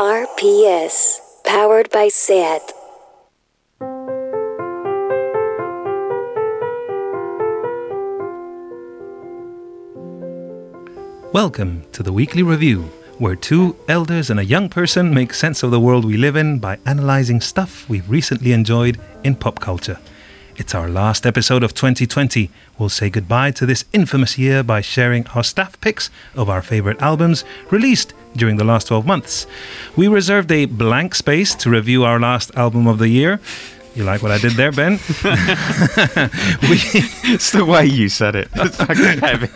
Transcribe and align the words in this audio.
RPS, 0.00 1.20
powered 1.44 1.90
by 1.90 2.08
SAT. 2.08 2.72
Welcome 11.34 11.84
to 11.92 12.02
the 12.02 12.14
weekly 12.14 12.42
review, 12.42 12.84
where 13.18 13.36
two 13.36 13.76
elders 13.88 14.30
and 14.30 14.40
a 14.40 14.44
young 14.46 14.70
person 14.70 15.12
make 15.12 15.34
sense 15.34 15.62
of 15.62 15.70
the 15.70 15.78
world 15.78 16.06
we 16.06 16.16
live 16.16 16.34
in 16.34 16.58
by 16.58 16.78
analysing 16.86 17.42
stuff 17.42 17.86
we've 17.86 18.08
recently 18.08 18.52
enjoyed 18.52 18.98
in 19.22 19.34
pop 19.34 19.60
culture. 19.60 19.98
It's 20.56 20.74
our 20.74 20.88
last 20.88 21.26
episode 21.26 21.62
of 21.62 21.74
2020. 21.74 22.50
We'll 22.78 22.88
say 22.88 23.10
goodbye 23.10 23.50
to 23.50 23.66
this 23.66 23.84
infamous 23.92 24.38
year 24.38 24.62
by 24.62 24.80
sharing 24.80 25.26
our 25.28 25.44
staff 25.44 25.78
picks 25.82 26.08
of 26.34 26.48
our 26.48 26.62
favourite 26.62 27.02
albums 27.02 27.44
released 27.70 28.14
during 28.36 28.56
the 28.56 28.64
last 28.64 28.86
12 28.88 29.06
months. 29.06 29.46
We 29.96 30.08
reserved 30.08 30.50
a 30.52 30.66
blank 30.66 31.14
space 31.14 31.54
to 31.56 31.70
review 31.70 32.04
our 32.04 32.20
last 32.20 32.50
album 32.56 32.86
of 32.86 32.98
the 32.98 33.08
year. 33.08 33.40
You 33.94 34.04
like 34.04 34.22
what 34.22 34.30
I 34.30 34.38
did 34.38 34.52
there, 34.52 34.70
Ben? 34.72 34.92
we, 36.62 36.78
It's 37.34 37.50
the 37.50 37.64
way 37.66 37.86
you 37.86 38.08
said 38.08 38.36
it. 38.36 38.48
It's 38.54 38.78
like 38.78 38.96
heavy. 38.96 39.48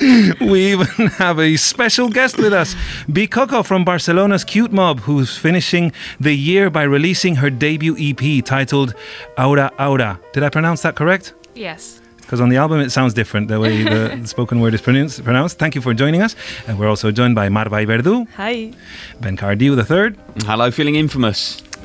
we 0.40 0.72
even 0.72 1.06
have 1.18 1.38
a 1.38 1.56
special 1.56 2.08
guest 2.08 2.38
with 2.38 2.52
us, 2.52 2.74
Bikoko 3.08 3.64
from 3.64 3.84
Barcelona's 3.84 4.44
Cute 4.44 4.72
Mob, 4.72 5.00
who's 5.00 5.36
finishing 5.36 5.92
the 6.20 6.34
year 6.34 6.70
by 6.70 6.82
releasing 6.82 7.36
her 7.36 7.50
debut 7.50 7.96
EP 7.98 8.44
titled 8.44 8.94
Aura 9.38 9.70
Aura. 9.78 10.20
Did 10.32 10.42
I 10.42 10.48
pronounce 10.48 10.82
that 10.82 10.96
correct? 10.96 11.34
Yes. 11.54 12.00
Because 12.26 12.40
on 12.40 12.48
the 12.48 12.56
album 12.56 12.80
it 12.80 12.90
sounds 12.90 13.14
different 13.14 13.46
the 13.46 13.60
way 13.60 13.82
the 13.94 14.26
spoken 14.26 14.58
word 14.60 14.74
is 14.74 14.80
pronounced. 14.80 15.22
pronounced. 15.22 15.58
Thank 15.60 15.76
you 15.76 15.80
for 15.80 15.94
joining 15.94 16.22
us. 16.22 16.34
And 16.66 16.76
we're 16.76 16.88
also 16.88 17.12
joined 17.12 17.36
by 17.36 17.48
Mar 17.48 17.66
Vallverdú, 17.66 18.26
Hi. 18.34 18.72
Ben 19.20 19.36
Cardew 19.36 19.76
III, 19.78 20.16
Hello, 20.44 20.70
feeling 20.72 20.96
infamous. 20.96 21.62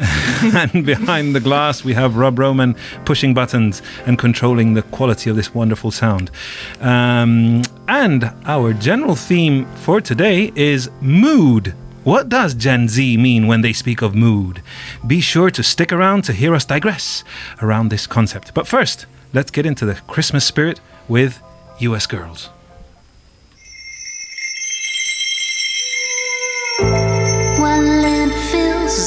and 0.56 0.84
behind 0.84 1.36
the 1.36 1.40
glass 1.40 1.84
we 1.84 1.94
have 1.94 2.18
Rob 2.18 2.40
Roman 2.40 2.76
pushing 3.06 3.36
buttons 3.36 3.84
and 4.08 4.18
controlling 4.18 4.74
the 4.74 4.82
quality 4.84 5.30
of 5.30 5.36
this 5.36 5.54
wonderful 5.54 5.92
sound. 5.92 6.32
Um, 6.80 7.62
and 7.88 8.34
our 8.46 8.74
general 8.74 9.16
theme 9.16 9.66
for 9.76 10.02
today 10.02 10.52
is 10.56 10.90
mood. 11.02 11.76
What 12.04 12.30
does 12.30 12.56
Gen 12.56 12.88
Z 12.88 13.16
mean 13.18 13.46
when 13.46 13.62
they 13.62 13.74
speak 13.74 14.02
of 14.02 14.16
mood? 14.16 14.64
Be 15.06 15.22
sure 15.22 15.52
to 15.52 15.62
stick 15.62 15.94
around 15.94 16.24
to 16.24 16.34
hear 16.34 16.56
us 16.56 16.66
digress 16.66 17.24
around 17.62 17.90
this 17.90 18.08
concept. 18.08 18.56
But 18.56 18.66
first, 18.66 19.06
let's 19.34 19.52
get 19.52 19.66
into 19.66 19.86
the 19.86 19.96
Christmas 20.08 20.46
spirit 20.46 20.80
with 21.08 21.42
US 21.80 22.06
Girls. 22.08 22.50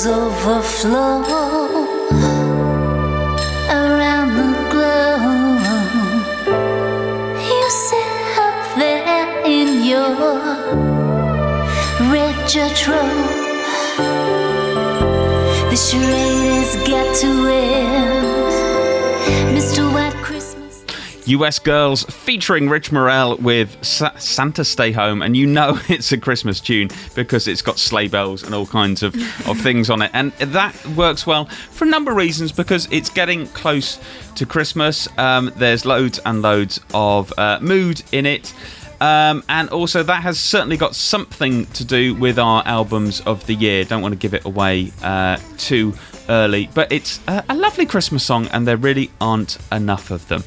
Overflow 0.06 1.22
around 3.70 4.30
the 4.36 4.50
globe, 4.70 5.64
you 7.40 7.70
sit 7.70 8.12
up 8.36 8.76
there 8.76 9.46
in 9.46 9.82
your 9.82 10.10
red. 12.12 12.34
The 15.70 15.76
charade 15.76 16.52
has 16.52 16.76
got 16.86 17.08
to 17.22 17.30
end, 17.48 18.26
Mr. 19.56 19.82
US 21.26 21.58
Girls 21.58 22.04
featuring 22.04 22.68
Rich 22.68 22.92
Morel 22.92 23.36
with 23.36 23.82
Sa- 23.84 24.16
Santa 24.18 24.64
Stay 24.64 24.92
Home, 24.92 25.22
and 25.22 25.36
you 25.36 25.46
know 25.46 25.78
it's 25.88 26.12
a 26.12 26.18
Christmas 26.18 26.60
tune 26.60 26.90
because 27.14 27.48
it's 27.48 27.62
got 27.62 27.78
sleigh 27.78 28.08
bells 28.08 28.42
and 28.42 28.54
all 28.54 28.66
kinds 28.66 29.02
of, 29.02 29.14
of 29.48 29.58
things 29.62 29.90
on 29.90 30.02
it. 30.02 30.10
And 30.12 30.32
that 30.32 30.74
works 30.88 31.26
well 31.26 31.46
for 31.46 31.84
a 31.84 31.88
number 31.88 32.10
of 32.10 32.16
reasons 32.16 32.52
because 32.52 32.88
it's 32.90 33.10
getting 33.10 33.46
close 33.48 33.98
to 34.36 34.46
Christmas. 34.46 35.08
Um, 35.18 35.52
there's 35.56 35.84
loads 35.84 36.18
and 36.20 36.42
loads 36.42 36.80
of 36.92 37.32
uh, 37.38 37.58
mood 37.60 38.02
in 38.12 38.26
it. 38.26 38.54
Um, 39.00 39.42
and 39.48 39.68
also, 39.70 40.02
that 40.02 40.22
has 40.22 40.38
certainly 40.38 40.76
got 40.76 40.94
something 40.94 41.66
to 41.66 41.84
do 41.84 42.14
with 42.14 42.38
our 42.38 42.62
albums 42.64 43.20
of 43.22 43.44
the 43.46 43.54
year. 43.54 43.84
Don't 43.84 44.02
want 44.02 44.12
to 44.12 44.18
give 44.18 44.34
it 44.34 44.44
away 44.44 44.92
uh, 45.02 45.38
too 45.58 45.94
early, 46.28 46.70
but 46.74 46.90
it's 46.92 47.20
a, 47.26 47.44
a 47.48 47.54
lovely 47.54 47.86
Christmas 47.86 48.24
song, 48.24 48.46
and 48.48 48.66
there 48.66 48.76
really 48.76 49.10
aren't 49.20 49.58
enough 49.72 50.10
of 50.10 50.26
them. 50.28 50.44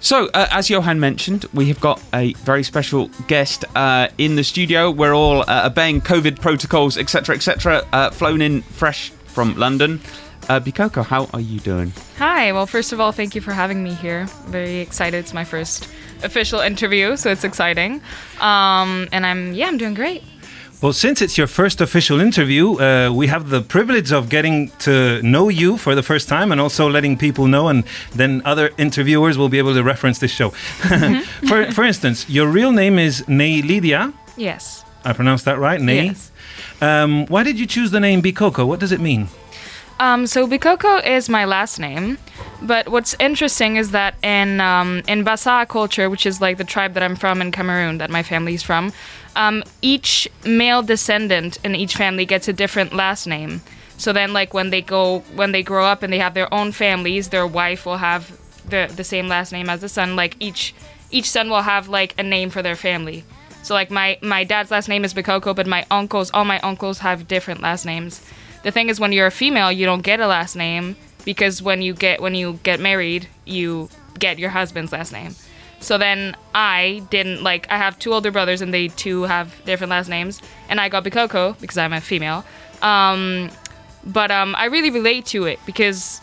So, 0.00 0.28
uh, 0.32 0.46
as 0.50 0.70
Johan 0.70 1.00
mentioned, 1.00 1.46
we 1.52 1.66
have 1.66 1.80
got 1.80 2.00
a 2.14 2.32
very 2.34 2.62
special 2.62 3.08
guest 3.26 3.64
uh, 3.74 4.08
in 4.16 4.36
the 4.36 4.44
studio. 4.44 4.90
We're 4.90 5.14
all 5.14 5.42
uh, 5.48 5.66
obeying 5.66 6.02
COVID 6.02 6.40
protocols, 6.40 6.96
etc., 6.96 7.34
etc., 7.34 7.86
uh, 7.92 8.10
flown 8.10 8.40
in 8.40 8.62
fresh 8.62 9.10
from 9.10 9.56
London. 9.56 10.00
Uh, 10.48 10.60
Bikoko, 10.60 11.04
how 11.04 11.28
are 11.34 11.40
you 11.40 11.58
doing? 11.60 11.92
Hi. 12.16 12.52
Well, 12.52 12.66
first 12.66 12.92
of 12.92 13.00
all, 13.00 13.12
thank 13.12 13.34
you 13.34 13.40
for 13.40 13.52
having 13.52 13.82
me 13.82 13.92
here. 13.92 14.26
Very 14.46 14.78
excited. 14.78 15.18
It's 15.18 15.34
my 15.34 15.44
first 15.44 15.88
official 16.22 16.60
interview, 16.60 17.16
so 17.16 17.30
it's 17.30 17.44
exciting. 17.44 18.00
Um, 18.40 19.08
and 19.12 19.26
I'm 19.26 19.52
yeah, 19.52 19.66
I'm 19.66 19.78
doing 19.78 19.94
great. 19.94 20.22
Well, 20.80 20.92
since 20.92 21.20
it's 21.20 21.36
your 21.36 21.48
first 21.48 21.80
official 21.80 22.20
interview, 22.20 22.78
uh, 22.80 23.10
we 23.12 23.26
have 23.26 23.50
the 23.50 23.62
privilege 23.62 24.12
of 24.12 24.28
getting 24.28 24.70
to 24.78 25.20
know 25.22 25.48
you 25.48 25.76
for 25.76 25.96
the 25.96 26.04
first 26.04 26.28
time 26.28 26.52
and 26.52 26.60
also 26.60 26.88
letting 26.88 27.16
people 27.16 27.48
know, 27.48 27.66
and 27.66 27.82
then 28.14 28.42
other 28.44 28.70
interviewers 28.78 29.36
will 29.36 29.48
be 29.48 29.58
able 29.58 29.74
to 29.74 29.82
reference 29.82 30.20
this 30.20 30.30
show. 30.30 30.50
for, 31.48 31.72
for 31.72 31.82
instance, 31.82 32.30
your 32.30 32.46
real 32.46 32.70
name 32.70 32.96
is 32.96 33.26
Ney 33.26 33.60
Lydia. 33.60 34.12
Yes. 34.36 34.84
I 35.04 35.14
pronounced 35.14 35.46
that 35.46 35.58
right, 35.58 35.80
Ney? 35.80 36.06
Yes. 36.06 36.30
Um, 36.80 37.26
why 37.26 37.42
did 37.42 37.58
you 37.58 37.66
choose 37.66 37.90
the 37.90 37.98
name 37.98 38.22
Bikoko? 38.22 38.64
What 38.64 38.78
does 38.78 38.92
it 38.92 39.00
mean? 39.00 39.26
Um, 40.00 40.26
so 40.28 40.46
Bikoko 40.46 41.04
is 41.04 41.28
my 41.28 41.44
last 41.44 41.80
name, 41.80 42.18
but 42.62 42.88
what's 42.88 43.16
interesting 43.18 43.76
is 43.76 43.90
that 43.90 44.14
in 44.22 44.60
um, 44.60 45.02
in 45.08 45.24
Bassa 45.24 45.66
culture, 45.68 46.08
which 46.08 46.24
is 46.24 46.40
like 46.40 46.56
the 46.56 46.64
tribe 46.64 46.94
that 46.94 47.02
I'm 47.02 47.16
from 47.16 47.42
in 47.42 47.50
Cameroon, 47.50 47.98
that 47.98 48.08
my 48.08 48.22
family's 48.22 48.62
from, 48.62 48.92
um, 49.34 49.64
each 49.82 50.28
male 50.44 50.82
descendant 50.82 51.58
in 51.64 51.74
each 51.74 51.96
family 51.96 52.24
gets 52.24 52.46
a 52.46 52.52
different 52.52 52.94
last 52.94 53.26
name. 53.26 53.60
So 53.96 54.12
then, 54.12 54.32
like 54.32 54.54
when 54.54 54.70
they 54.70 54.82
go, 54.82 55.20
when 55.34 55.50
they 55.50 55.64
grow 55.64 55.84
up 55.84 56.04
and 56.04 56.12
they 56.12 56.20
have 56.20 56.34
their 56.34 56.52
own 56.54 56.70
families, 56.70 57.30
their 57.30 57.46
wife 57.46 57.84
will 57.84 57.96
have 57.98 58.38
the 58.68 58.92
the 58.94 59.04
same 59.04 59.26
last 59.26 59.50
name 59.50 59.68
as 59.68 59.80
the 59.80 59.88
son. 59.88 60.14
Like 60.14 60.36
each 60.38 60.74
each 61.10 61.28
son 61.28 61.50
will 61.50 61.62
have 61.62 61.88
like 61.88 62.14
a 62.16 62.22
name 62.22 62.50
for 62.50 62.62
their 62.62 62.76
family. 62.76 63.24
So 63.64 63.74
like 63.74 63.90
my 63.90 64.16
my 64.22 64.44
dad's 64.44 64.70
last 64.70 64.88
name 64.88 65.04
is 65.04 65.12
Bikoko, 65.12 65.56
but 65.56 65.66
my 65.66 65.84
uncles, 65.90 66.30
all 66.32 66.44
my 66.44 66.60
uncles 66.60 67.00
have 67.00 67.26
different 67.26 67.60
last 67.60 67.84
names. 67.84 68.22
The 68.62 68.70
thing 68.70 68.88
is, 68.88 68.98
when 68.98 69.12
you're 69.12 69.26
a 69.26 69.30
female, 69.30 69.70
you 69.70 69.86
don't 69.86 70.02
get 70.02 70.20
a 70.20 70.26
last 70.26 70.56
name 70.56 70.96
because 71.24 71.62
when 71.62 71.82
you 71.82 71.94
get 71.94 72.20
when 72.20 72.34
you 72.34 72.58
get 72.62 72.80
married, 72.80 73.28
you 73.44 73.88
get 74.18 74.38
your 74.38 74.50
husband's 74.50 74.92
last 74.92 75.12
name. 75.12 75.34
So 75.80 75.96
then 75.96 76.36
I 76.54 77.02
didn't 77.10 77.42
like. 77.42 77.70
I 77.70 77.76
have 77.76 77.98
two 77.98 78.12
older 78.12 78.30
brothers, 78.30 78.60
and 78.60 78.74
they 78.74 78.88
too 78.88 79.22
have 79.24 79.54
different 79.64 79.90
last 79.90 80.08
names, 80.08 80.42
and 80.68 80.80
I 80.80 80.88
got 80.88 81.04
Bikoko 81.04 81.58
because 81.60 81.78
I'm 81.78 81.92
a 81.92 82.00
female. 82.00 82.44
Um, 82.82 83.50
but 84.04 84.30
um, 84.30 84.54
I 84.56 84.66
really 84.66 84.90
relate 84.90 85.26
to 85.26 85.44
it 85.44 85.60
because, 85.66 86.20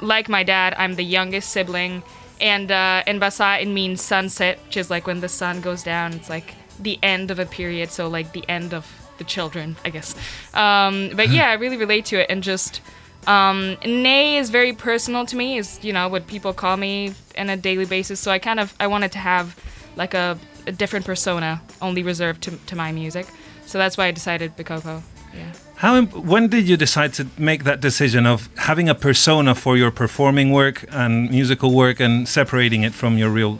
like 0.00 0.28
my 0.28 0.42
dad, 0.42 0.74
I'm 0.76 0.96
the 0.96 1.04
youngest 1.04 1.50
sibling, 1.50 2.02
and 2.40 2.70
uh, 2.72 3.04
in 3.06 3.20
Basa 3.20 3.62
it 3.62 3.68
means 3.68 4.02
sunset, 4.02 4.58
which 4.66 4.76
is 4.76 4.90
like 4.90 5.06
when 5.06 5.20
the 5.20 5.28
sun 5.28 5.60
goes 5.60 5.82
down. 5.84 6.14
It's 6.14 6.30
like 6.30 6.54
the 6.80 6.98
end 7.02 7.30
of 7.30 7.38
a 7.38 7.46
period, 7.46 7.90
so 7.90 8.08
like 8.08 8.32
the 8.32 8.44
end 8.48 8.74
of 8.74 8.86
the 9.18 9.24
children, 9.24 9.76
I 9.84 9.90
guess. 9.90 10.14
Um, 10.54 11.10
but 11.14 11.28
yeah, 11.28 11.50
I 11.50 11.54
really 11.54 11.76
relate 11.76 12.06
to 12.06 12.20
it, 12.20 12.26
and 12.30 12.42
just 12.42 12.80
um, 13.26 13.76
Nay 13.84 14.38
is 14.38 14.50
very 14.50 14.72
personal 14.72 15.26
to 15.26 15.36
me. 15.36 15.58
Is 15.58 15.78
you 15.82 15.92
know 15.92 16.08
what 16.08 16.26
people 16.26 16.52
call 16.52 16.76
me 16.76 17.14
on 17.36 17.50
a 17.50 17.56
daily 17.56 17.84
basis. 17.86 18.20
So 18.20 18.30
I 18.30 18.38
kind 18.38 18.60
of 18.60 18.74
I 18.80 18.86
wanted 18.86 19.12
to 19.12 19.18
have 19.18 19.56
like 19.96 20.14
a, 20.14 20.38
a 20.66 20.72
different 20.72 21.04
persona, 21.04 21.60
only 21.82 22.02
reserved 22.02 22.42
to, 22.42 22.56
to 22.66 22.76
my 22.76 22.92
music. 22.92 23.26
So 23.66 23.78
that's 23.78 23.96
why 23.98 24.06
I 24.06 24.12
decided 24.12 24.56
Bikoko. 24.56 25.02
Yeah. 25.34 25.52
How? 25.76 26.02
When 26.02 26.48
did 26.48 26.68
you 26.68 26.76
decide 26.76 27.12
to 27.14 27.26
make 27.36 27.64
that 27.64 27.80
decision 27.80 28.26
of 28.26 28.48
having 28.56 28.88
a 28.88 28.94
persona 28.94 29.54
for 29.54 29.76
your 29.76 29.90
performing 29.90 30.52
work 30.52 30.84
and 30.90 31.30
musical 31.30 31.74
work, 31.74 32.00
and 32.00 32.26
separating 32.28 32.82
it 32.84 32.94
from 32.94 33.18
your 33.18 33.30
real, 33.30 33.58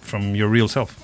from 0.00 0.34
your 0.34 0.48
real 0.48 0.68
self? 0.68 0.96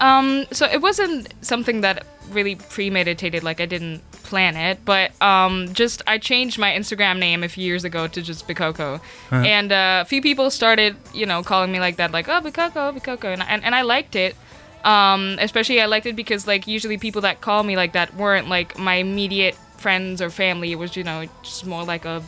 Um, 0.00 0.46
so 0.52 0.66
it 0.66 0.80
wasn't 0.80 1.32
something 1.40 1.80
that 1.80 2.06
really 2.30 2.56
premeditated, 2.56 3.42
like 3.42 3.60
I 3.60 3.66
didn't 3.66 4.02
plan 4.10 4.56
it, 4.56 4.84
but 4.84 5.20
um, 5.22 5.72
just 5.72 6.02
I 6.06 6.18
changed 6.18 6.58
my 6.58 6.72
Instagram 6.72 7.18
name 7.18 7.44
a 7.44 7.48
few 7.48 7.64
years 7.64 7.84
ago 7.84 8.06
to 8.08 8.22
just 8.22 8.46
Bikoko, 8.46 9.00
and 9.30 9.72
uh, 9.72 10.02
a 10.04 10.08
few 10.08 10.20
people 10.20 10.50
started, 10.50 10.96
you 11.14 11.26
know, 11.26 11.42
calling 11.42 11.72
me 11.72 11.80
like 11.80 11.96
that, 11.96 12.10
like 12.10 12.28
oh 12.28 12.40
Bikoko, 12.40 12.98
Bikoko, 12.98 13.32
and 13.32 13.42
and, 13.42 13.64
and 13.64 13.74
I 13.74 13.82
liked 13.82 14.16
it. 14.16 14.36
Um, 14.84 15.36
especially 15.40 15.80
I 15.80 15.86
liked 15.86 16.06
it 16.06 16.14
because 16.14 16.46
like 16.46 16.66
usually 16.66 16.98
people 16.98 17.22
that 17.22 17.40
call 17.40 17.62
me 17.62 17.76
like 17.76 17.92
that 17.92 18.14
weren't 18.14 18.48
like 18.48 18.78
my 18.78 18.96
immediate 18.96 19.56
friends 19.78 20.20
or 20.20 20.30
family. 20.30 20.72
It 20.72 20.78
was 20.78 20.96
you 20.96 21.04
know 21.04 21.24
just 21.42 21.66
more 21.66 21.84
like 21.84 22.04
a 22.04 22.22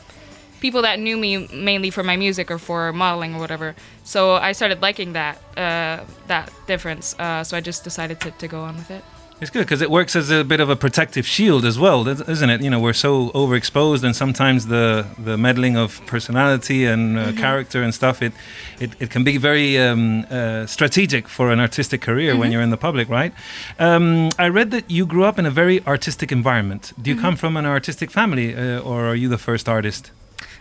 people 0.60 0.82
that 0.82 0.98
knew 0.98 1.16
me 1.16 1.48
mainly 1.48 1.90
for 1.90 2.02
my 2.02 2.16
music 2.16 2.50
or 2.50 2.58
for 2.58 2.92
modeling 2.92 3.34
or 3.34 3.40
whatever. 3.40 3.74
So 4.04 4.34
I 4.34 4.52
started 4.52 4.82
liking 4.82 5.12
that 5.12 5.38
uh, 5.56 6.04
that 6.26 6.50
difference. 6.66 7.14
Uh, 7.18 7.44
so 7.44 7.56
I 7.56 7.60
just 7.60 7.84
decided 7.84 8.20
to, 8.20 8.30
to 8.30 8.48
go 8.48 8.60
on 8.62 8.76
with 8.76 8.90
it. 8.90 9.04
It's 9.40 9.52
good 9.52 9.60
because 9.60 9.82
it 9.82 9.90
works 9.90 10.16
as 10.16 10.30
a 10.30 10.42
bit 10.42 10.58
of 10.58 10.68
a 10.68 10.74
protective 10.74 11.24
shield 11.24 11.64
as 11.64 11.78
well, 11.78 12.08
isn't 12.08 12.50
it? 12.50 12.60
You 12.60 12.70
know, 12.70 12.80
we're 12.80 12.92
so 12.92 13.30
overexposed, 13.30 14.02
and 14.02 14.16
sometimes 14.16 14.66
the 14.66 15.06
the 15.16 15.36
meddling 15.36 15.76
of 15.76 16.04
personality 16.06 16.84
and 16.84 17.16
uh, 17.16 17.32
character 17.32 17.84
and 17.84 17.94
stuff, 17.94 18.20
it, 18.20 18.32
it 18.80 18.90
it 18.98 19.10
can 19.10 19.22
be 19.22 19.38
very 19.38 19.78
um, 19.78 20.26
uh, 20.28 20.66
strategic 20.66 21.28
for 21.28 21.52
an 21.52 21.60
artistic 21.60 22.00
career 22.00 22.36
when 22.36 22.50
you're 22.50 22.62
in 22.62 22.70
the 22.70 22.76
public, 22.76 23.08
right? 23.08 23.32
Um, 23.78 24.30
I 24.40 24.48
read 24.48 24.72
that 24.72 24.90
you 24.90 25.06
grew 25.06 25.22
up 25.22 25.38
in 25.38 25.46
a 25.46 25.50
very 25.50 25.86
artistic 25.86 26.32
environment. 26.32 26.92
Do 27.00 27.08
you 27.10 27.20
come 27.20 27.36
from 27.36 27.56
an 27.56 27.64
artistic 27.64 28.10
family, 28.10 28.56
uh, 28.56 28.80
or 28.80 29.06
are 29.06 29.14
you 29.16 29.28
the 29.28 29.38
first 29.38 29.68
artist? 29.68 30.10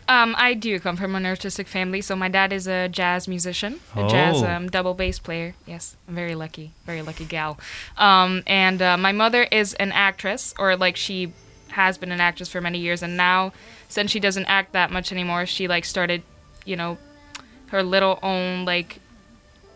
Um, 0.10 0.36
I 0.38 0.54
do 0.54 0.80
come 0.80 0.96
from 0.96 1.16
an 1.16 1.26
artistic 1.26 1.68
family, 1.68 2.02
so 2.02 2.16
my 2.16 2.30
dad 2.30 2.54
is 2.54 2.66
a 2.68 2.88
jazz 2.88 3.28
musician, 3.28 3.82
a 3.96 4.08
jazz 4.08 4.42
Oh. 4.42 4.48
um, 4.48 4.70
double 4.70 4.94
bass 4.94 5.20
player. 5.20 5.54
Yes, 5.66 5.98
I'm 6.08 6.16
very 6.16 6.34
lucky, 6.36 6.72
very 6.86 7.02
lucky 7.02 7.26
gal. 7.26 7.60
Um, 7.98 8.42
and 8.48 8.82
uh, 8.82 8.98
my 8.98 9.12
mother 9.12 9.44
is 9.52 9.74
an 9.76 9.92
actress, 9.92 10.54
or 10.58 10.78
like 10.78 10.96
she 10.96 11.34
has 11.72 11.98
been 11.98 12.12
an 12.14 12.22
actress 12.22 12.48
for 12.50 12.62
many 12.62 12.80
years, 12.80 13.04
and 13.04 13.18
now 13.18 13.52
since 13.90 14.10
she 14.12 14.20
doesn't 14.22 14.46
act 14.46 14.72
that 14.74 14.92
much 14.92 15.12
anymore, 15.12 15.46
she 15.46 15.68
like 15.68 15.84
started, 15.84 16.24
you 16.66 16.76
know, 16.78 16.98
her 17.68 17.84
little 17.84 18.18
own 18.24 18.64
like 18.64 19.00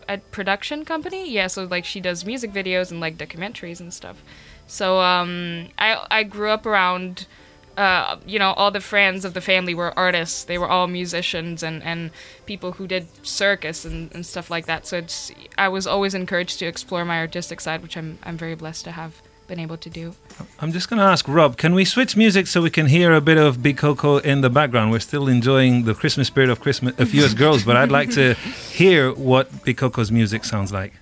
a 0.08 0.18
production 0.18 0.86
company. 0.86 1.30
Yeah, 1.30 1.48
so 1.48 1.66
like 1.66 1.84
she 1.84 2.00
does 2.00 2.26
music 2.26 2.54
videos 2.54 2.90
and 2.90 3.02
like 3.02 3.18
documentaries 3.18 3.82
and 3.82 3.94
stuff. 3.94 4.24
So 4.66 5.00
um, 5.02 5.68
I 5.78 6.06
I 6.10 6.24
grew 6.24 6.50
up 6.52 6.66
around, 6.66 7.28
uh, 7.78 8.18
you 8.26 8.40
know, 8.40 8.54
all 8.54 8.72
the 8.72 8.82
friends 8.82 9.26
of 9.26 9.34
the 9.34 9.42
family 9.42 9.74
were 9.74 9.98
artists. 9.98 10.44
They 10.44 10.58
were 10.58 10.68
all 10.68 10.88
musicians 10.88 11.64
and 11.64 11.82
and 11.84 12.12
people 12.46 12.74
who 12.74 12.88
did 12.88 13.08
circus 13.26 13.86
and, 13.86 14.14
and 14.14 14.26
stuff 14.26 14.50
like 14.50 14.66
that. 14.66 14.86
So 14.86 14.98
it's 14.98 15.32
I 15.58 15.68
was 15.70 15.88
always 15.88 16.14
encouraged 16.14 16.60
to 16.60 16.66
explore 16.66 17.06
my 17.06 17.20
artistic 17.20 17.62
side, 17.62 17.82
which 17.82 17.98
I'm 17.98 18.20
I'm 18.24 18.38
very 18.38 18.56
blessed 18.56 18.86
to 18.86 18.92
have 18.92 19.22
been 19.48 19.60
able 19.60 19.78
to 19.78 19.90
do. 19.90 20.16
I'm 20.60 20.72
just 20.72 20.90
going 20.90 21.00
to 21.00 21.04
ask 21.04 21.28
Rob, 21.28 21.58
can 21.58 21.74
we 21.74 21.84
switch 21.84 22.16
music 22.16 22.48
so 22.48 22.62
we 22.62 22.70
can 22.70 22.88
hear 22.88 23.12
a 23.14 23.20
bit 23.20 23.38
of 23.38 23.58
Bikoko 23.58 24.22
in 24.24 24.40
the 24.40 24.50
background? 24.50 24.92
We're 24.92 25.00
still 25.00 25.28
enjoying 25.28 25.84
the 25.84 25.94
Christmas 25.94 26.28
spirit 26.28 26.50
of 26.50 26.62
Christmas 26.62 26.98
of 26.98 27.14
US 27.14 27.34
Girls, 27.34 27.64
but 27.64 27.76
I'd 27.76 27.92
like 27.92 28.12
to 28.12 28.36
hear 28.82 29.12
what 29.12 29.52
Bikoko's 29.66 30.10
music 30.10 30.46
sounds 30.46 30.72
like. 30.72 30.94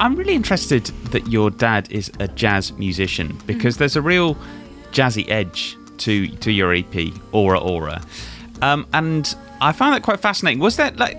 I'm 0.00 0.16
really 0.16 0.34
interested 0.34 0.86
that 1.12 1.28
your 1.28 1.50
dad 1.50 1.92
is 1.92 2.10
a 2.20 2.26
jazz 2.26 2.72
musician 2.72 3.38
because 3.46 3.76
there's 3.76 3.96
a 3.96 4.02
real 4.02 4.34
jazzy 4.92 5.28
edge 5.30 5.76
to 5.98 6.26
to 6.36 6.50
your 6.50 6.74
EP, 6.74 7.12
Aura 7.32 7.60
Aura, 7.60 8.02
um, 8.62 8.86
and 8.94 9.34
I 9.60 9.72
found 9.72 9.94
that 9.94 10.02
quite 10.02 10.20
fascinating. 10.20 10.58
Was 10.58 10.76
that 10.76 10.96
like, 10.96 11.18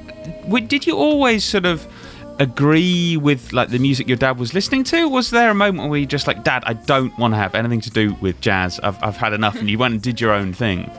did 0.68 0.88
you 0.88 0.98
always 0.98 1.44
sort 1.44 1.68
of 1.68 1.86
agree 2.40 3.18
with 3.18 3.54
like 3.54 3.70
the 3.70 3.78
music 3.78 4.08
your 4.08 4.18
dad 4.18 4.40
was 4.40 4.56
listening 4.56 4.84
to? 4.86 5.08
Was 5.08 5.30
there 5.30 5.52
a 5.52 5.54
moment 5.54 5.92
where 5.92 6.00
you 6.00 6.08
just 6.08 6.26
like, 6.26 6.44
Dad, 6.44 6.64
I 6.66 6.74
don't 6.74 7.16
want 7.20 7.36
to 7.36 7.38
have 7.38 7.54
anything 7.54 7.82
to 7.82 7.92
do 7.92 8.16
with 8.16 8.42
jazz. 8.42 8.80
I've 8.80 9.02
I've 9.04 9.18
had 9.18 9.34
enough, 9.34 9.56
and 9.58 9.70
you 9.70 9.78
went 9.78 9.94
and 9.94 10.02
did 10.02 10.20
your 10.20 10.32
own 10.32 10.54
thing. 10.54 10.90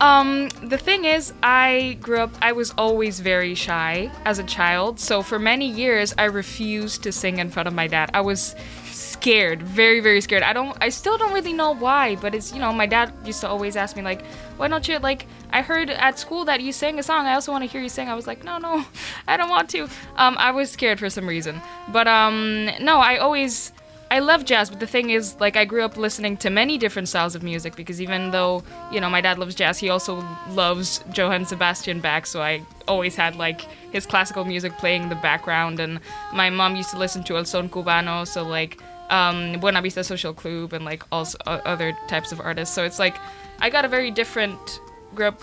Um, 0.00 0.48
the 0.62 0.78
thing 0.78 1.04
is, 1.04 1.32
I 1.42 1.98
grew 2.00 2.20
up, 2.20 2.30
I 2.40 2.52
was 2.52 2.72
always 2.78 3.18
very 3.18 3.54
shy 3.54 4.10
as 4.24 4.38
a 4.38 4.44
child. 4.44 5.00
So 5.00 5.22
for 5.22 5.38
many 5.38 5.68
years, 5.68 6.14
I 6.16 6.24
refused 6.24 7.02
to 7.02 7.12
sing 7.12 7.38
in 7.38 7.50
front 7.50 7.66
of 7.66 7.74
my 7.74 7.88
dad. 7.88 8.10
I 8.14 8.20
was 8.20 8.54
scared, 8.92 9.60
very, 9.62 9.98
very 9.98 10.20
scared. 10.20 10.44
I 10.44 10.52
don't, 10.52 10.76
I 10.80 10.90
still 10.90 11.18
don't 11.18 11.32
really 11.32 11.52
know 11.52 11.74
why, 11.74 12.14
but 12.16 12.34
it's, 12.34 12.52
you 12.52 12.60
know, 12.60 12.72
my 12.72 12.86
dad 12.86 13.12
used 13.24 13.40
to 13.40 13.48
always 13.48 13.74
ask 13.74 13.96
me, 13.96 14.02
like, 14.02 14.24
why 14.56 14.68
don't 14.68 14.86
you, 14.86 14.98
like, 15.00 15.26
I 15.50 15.62
heard 15.62 15.90
at 15.90 16.18
school 16.18 16.44
that 16.44 16.60
you 16.60 16.72
sang 16.72 16.98
a 17.00 17.02
song. 17.02 17.26
I 17.26 17.34
also 17.34 17.50
want 17.50 17.64
to 17.64 17.70
hear 17.70 17.80
you 17.80 17.88
sing. 17.88 18.08
I 18.08 18.14
was 18.14 18.28
like, 18.28 18.44
no, 18.44 18.58
no, 18.58 18.84
I 19.28 19.36
don't 19.36 19.50
want 19.50 19.68
to. 19.70 19.88
Um, 20.16 20.36
I 20.38 20.52
was 20.52 20.70
scared 20.70 21.00
for 21.00 21.10
some 21.10 21.26
reason. 21.28 21.60
But, 21.88 22.06
um, 22.06 22.70
no, 22.80 22.98
I 22.98 23.16
always, 23.16 23.72
I 24.10 24.20
love 24.20 24.46
jazz, 24.46 24.70
but 24.70 24.80
the 24.80 24.86
thing 24.86 25.10
is, 25.10 25.36
like, 25.38 25.54
I 25.54 25.66
grew 25.66 25.82
up 25.82 25.98
listening 25.98 26.38
to 26.38 26.48
many 26.48 26.78
different 26.78 27.08
styles 27.08 27.34
of 27.34 27.42
music 27.42 27.76
because 27.76 28.00
even 28.00 28.30
though, 28.30 28.62
you 28.90 29.00
know, 29.00 29.10
my 29.10 29.20
dad 29.20 29.38
loves 29.38 29.54
jazz, 29.54 29.78
he 29.78 29.90
also 29.90 30.24
loves 30.48 31.04
Johann 31.14 31.44
Sebastian 31.44 32.00
Bach, 32.00 32.24
so 32.24 32.40
I 32.40 32.62
always 32.86 33.16
had, 33.16 33.36
like, 33.36 33.60
his 33.92 34.06
classical 34.06 34.46
music 34.46 34.72
playing 34.78 35.02
in 35.02 35.08
the 35.10 35.14
background, 35.16 35.78
and 35.78 36.00
my 36.32 36.48
mom 36.48 36.74
used 36.74 36.88
to 36.90 36.98
listen 36.98 37.22
to 37.24 37.36
El 37.36 37.44
Son 37.44 37.68
Cubano, 37.68 38.26
so, 38.26 38.44
like, 38.44 38.80
um, 39.10 39.60
Buena 39.60 39.82
Vista 39.82 40.02
Social 40.02 40.32
Club, 40.32 40.72
and, 40.72 40.86
like, 40.86 41.04
also 41.12 41.36
uh, 41.46 41.60
other 41.66 41.94
types 42.08 42.32
of 42.32 42.40
artists. 42.40 42.74
So 42.74 42.84
it's 42.84 42.98
like, 42.98 43.16
I 43.60 43.68
got 43.68 43.84
a 43.84 43.88
very 43.88 44.10
different, 44.10 44.80
grew 45.14 45.26
up 45.26 45.42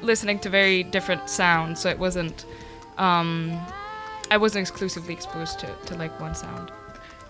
listening 0.00 0.38
to 0.40 0.48
very 0.48 0.84
different 0.84 1.28
sounds, 1.28 1.80
so 1.80 1.88
it 1.88 1.98
wasn't, 1.98 2.46
um, 2.98 3.60
I 4.30 4.36
wasn't 4.36 4.62
exclusively 4.62 5.12
exposed 5.12 5.58
to, 5.58 5.74
to 5.86 5.96
like, 5.96 6.20
one 6.20 6.36
sound. 6.36 6.70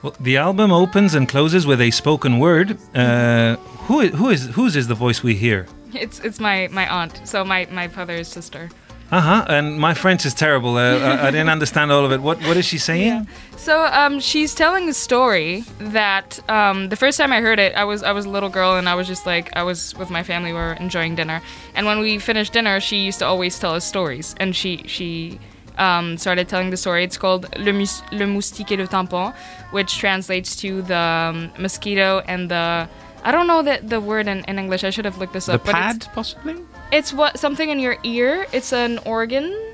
Well, 0.05 0.15
the 0.21 0.37
album 0.37 0.71
opens 0.71 1.15
and 1.15 1.27
closes 1.27 1.67
with 1.67 1.81
a 1.81 1.91
spoken 1.91 2.39
word. 2.39 2.77
Uh, 2.95 3.57
who, 3.87 4.07
who 4.09 4.29
is 4.29 4.45
whose 4.49 4.77
is 4.77 4.87
the 4.87 4.95
voice 4.95 5.23
we 5.23 5.35
hear? 5.35 5.67
It's 5.95 6.21
it's 6.21 6.39
my 6.39 6.69
my 6.71 6.87
aunt, 6.87 7.23
so 7.25 7.43
my 7.43 7.67
my 7.71 7.89
father's 7.89 8.29
sister. 8.29 8.69
Uh 9.11 9.21
huh. 9.23 9.45
And 9.49 9.81
my 9.81 9.95
French 9.95 10.27
is 10.27 10.35
terrible. 10.35 10.77
Uh, 10.77 10.99
I, 10.99 11.29
I 11.29 11.31
didn't 11.31 11.49
understand 11.49 11.91
all 11.91 12.05
of 12.05 12.13
it. 12.13 12.21
What 12.21 12.39
What 12.43 12.59
is 12.59 12.67
she 12.67 12.77
saying? 12.77 13.27
So 13.57 13.83
um, 13.87 14.21
she's 14.21 14.55
telling 14.55 14.91
a 14.91 14.93
story 14.93 15.65
that 15.79 16.39
um, 16.51 16.91
the 16.91 16.97
first 16.97 17.17
time 17.17 17.33
I 17.33 17.41
heard 17.41 17.59
it, 17.59 17.75
I 17.75 17.85
was 17.85 18.03
I 18.03 18.13
was 18.13 18.27
a 18.27 18.31
little 18.31 18.51
girl 18.51 18.77
and 18.77 18.91
I 18.91 18.95
was 18.95 19.09
just 19.09 19.25
like 19.25 19.57
I 19.57 19.63
was 19.63 19.95
with 19.95 20.11
my 20.11 20.23
family, 20.23 20.53
we 20.53 20.59
were 20.59 20.75
enjoying 20.75 21.15
dinner, 21.15 21.41
and 21.75 21.87
when 21.87 21.99
we 22.01 22.19
finished 22.19 22.53
dinner, 22.53 22.79
she 22.79 23.07
used 23.07 23.21
to 23.21 23.27
always 23.27 23.59
tell 23.59 23.73
us 23.75 23.87
stories, 23.87 24.35
and 24.39 24.55
she 24.55 24.83
she. 24.87 25.41
Um, 25.77 26.17
started 26.19 26.49
telling 26.49 26.71
the 26.71 26.77
story. 26.77 27.03
It's 27.03 27.17
called 27.19 27.47
Le, 27.59 27.73
Mus- 27.73 28.03
Le 28.13 28.27
Moustique 28.27 28.71
et 28.73 28.77
le 28.79 28.87
Tympan, 28.87 29.35
which 29.73 29.99
translates 29.99 30.55
to 30.57 30.83
the 30.83 30.97
um, 30.97 31.51
mosquito 31.59 32.23
and 32.29 32.49
the. 32.51 32.89
I 33.25 33.33
don't 33.33 33.47
know 33.47 33.63
the, 33.63 33.81
the 33.83 34.01
word 34.01 34.29
in, 34.29 34.45
in 34.45 34.59
English. 34.59 34.85
I 34.85 34.91
should 34.91 35.05
have 35.05 35.19
looked 35.19 35.33
this 35.33 35.47
The 35.47 35.55
up. 35.55 35.65
but 35.65 35.71
it's- 35.75 35.99
pad, 35.99 36.09
possibly. 36.15 36.57
It's 36.93 37.13
what 37.13 37.39
something 37.41 37.71
in 37.71 37.81
your 37.81 37.97
ear. 38.05 38.47
It's 38.53 38.73
an 38.73 38.99
organ. 39.05 39.74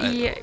Yeah, 0.00 0.34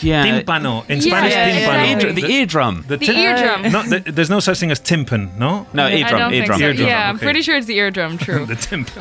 Yeah. 0.00 0.24
Timpano. 0.40 0.88
In 0.88 0.96
Yeah, 1.00 1.02
Spanish, 1.02 1.32
yeah, 1.32 1.44
The, 1.46 1.60
timpano. 1.60 1.86
yeah, 1.86 1.94
eardr- 1.98 2.14
the 2.14 2.32
eardrum. 2.32 2.84
The, 2.88 2.96
The 2.96 3.06
tim- 3.06 3.16
eardrum. 3.16 3.72
No, 3.72 3.82
the, 3.82 3.98
there's 4.12 4.30
no 4.30 4.40
such 4.40 4.58
thing 4.58 4.70
as 4.70 4.80
timpan, 4.80 5.36
no? 5.36 5.66
No, 5.72 5.84
I 5.86 5.92
eardrum. 5.92 6.18
don't 6.20 6.32
eardrum. 6.34 6.58
think 6.58 6.60
so. 6.78 6.82
Eardrum, 6.82 6.86
Yeah, 6.88 7.08
I'm 7.08 7.18
pretty 7.18 7.42
sure 7.42 7.56
it's 7.56 7.66
the 7.66 7.76
eardrum. 7.78 8.18
True. 8.26 8.46
The 8.46 8.54
timpan. 8.54 9.00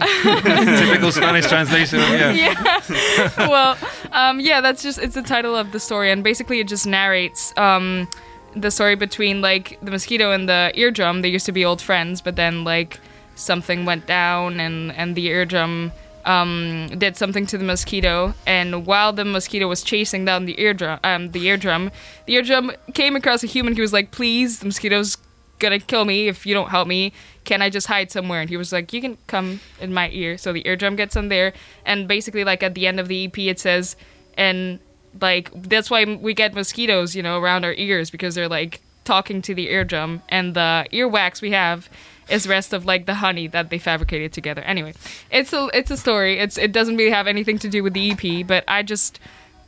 Typical 0.80 1.12
Spanish 1.12 1.48
translation. 1.48 2.00
Yeah. 2.00 2.32
yeah. 2.32 3.30
well, 3.38 3.78
um, 4.12 4.40
yeah, 4.40 4.62
that's 4.62 4.84
just 4.84 5.00
it's 5.00 5.16
the 5.16 5.22
title 5.24 5.56
of 5.56 5.72
the 5.72 5.80
story, 5.80 6.12
and 6.12 6.24
basically 6.24 6.60
it 6.60 6.68
just 6.68 6.86
narrates 6.86 7.54
um, 7.58 8.08
the 8.56 8.70
story 8.72 8.96
between 8.96 9.42
like 9.42 9.78
the 9.82 9.90
mosquito 9.92 10.32
and 10.32 10.48
the 10.50 10.72
eardrum. 10.76 11.22
They 11.22 11.30
used 11.30 11.46
to 11.48 11.52
be 11.52 11.64
old 11.66 11.82
friends, 11.82 12.22
but 12.22 12.36
then 12.36 12.64
like 12.64 13.00
something 13.36 13.86
went 13.86 14.06
down, 14.06 14.60
and 14.60 14.92
and 14.92 15.16
the 15.16 15.28
eardrum 15.28 15.92
um, 16.26 16.88
did 16.98 17.18
something 17.18 17.46
to 17.48 17.58
the 17.58 17.64
mosquito, 17.64 18.34
and 18.46 18.86
while 18.86 19.14
the 19.14 19.26
mosquito 19.26 19.68
was 19.68 19.84
chasing 19.84 20.26
down 20.26 20.46
the 20.46 20.60
eardrum, 20.60 21.00
um, 21.04 21.32
the 21.32 21.48
eardrum, 21.48 21.92
the 22.26 22.36
eardrum 22.36 22.72
came 22.94 23.16
across 23.16 23.44
a 23.44 23.48
human. 23.48 23.76
He 23.76 23.82
was 23.82 23.94
like, 23.94 24.12
"Please, 24.12 24.60
the 24.60 24.66
mosquito's 24.66 25.18
gonna 25.60 25.80
kill 25.80 26.06
me 26.06 26.28
if 26.28 26.46
you 26.46 26.54
don't 26.54 26.70
help 26.70 26.88
me. 26.88 27.14
Can 27.44 27.62
I 27.62 27.70
just 27.70 27.88
hide 27.88 28.12
somewhere?" 28.12 28.42
And 28.42 28.50
he 28.50 28.58
was 28.58 28.72
like, 28.72 28.94
"You 28.94 29.02
can 29.02 29.18
come 29.28 29.60
in 29.82 29.94
my 29.94 30.10
ear." 30.12 30.38
So 30.38 30.54
the 30.54 30.66
eardrum 30.68 30.96
gets 30.96 31.16
in 31.16 31.30
there, 31.30 31.54
and 31.86 32.08
basically, 32.08 32.44
like 32.44 32.64
at 32.64 32.76
the 32.76 32.88
end 32.88 33.00
of 33.00 33.08
the 33.08 33.26
EP, 33.26 33.50
it 33.50 33.60
says, 33.60 33.96
and 34.38 34.80
like 35.20 35.52
that's 35.64 35.90
why 35.90 36.06
we 36.06 36.34
get 36.34 36.54
mosquitoes, 36.54 37.16
you 37.16 37.24
know, 37.24 37.40
around 37.40 37.66
our 37.66 37.74
ears 37.74 38.10
because 38.10 38.36
they're 38.36 38.50
like 38.50 38.82
talking 39.04 39.42
to 39.42 39.54
the 39.54 39.70
eardrum, 39.70 40.22
and 40.30 40.54
the 40.54 40.86
earwax 40.92 41.42
we 41.42 41.52
have 41.52 41.90
is 42.30 42.48
rest 42.48 42.74
of 42.74 42.86
like 42.86 43.06
the 43.06 43.16
honey 43.16 43.48
that 43.48 43.70
they 43.70 43.78
fabricated 43.78 44.34
together. 44.34 44.62
Anyway, 44.62 44.94
it's 45.32 45.54
a 45.54 45.70
it's 45.74 45.92
a 45.92 45.98
story. 45.98 46.40
It's 46.40 46.58
it 46.58 46.72
doesn't 46.72 46.98
really 46.98 47.12
have 47.12 47.28
anything 47.28 47.60
to 47.60 47.70
do 47.70 47.84
with 47.84 47.94
the 47.94 48.12
EP, 48.12 48.48
but 48.48 48.64
I 48.68 48.84
just 48.84 49.20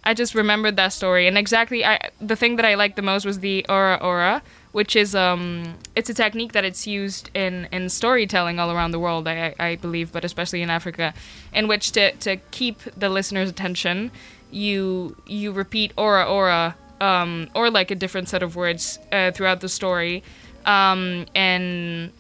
I 0.03 0.13
just 0.13 0.35
remembered 0.35 0.75
that 0.75 0.93
story, 0.93 1.27
and 1.27 1.37
exactly 1.37 1.83
I 1.83 2.09
the 2.21 2.35
thing 2.35 2.57
that 2.57 2.65
I 2.65 2.75
liked 2.75 2.95
the 2.95 3.01
most 3.01 3.25
was 3.25 3.39
the 3.39 3.65
aura 3.67 3.95
aura, 4.01 4.43
which 4.71 4.95
is 4.95 5.15
um 5.15 5.75
it's 5.95 6.09
a 6.09 6.13
technique 6.13 6.53
that 6.53 6.63
it's 6.63 6.85
used 6.85 7.31
in 7.33 7.67
in 7.71 7.89
storytelling 7.89 8.59
all 8.59 8.71
around 8.71 8.91
the 8.91 8.99
world, 8.99 9.27
I 9.27 9.55
I 9.59 9.75
believe, 9.75 10.11
but 10.11 10.23
especially 10.23 10.61
in 10.61 10.69
Africa, 10.69 11.13
in 11.53 11.67
which 11.67 11.91
to 11.93 12.11
to 12.17 12.37
keep 12.51 12.81
the 12.95 13.09
listener's 13.09 13.49
attention, 13.49 14.11
you 14.51 15.17
you 15.25 15.51
repeat 15.51 15.91
aura 15.97 16.23
aura 16.23 16.75
um 17.01 17.49
or 17.55 17.71
like 17.71 17.89
a 17.89 17.95
different 17.95 18.29
set 18.29 18.43
of 18.43 18.55
words 18.55 18.99
uh, 19.11 19.31
throughout 19.31 19.59
the 19.61 19.69
story, 19.69 20.23
um 20.65 21.25
and 21.33 22.11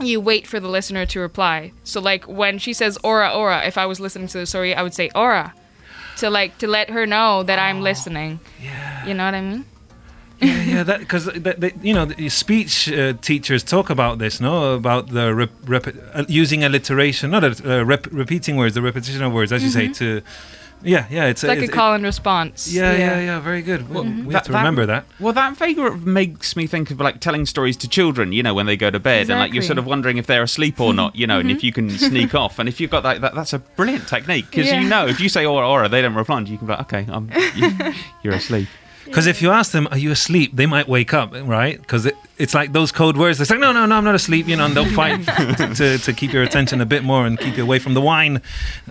you 0.00 0.20
wait 0.20 0.46
for 0.46 0.60
the 0.60 0.68
listener 0.68 1.06
to 1.06 1.20
reply. 1.20 1.72
So 1.84 2.00
like 2.00 2.26
when 2.28 2.58
she 2.58 2.72
says 2.72 2.98
aura 3.02 3.30
aura, 3.30 3.66
if 3.66 3.76
I 3.78 3.86
was 3.86 4.00
listening 4.00 4.28
to 4.28 4.38
the 4.38 4.46
story, 4.46 4.74
I 4.74 4.82
would 4.82 4.94
say 4.94 5.10
aura 5.14 5.54
to 6.18 6.30
like 6.30 6.58
to 6.58 6.66
let 6.66 6.90
her 6.90 7.06
know 7.06 7.42
that 7.42 7.58
I'm 7.58 7.80
listening. 7.80 8.40
Yeah. 8.62 9.06
You 9.06 9.14
know 9.14 9.24
what 9.24 9.34
I 9.34 9.40
mean? 9.40 9.64
yeah, 10.40 10.62
yeah, 10.62 10.82
that 10.84 11.00
because 11.00 11.28
you 11.82 11.92
know 11.92 12.04
the 12.04 12.28
speech 12.28 12.90
uh, 12.92 13.14
teachers 13.14 13.64
talk 13.64 13.90
about 13.90 14.18
this, 14.18 14.40
no, 14.40 14.74
about 14.74 15.08
the 15.08 15.34
rep, 15.34 15.50
rep, 15.64 15.88
uh, 16.14 16.24
using 16.28 16.62
alliteration, 16.62 17.30
not 17.32 17.42
a, 17.42 17.80
uh, 17.80 17.84
rep, 17.84 18.06
repeating 18.12 18.56
words, 18.56 18.74
the 18.74 18.82
repetition 18.82 19.22
of 19.22 19.32
words, 19.32 19.52
as 19.52 19.64
you 19.64 19.70
say. 19.70 19.88
To 19.94 20.22
yeah, 20.82 21.06
yeah, 21.10 21.26
it's, 21.26 21.42
It's 21.42 21.48
like 21.48 21.60
a 21.60 21.64
it- 21.64 21.72
call 21.72 21.94
and 21.94 22.04
response. 22.04 22.72
yeah, 22.72 22.96
yeah, 22.96 23.20
yeah, 23.20 23.40
very 23.40 23.62
good. 23.62 23.88
Well, 23.88 24.04
mm-hmm. 24.04 24.26
we 24.26 24.34
have 24.34 24.44
to 24.44 24.52
remember 24.52 24.86
that. 24.86 25.06
Well, 25.18 25.32
that 25.32 25.56
vaguely 25.56 25.90
makes 25.96 26.56
me 26.56 26.66
think 26.66 26.90
of 26.90 27.00
like 27.00 27.20
telling 27.20 27.46
stories 27.46 27.76
to 27.78 27.88
children, 27.88 28.32
you 28.32 28.42
know, 28.42 28.54
when 28.54 28.66
they 28.66 28.76
go 28.76 28.90
to 28.90 28.98
bed, 28.98 29.30
and 29.30 29.38
like 29.38 29.52
you're 29.52 29.62
sort 29.62 29.78
of 29.78 29.86
wondering 29.86 30.18
if 30.18 30.26
they're 30.26 30.42
asleep 30.42 30.80
or 30.80 30.94
not, 30.94 31.16
you 31.16 31.26
know, 31.26 31.38
and 31.38 31.50
if 31.50 31.58
mm-hmm. 31.58 31.66
you 31.66 31.72
can 31.72 31.90
sneak 31.90 32.34
off, 32.34 32.58
and 32.58 32.68
if 32.68 32.80
you've 32.80 32.90
got 32.90 33.02
that, 33.02 33.20
that 33.20 33.34
that's 33.34 33.52
a 33.52 33.58
brilliant 33.58 34.08
technique 34.08 34.46
because 34.50 34.66
Yeah. 34.66 34.80
you 34.80 34.88
know 34.88 35.06
if 35.06 35.20
you 35.20 35.28
say 35.28 35.44
aura 35.44 35.68
aura, 35.68 35.88
they 35.88 36.02
don't 36.02 36.14
respond, 36.14 36.48
you 36.48 36.58
can 36.58 36.66
be 36.66 36.72
like, 36.72 36.80
okay, 36.92 37.06
I'm, 37.08 37.30
you, 37.56 37.94
you're 38.22 38.34
asleep. 38.34 38.68
Because 39.08 39.26
if 39.26 39.42
you 39.42 39.50
ask 39.50 39.72
them, 39.72 39.88
"Are 39.90 39.98
you 39.98 40.10
asleep?" 40.10 40.52
they 40.54 40.66
might 40.66 40.88
wake 40.88 41.12
up, 41.14 41.32
right? 41.32 41.80
Because 41.80 42.06
it, 42.06 42.14
it's 42.38 42.54
like 42.54 42.72
those 42.72 42.92
code 42.92 43.16
words. 43.16 43.40
It's 43.40 43.50
like, 43.50 43.58
"No, 43.58 43.72
no, 43.72 43.86
no, 43.86 43.96
I'm 43.96 44.04
not 44.04 44.14
asleep," 44.14 44.46
you 44.46 44.56
know, 44.56 44.66
and 44.66 44.74
they'll 44.76 44.94
fight 44.94 45.24
to, 45.76 45.98
to 45.98 46.12
keep 46.12 46.32
your 46.32 46.42
attention 46.42 46.80
a 46.80 46.86
bit 46.86 47.02
more 47.04 47.26
and 47.26 47.38
keep 47.38 47.56
you 47.56 47.62
away 47.62 47.78
from 47.78 47.94
the 47.94 48.00
wine. 48.00 48.42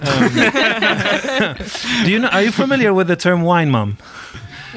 Um, 0.02 0.30
do 2.06 2.12
you 2.12 2.20
know? 2.20 2.30
Are 2.30 2.42
you 2.42 2.52
familiar 2.52 2.94
with 2.94 3.08
the 3.08 3.16
term 3.16 3.42
"wine 3.44 3.70
mom"? 3.70 3.98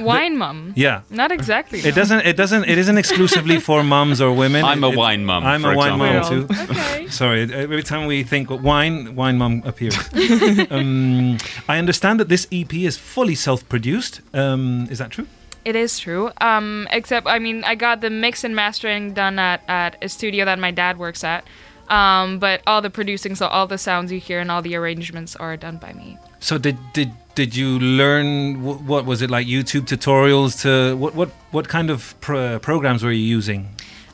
Wine 0.04 0.36
mum. 0.36 0.72
Yeah. 0.76 1.02
Not 1.10 1.32
exactly. 1.32 1.78
It 1.80 1.84
no. 1.96 2.00
doesn't. 2.02 2.20
It 2.26 2.36
doesn't. 2.36 2.64
It 2.64 2.78
isn't 2.78 2.98
exclusively 2.98 3.58
for 3.60 3.82
mums 3.82 4.20
or 4.20 4.32
women. 4.32 4.64
I'm 4.64 4.84
a 4.84 4.90
It- 4.90 4.96
wine 4.96 5.24
mum, 5.24 5.44
I'm 5.44 5.62
for 5.62 5.72
a 5.72 5.76
wine 5.76 5.98
mum 5.98 6.16
example. 6.16 6.54
too. 6.54 6.72
Okay. 6.72 7.06
Sorry. 7.08 7.42
Every 7.52 7.82
time 7.82 8.06
we 8.06 8.22
think 8.22 8.50
wine, 8.50 9.14
wine 9.16 9.38
mum 9.38 9.62
appears. 9.64 9.96
um, 10.70 11.38
I 11.68 11.78
understand 11.78 12.20
that 12.20 12.28
this 12.28 12.46
EP 12.52 12.72
is 12.74 12.96
fully 12.96 13.34
self-produced. 13.34 14.20
Um, 14.34 14.86
is 14.90 14.98
that 14.98 15.10
true? 15.10 15.26
It 15.64 15.76
is 15.76 15.98
true. 15.98 16.30
Um, 16.40 16.88
except, 16.90 17.26
I 17.26 17.38
mean, 17.38 17.64
I 17.64 17.74
got 17.74 18.00
the 18.00 18.08
mix 18.10 18.44
and 18.44 18.56
mastering 18.56 19.12
done 19.12 19.38
at, 19.38 19.62
at 19.68 19.96
a 20.02 20.08
studio 20.08 20.44
that 20.46 20.58
my 20.58 20.70
dad 20.70 20.98
works 20.98 21.22
at. 21.22 21.44
Um, 21.88 22.38
but 22.38 22.62
all 22.66 22.80
the 22.80 22.88
producing, 22.88 23.34
so 23.34 23.46
all 23.46 23.66
the 23.66 23.76
sounds 23.76 24.10
you 24.12 24.20
hear 24.20 24.40
and 24.40 24.50
all 24.50 24.62
the 24.62 24.74
arrangements 24.76 25.36
are 25.36 25.56
done 25.56 25.76
by 25.76 25.92
me. 25.92 26.16
So 26.38 26.56
did 26.56 26.78
did 26.94 27.12
did 27.34 27.56
you 27.56 27.78
learn 27.78 28.56
wh- 28.56 28.86
what 28.88 29.04
was 29.06 29.22
it 29.22 29.30
like 29.30 29.46
YouTube 29.46 29.82
tutorials 29.82 30.60
to 30.62 30.96
what 30.96 31.14
what 31.14 31.30
what 31.50 31.68
kind 31.68 31.90
of 31.90 32.14
pro- 32.20 32.58
programs 32.58 33.02
were 33.02 33.12
you 33.12 33.24
using? 33.24 33.68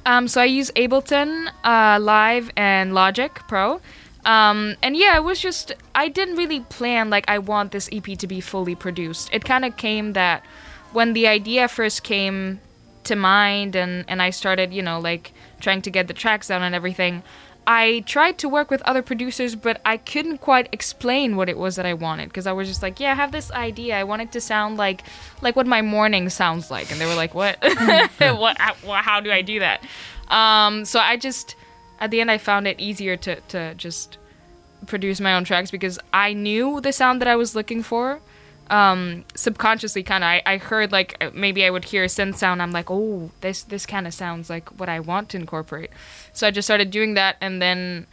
Um, 0.07 0.29
so 0.29 0.41
I 0.41 0.45
use 0.45 0.71
Ableton 0.77 1.49
uh, 1.65 1.99
Live 2.01 2.51
and 2.57 2.95
Logic 2.95 3.33
Pro. 3.49 3.81
Um, 4.25 4.77
and 4.83 4.97
yeah, 4.97 5.17
it 5.17 5.25
was 5.25 5.41
just, 5.41 5.73
I 5.95 6.09
didn't 6.09 6.37
really 6.37 6.61
plan, 6.61 7.11
like, 7.11 7.25
I 7.29 7.39
want 7.39 7.73
this 7.73 7.89
EP 7.93 8.05
to 8.19 8.27
be 8.27 8.41
fully 8.41 8.75
produced. 8.75 9.31
It 9.33 9.45
kind 9.45 9.65
of 9.65 9.77
came 9.77 10.13
that 10.15 10.45
when 10.93 11.13
the 11.13 11.27
idea 11.29 11.69
first 11.69 12.03
came 12.03 12.61
to 13.05 13.15
mind 13.15 13.77
and, 13.77 14.05
and 14.09 14.21
I 14.21 14.31
started, 14.31 14.73
you 14.73 14.83
know, 14.83 14.99
like, 14.99 15.33
trying 15.61 15.81
to 15.83 15.91
get 15.91 16.09
the 16.09 16.15
tracks 16.15 16.49
down 16.49 16.63
and 16.63 16.75
everything, 16.75 17.23
I 17.67 18.05
tried 18.07 18.39
to 18.39 18.49
work 18.49 18.71
with 18.71 18.81
other 18.83 19.03
producers, 19.03 19.57
but 19.57 19.81
I 19.85 19.97
couldn't 19.97 20.39
quite 20.39 20.69
explain 20.71 21.35
what 21.35 21.49
it 21.49 21.59
was 21.59 21.75
that 21.77 21.85
I 21.85 21.95
wanted 21.95 22.29
because 22.29 22.47
I 22.47 22.53
was 22.53 22.69
just 22.69 22.81
like, 22.81 23.01
yeah, 23.01 23.13
I 23.13 23.15
have 23.15 23.33
this 23.33 23.51
idea. 23.51 23.99
I 23.99 24.05
want 24.05 24.23
it 24.23 24.33
to 24.33 24.41
sound 24.41 24.77
like 24.77 25.03
like 25.43 25.57
what 25.57 25.67
my 25.67 25.83
morning 25.83 26.29
sounds 26.29 26.71
like, 26.71 26.93
and 26.93 27.01
they 27.01 27.07
were 27.07 27.15
like, 27.15 27.35
what? 27.35 27.59
what? 28.19 28.59
How, 28.59 28.75
how 29.03 29.21
do 29.21 29.33
I 29.33 29.43
do 29.43 29.59
that? 29.59 29.83
Um, 30.29 30.85
so 30.85 31.01
I 31.01 31.17
just 31.17 31.57
at 31.99 32.11
the 32.11 32.21
end 32.21 32.31
I 32.31 32.39
found 32.39 32.69
it 32.69 32.79
easier 32.79 33.17
to 33.17 33.41
to 33.49 33.75
just 33.75 34.19
produce 34.87 35.21
my 35.21 35.35
own 35.35 35.45
tracks 35.45 35.71
because 35.71 35.99
I 36.13 36.35
knew 36.35 36.81
the 36.81 36.93
sound 36.93 37.21
that 37.21 37.29
I 37.29 37.37
was 37.37 37.57
looking 37.57 37.83
for. 37.83 38.21
Um, 38.69 39.25
subconsciously, 39.35 40.03
kind 40.03 40.25
of, 40.25 40.29
I, 40.29 40.43
I 40.45 40.57
heard 40.59 40.93
like 40.93 41.17
uh, 41.21 41.31
maybe 41.33 41.65
I 41.65 41.71
would 41.71 41.85
hear 41.85 42.05
a 42.05 42.09
synth 42.09 42.37
sound. 42.37 42.61
I'm 42.61 42.73
like, 42.73 42.91
oh, 42.91 43.31
this 43.41 43.63
this 43.63 43.87
kind 43.87 44.07
of 44.07 44.15
sounds 44.15 44.51
like 44.51 44.69
what 44.79 44.89
I 44.89 45.01
want 45.01 45.29
to 45.31 45.37
incorporate. 45.37 45.91
So 46.33 46.47
I 46.47 46.51
just 46.51 46.67
started 46.67 46.91
doing 46.91 47.15
that, 47.15 47.37
and 47.41 47.63
then 47.63 48.07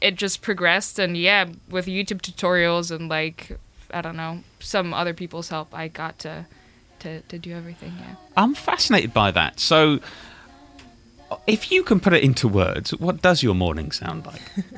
it 0.00 0.16
just 0.16 0.42
progressed. 0.42 0.98
And 0.98 1.16
yeah, 1.16 1.46
with 1.70 1.86
YouTube 1.86 2.20
tutorials 2.20 2.94
and 2.94 3.08
like 3.08 3.58
I 3.92 4.00
don't 4.00 4.16
know 4.16 4.42
some 4.60 4.92
other 4.92 5.14
people's 5.14 5.48
help, 5.48 5.74
I 5.74 5.88
got 5.88 6.18
to 6.20 6.46
to, 7.00 7.20
to 7.20 7.38
do 7.38 7.54
everything. 7.54 7.94
Yeah. 7.98 8.14
I'm 8.36 8.54
fascinated 8.54 9.14
by 9.14 9.30
that. 9.30 9.60
So, 9.60 10.00
if 11.46 11.70
you 11.70 11.84
can 11.84 12.00
put 12.00 12.12
it 12.12 12.22
into 12.24 12.48
words, 12.48 12.90
what 12.96 13.22
does 13.22 13.42
your 13.42 13.54
morning 13.54 13.92
sound 13.92 14.26
like? 14.26 14.42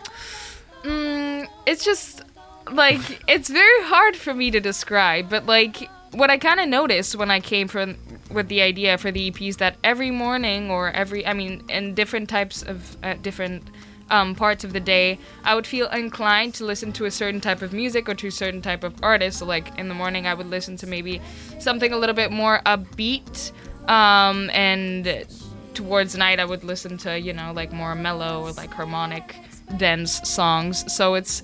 Mm, 0.83 1.47
it's 1.67 1.85
just 1.85 2.23
like 2.73 3.23
it's 3.29 3.49
very 3.49 3.83
hard 3.85 4.17
for 4.17 4.35
me 4.35 4.51
to 4.51 4.61
describe, 4.61 5.29
but 5.29 5.47
like 5.47 5.89
what 6.13 6.31
I 6.31 6.39
kind 6.39 6.61
of 6.61 6.69
noticed 6.69 7.17
when 7.17 7.31
I 7.31 7.41
came 7.41 7.69
from 7.69 7.97
with 8.31 8.49
the 8.49 8.63
idea 8.63 8.99
for 8.99 9.11
the 9.11 9.31
EPs 9.31 9.57
that 9.59 9.77
every 9.83 10.11
morning 10.11 10.71
or 10.71 10.91
every 10.91 11.27
I 11.27 11.33
mean 11.33 11.65
in 11.69 11.95
different 11.95 12.29
types 12.29 12.63
of 12.63 12.97
uh, 13.03 13.15
different 13.15 13.65
um, 14.11 14.35
parts 14.35 14.65
of 14.65 14.73
the 14.73 14.81
day, 14.81 15.19
I 15.45 15.55
would 15.55 15.67
feel 15.67 15.89
inclined 15.89 16.55
to 16.55 16.65
listen 16.65 16.93
to 16.95 17.05
a 17.05 17.11
certain 17.11 17.41
type 17.41 17.63
of 17.63 17.73
music 17.73 18.09
or 18.09 18.15
to 18.17 18.27
a 18.27 18.31
certain 18.33 18.61
type 18.61 18.83
of 18.83 18.95
artist. 19.03 19.39
So 19.39 19.47
like 19.47 19.79
in 19.79 19.89
the 19.89 19.95
morning, 19.95 20.27
I 20.27 20.35
would 20.35 20.49
listen 20.49 20.77
to 20.79 20.87
maybe 20.87 21.21
something 21.59 21.93
a 21.93 21.97
little 21.97 22.15
bit 22.15 22.33
more 22.33 22.61
upbeat, 22.67 23.53
um, 23.89 24.51
and 24.51 25.27
towards 25.75 26.17
night, 26.17 26.41
I 26.41 26.45
would 26.45 26.65
listen 26.65 26.99
to 26.99 27.19
you 27.19 27.33
know 27.33 27.53
like 27.55 27.73
more 27.73 27.95
mellow 27.95 28.43
or 28.43 28.53
like 28.53 28.73
harmonic, 28.73 29.37
dense 29.77 30.29
songs. 30.29 30.93
So 30.93 31.15
it's 31.15 31.43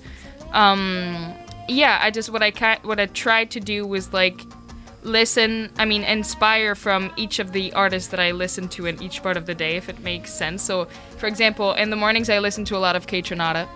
um 0.53 1.33
yeah 1.67 1.99
i 2.01 2.09
just 2.09 2.29
what 2.29 2.41
i 2.41 2.51
ca- 2.51 2.79
what 2.83 2.99
i 2.99 3.05
tried 3.07 3.51
to 3.51 3.59
do 3.59 3.85
was 3.85 4.13
like 4.13 4.41
listen 5.03 5.71
i 5.77 5.85
mean 5.85 6.03
inspire 6.03 6.75
from 6.75 7.11
each 7.17 7.39
of 7.39 7.51
the 7.51 7.71
artists 7.73 8.09
that 8.09 8.19
i 8.19 8.31
listen 8.31 8.67
to 8.67 8.85
in 8.85 9.01
each 9.01 9.21
part 9.21 9.37
of 9.37 9.45
the 9.45 9.55
day 9.55 9.77
if 9.77 9.89
it 9.89 9.99
makes 9.99 10.33
sense. 10.33 10.61
So 10.61 10.85
for 11.17 11.27
example 11.27 11.73
in 11.73 11.89
the 11.89 11.95
mornings 11.95 12.29
i 12.29 12.39
listen 12.39 12.65
to 12.65 12.77
a 12.77 12.79
lot 12.79 12.95
of 12.95 13.07
Kaytranada, 13.07 13.67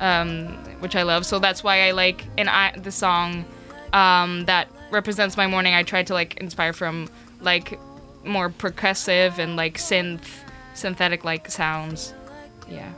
um 0.00 0.48
which 0.80 0.96
i 0.96 1.02
love. 1.02 1.24
So 1.24 1.38
that's 1.38 1.62
why 1.64 1.88
i 1.88 1.92
like 1.92 2.26
in 2.36 2.48
I, 2.48 2.72
the 2.76 2.92
song 2.92 3.44
um 3.92 4.44
that 4.46 4.68
represents 4.90 5.36
my 5.36 5.46
morning 5.46 5.74
i 5.74 5.82
tried 5.82 6.06
to 6.08 6.14
like 6.14 6.36
inspire 6.38 6.72
from 6.72 7.08
like 7.40 7.78
more 8.24 8.50
percussive 8.50 9.38
and 9.38 9.56
like 9.56 9.78
synth 9.78 10.26
synthetic 10.74 11.24
like 11.24 11.50
sounds. 11.50 12.12
Yeah 12.68 12.92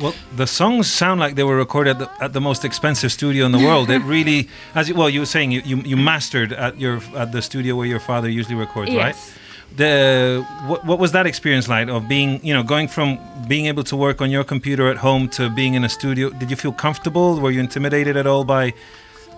Well, 0.00 0.14
the 0.34 0.46
songs 0.46 0.90
sound 0.90 1.20
like 1.20 1.34
they 1.34 1.42
were 1.44 1.56
recorded 1.56 1.90
at 1.90 1.98
the, 1.98 2.24
at 2.24 2.32
the 2.32 2.40
most 2.40 2.64
expensive 2.64 3.12
studio 3.12 3.44
in 3.44 3.52
the 3.52 3.58
world. 3.58 3.90
It 3.90 3.98
really, 4.16 4.48
as 4.74 4.88
you, 4.88 4.94
well, 4.94 5.10
you 5.10 5.20
were 5.20 5.26
saying 5.26 5.50
you, 5.50 5.60
you, 5.64 5.76
you 5.78 5.96
mastered 5.96 6.52
at 6.52 6.78
your 6.80 7.00
at 7.14 7.32
the 7.32 7.42
studio 7.42 7.76
where 7.76 7.86
your 7.86 8.00
father 8.00 8.28
usually 8.28 8.56
records, 8.56 8.90
right? 8.94 9.14
Yes. 9.14 9.34
The 9.76 10.44
what, 10.66 10.84
what 10.84 10.98
was 10.98 11.12
that 11.12 11.26
experience 11.26 11.68
like 11.68 11.88
of 11.88 12.08
being 12.08 12.44
you 12.44 12.52
know 12.52 12.64
going 12.64 12.88
from 12.88 13.18
being 13.46 13.66
able 13.66 13.84
to 13.84 13.96
work 13.96 14.20
on 14.20 14.28
your 14.30 14.42
computer 14.42 14.88
at 14.88 14.96
home 14.96 15.28
to 15.30 15.48
being 15.50 15.74
in 15.74 15.84
a 15.84 15.88
studio? 15.88 16.30
Did 16.30 16.50
you 16.50 16.56
feel 16.56 16.72
comfortable? 16.72 17.38
Were 17.38 17.52
you 17.52 17.60
intimidated 17.60 18.16
at 18.16 18.26
all 18.26 18.44
by 18.44 18.72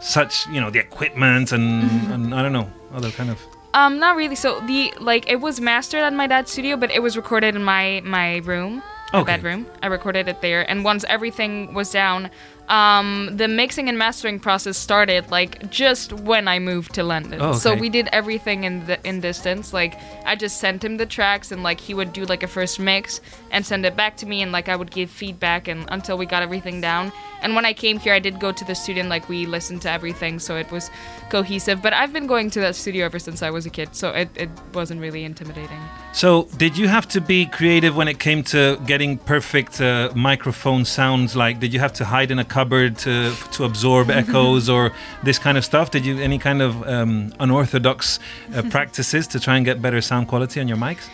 such 0.01 0.47
you 0.49 0.61
know 0.61 0.71
the 0.71 0.79
equipment 0.79 1.53
and, 1.53 1.83
and 2.13 2.35
I 2.35 2.43
don't 2.43 2.53
know 2.53 2.71
other 2.95 3.11
kind 3.11 3.31
of 3.31 3.39
Um, 3.75 3.99
not 3.99 4.17
really. 4.17 4.35
So 4.37 4.61
the 4.61 4.93
like 5.01 5.29
it 5.31 5.41
was 5.41 5.61
mastered 5.61 6.03
at 6.03 6.13
my 6.13 6.27
dad's 6.27 6.51
studio, 6.51 6.77
but 6.77 6.91
it 6.91 7.03
was 7.03 7.17
recorded 7.17 7.55
in 7.57 7.65
my 7.65 8.01
my 8.05 8.37
room, 8.39 8.83
my 9.13 9.21
Okay. 9.21 9.33
bedroom. 9.37 9.67
I 9.83 9.87
recorded 9.89 10.29
it 10.29 10.41
there, 10.41 10.69
and 10.71 10.85
once 10.85 11.05
everything 11.09 11.75
was 11.75 11.91
down, 11.91 12.31
um, 12.69 13.31
the 13.37 13.49
mixing 13.49 13.89
and 13.89 13.99
mastering 13.99 14.39
process 14.41 14.79
started 14.79 15.31
like 15.31 15.71
just 15.71 16.13
when 16.13 16.49
I 16.49 16.59
moved 16.59 16.95
to 16.95 17.03
London. 17.03 17.41
Oh, 17.43 17.53
So 17.55 17.75
we 17.75 17.89
did 17.89 18.09
everything 18.13 18.65
in 18.65 18.87
the 18.87 18.99
in 19.07 19.21
distance. 19.21 19.73
Like 19.73 19.99
I 20.25 20.37
just 20.37 20.59
sent 20.59 20.83
him 20.85 20.97
the 20.97 21.07
tracks, 21.07 21.53
and 21.53 21.63
like 21.63 21.81
he 21.81 21.93
would 21.95 22.13
do 22.13 22.25
like 22.25 22.43
a 22.43 22.47
first 22.49 22.79
mix 22.81 23.21
and 23.51 23.67
send 23.67 23.85
it 23.85 23.97
back 23.97 24.17
to 24.19 24.27
me, 24.27 24.43
and 24.43 24.53
like 24.53 24.69
I 24.69 24.77
would 24.77 24.91
give 24.91 25.11
feedback, 25.11 25.69
and 25.69 25.85
until 25.89 26.17
we 26.17 26.27
got 26.27 26.43
everything 26.43 26.81
down. 26.81 27.13
And 27.43 27.55
when 27.55 27.65
I 27.65 27.73
came 27.73 27.99
here, 27.99 28.15
I 28.15 28.19
did 28.19 28.41
go 28.41 28.53
to 28.53 28.65
the 28.65 28.75
studio, 28.75 29.01
and 29.01 29.11
like 29.11 29.29
we 29.29 29.47
listened 29.47 29.83
to 29.83 29.91
everything, 29.91 30.39
so 30.39 30.57
it 30.57 30.71
was 30.71 30.91
cohesive. 31.31 31.83
But 31.83 31.93
I've 31.93 32.13
been 32.13 32.27
going 32.27 32.51
to 32.51 32.61
that 32.61 32.77
studio 32.77 33.05
ever 33.05 33.19
since 33.19 33.43
I 33.43 33.51
was 33.51 33.67
a 33.67 33.71
kid, 33.71 33.95
so 33.95 34.11
it, 34.11 34.29
it 34.35 34.51
wasn't 34.73 35.01
really 35.01 35.25
intimidating. 35.25 35.81
So, 36.13 36.49
did 36.57 36.77
you 36.77 36.89
have 36.89 37.09
to 37.09 37.21
be 37.21 37.47
creative 37.47 37.97
when 37.97 38.09
it 38.09 38.19
came 38.19 38.43
to 38.45 38.79
getting 38.87 39.19
perfect 39.19 39.81
uh, 39.81 40.13
microphone 40.15 40.85
sounds? 40.85 41.35
Like, 41.35 41.59
did 41.59 41.73
you 41.73 41.81
have 41.81 41.93
to 41.95 42.05
hide 42.05 42.31
in 42.31 42.39
a 42.39 42.45
cupboard 42.45 42.99
to 42.99 43.35
to 43.53 43.65
absorb 43.65 44.11
echoes 44.23 44.69
or 44.69 44.93
this 45.23 45.39
kind 45.39 45.59
of 45.59 45.65
stuff? 45.65 45.91
Did 45.91 46.07
you 46.07 46.19
any 46.19 46.39
kind 46.39 46.63
of 46.63 46.87
um, 46.87 47.33
unorthodox 47.41 48.19
uh, 48.55 48.63
practices 48.71 49.27
to 49.29 49.41
try 49.41 49.57
and 49.57 49.65
get 49.65 49.83
better 49.83 50.01
sound 50.01 50.29
quality 50.29 50.61
on 50.61 50.69
your 50.69 50.79
mics? 50.79 51.09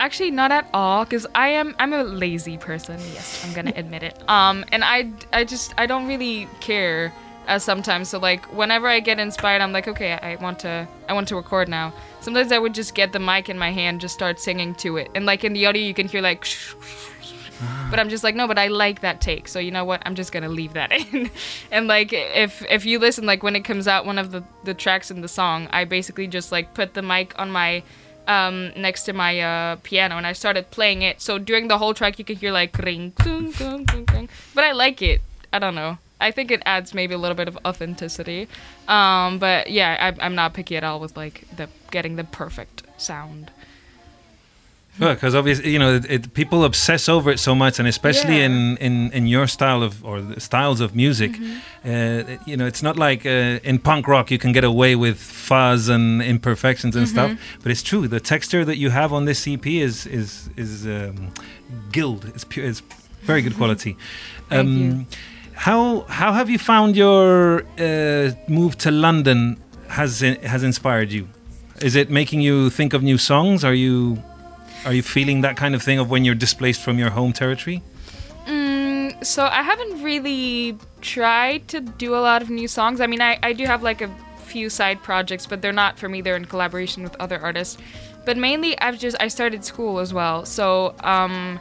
Actually, 0.00 0.30
not 0.30 0.52
at 0.52 0.68
all, 0.72 1.04
because 1.04 1.26
I 1.34 1.48
am 1.48 1.74
I'm 1.78 1.92
a 1.92 2.04
lazy 2.04 2.56
person. 2.56 2.98
Yes, 3.12 3.44
I'm 3.44 3.52
gonna 3.52 3.72
admit 3.76 4.02
it. 4.02 4.28
Um, 4.28 4.64
and 4.72 4.84
I 4.84 5.10
I 5.32 5.44
just 5.44 5.74
I 5.76 5.86
don't 5.86 6.06
really 6.06 6.48
care 6.60 7.12
uh, 7.48 7.58
sometimes. 7.58 8.08
So 8.08 8.18
like 8.18 8.44
whenever 8.54 8.86
I 8.86 9.00
get 9.00 9.18
inspired, 9.18 9.60
I'm 9.60 9.72
like, 9.72 9.88
okay, 9.88 10.12
I 10.12 10.36
want 10.36 10.60
to 10.60 10.86
I 11.08 11.12
want 11.14 11.28
to 11.28 11.36
record 11.36 11.68
now. 11.68 11.92
Sometimes 12.20 12.52
I 12.52 12.58
would 12.58 12.74
just 12.74 12.94
get 12.94 13.12
the 13.12 13.18
mic 13.18 13.48
in 13.48 13.58
my 13.58 13.72
hand, 13.72 14.00
just 14.00 14.14
start 14.14 14.38
singing 14.38 14.74
to 14.76 14.98
it, 14.98 15.10
and 15.14 15.26
like 15.26 15.42
in 15.44 15.52
the 15.52 15.66
audio, 15.66 15.82
you 15.82 15.94
can 15.94 16.06
hear 16.06 16.20
like. 16.20 16.46
but 17.90 17.98
I'm 17.98 18.08
just 18.08 18.22
like, 18.22 18.36
no, 18.36 18.46
but 18.46 18.56
I 18.56 18.68
like 18.68 19.00
that 19.00 19.20
take. 19.20 19.48
So 19.48 19.58
you 19.58 19.72
know 19.72 19.84
what? 19.84 20.00
I'm 20.06 20.14
just 20.14 20.30
gonna 20.30 20.48
leave 20.48 20.74
that 20.74 20.92
in. 21.12 21.30
and 21.72 21.88
like, 21.88 22.12
if 22.12 22.64
if 22.70 22.86
you 22.86 23.00
listen, 23.00 23.26
like 23.26 23.42
when 23.42 23.56
it 23.56 23.64
comes 23.64 23.88
out, 23.88 24.06
one 24.06 24.18
of 24.18 24.30
the 24.30 24.44
the 24.62 24.74
tracks 24.74 25.10
in 25.10 25.22
the 25.22 25.28
song, 25.28 25.68
I 25.72 25.84
basically 25.84 26.28
just 26.28 26.52
like 26.52 26.74
put 26.74 26.94
the 26.94 27.02
mic 27.02 27.36
on 27.36 27.50
my 27.50 27.82
um, 28.28 28.72
next 28.76 29.04
to 29.04 29.12
my 29.12 29.40
uh, 29.40 29.76
piano 29.82 30.16
and 30.16 30.26
I 30.26 30.32
started 30.34 30.70
playing 30.70 31.02
it. 31.02 31.20
So 31.20 31.38
during 31.38 31.68
the 31.68 31.78
whole 31.78 31.94
track, 31.94 32.18
you 32.18 32.24
could 32.24 32.38
hear 32.38 32.52
like 32.52 32.76
ring, 32.78 33.12
but 34.54 34.64
I 34.64 34.72
like 34.72 35.02
it. 35.02 35.22
I 35.52 35.58
don't 35.58 35.74
know. 35.74 35.98
I 36.20 36.30
think 36.30 36.50
it 36.50 36.62
adds 36.66 36.94
maybe 36.94 37.14
a 37.14 37.18
little 37.18 37.36
bit 37.36 37.48
of 37.48 37.58
authenticity. 37.64 38.48
Um, 38.86 39.38
but 39.38 39.70
yeah, 39.70 39.96
I, 40.00 40.24
I'm 40.24 40.34
not 40.34 40.52
picky 40.52 40.76
at 40.76 40.84
all 40.84 41.00
with 41.00 41.16
like 41.16 41.44
the 41.56 41.68
getting 41.90 42.16
the 42.16 42.24
perfect 42.24 42.82
sound. 42.96 43.50
Because 44.98 45.34
obviously 45.34 45.70
you 45.72 45.78
know 45.78 45.94
it, 45.96 46.04
it, 46.10 46.34
people 46.34 46.64
obsess 46.64 47.08
over 47.08 47.30
it 47.30 47.38
so 47.38 47.54
much, 47.54 47.78
and 47.78 47.88
especially 47.88 48.38
Yeah. 48.38 48.46
in, 48.46 48.76
in 48.78 49.12
in 49.12 49.26
your 49.26 49.46
style 49.46 49.82
of 49.82 50.04
or 50.04 50.20
the 50.20 50.40
styles 50.40 50.80
of 50.80 50.94
music, 50.94 51.32
Mm-hmm. 51.32 52.34
uh, 52.34 52.36
you 52.46 52.56
know 52.56 52.66
it's 52.66 52.82
not 52.82 52.96
like 52.96 53.24
uh, 53.26 53.60
in 53.70 53.78
punk 53.78 54.06
rock 54.08 54.30
you 54.30 54.38
can 54.38 54.52
get 54.52 54.64
away 54.64 54.96
with 54.96 55.18
fuzz 55.18 55.88
and 55.88 56.22
imperfections 56.22 56.96
and 56.96 57.06
stuff. 57.08 57.30
Mm-hmm. 57.30 57.62
But 57.62 57.72
it's 57.72 57.82
true, 57.82 58.08
the 58.08 58.20
texture 58.20 58.64
that 58.64 58.76
you 58.76 58.90
have 58.90 59.12
on 59.12 59.24
this 59.26 59.46
EP 59.46 59.66
is 59.66 60.06
is 60.06 60.50
is 60.56 60.84
um. 60.86 61.32
It's 62.34 62.44
pure. 62.44 62.66
It's 62.66 62.82
very 63.26 63.42
good 63.42 63.56
quality. 63.56 63.96
Um, 64.50 64.68
you. 64.78 65.06
How 65.54 66.04
how 66.08 66.32
have 66.32 66.48
you 66.50 66.58
found 66.58 66.96
your 66.96 67.62
uh, 67.78 68.30
move 68.48 68.76
to 68.78 68.90
London 68.90 69.56
has 69.88 70.20
has 70.20 70.62
inspired 70.62 71.10
you? 71.12 71.26
Is 71.82 71.94
it 71.96 72.10
making 72.10 72.40
you 72.40 72.70
think 72.70 72.94
of 72.94 73.02
new 73.02 73.18
songs? 73.18 73.64
Are 73.64 73.74
you 73.74 74.22
are 74.88 74.94
you 74.94 75.02
feeling 75.02 75.42
that 75.42 75.54
kind 75.54 75.74
of 75.74 75.82
thing 75.82 75.98
of 75.98 76.08
when 76.08 76.24
you're 76.24 76.34
displaced 76.34 76.80
from 76.80 76.98
your 76.98 77.10
home 77.10 77.34
territory? 77.34 77.82
Mm, 78.46 79.22
so 79.22 79.44
I 79.44 79.62
haven't 79.62 80.02
really 80.02 80.78
tried 81.02 81.68
to 81.68 81.80
do 81.82 82.14
a 82.14 82.22
lot 82.28 82.40
of 82.40 82.48
new 82.48 82.66
songs. 82.66 83.02
I 83.02 83.06
mean, 83.06 83.20
I, 83.20 83.38
I 83.42 83.52
do 83.52 83.66
have 83.66 83.82
like 83.82 84.00
a 84.00 84.08
few 84.38 84.70
side 84.70 85.02
projects, 85.02 85.44
but 85.44 85.60
they're 85.60 85.74
not 85.74 85.98
for 85.98 86.08
me. 86.08 86.22
They're 86.22 86.36
in 86.36 86.46
collaboration 86.46 87.02
with 87.02 87.14
other 87.16 87.38
artists. 87.38 87.76
But 88.24 88.38
mainly, 88.38 88.78
I've 88.78 88.98
just 88.98 89.14
I 89.20 89.28
started 89.28 89.62
school 89.62 89.98
as 89.98 90.14
well. 90.14 90.46
So 90.46 90.94
um, 91.00 91.60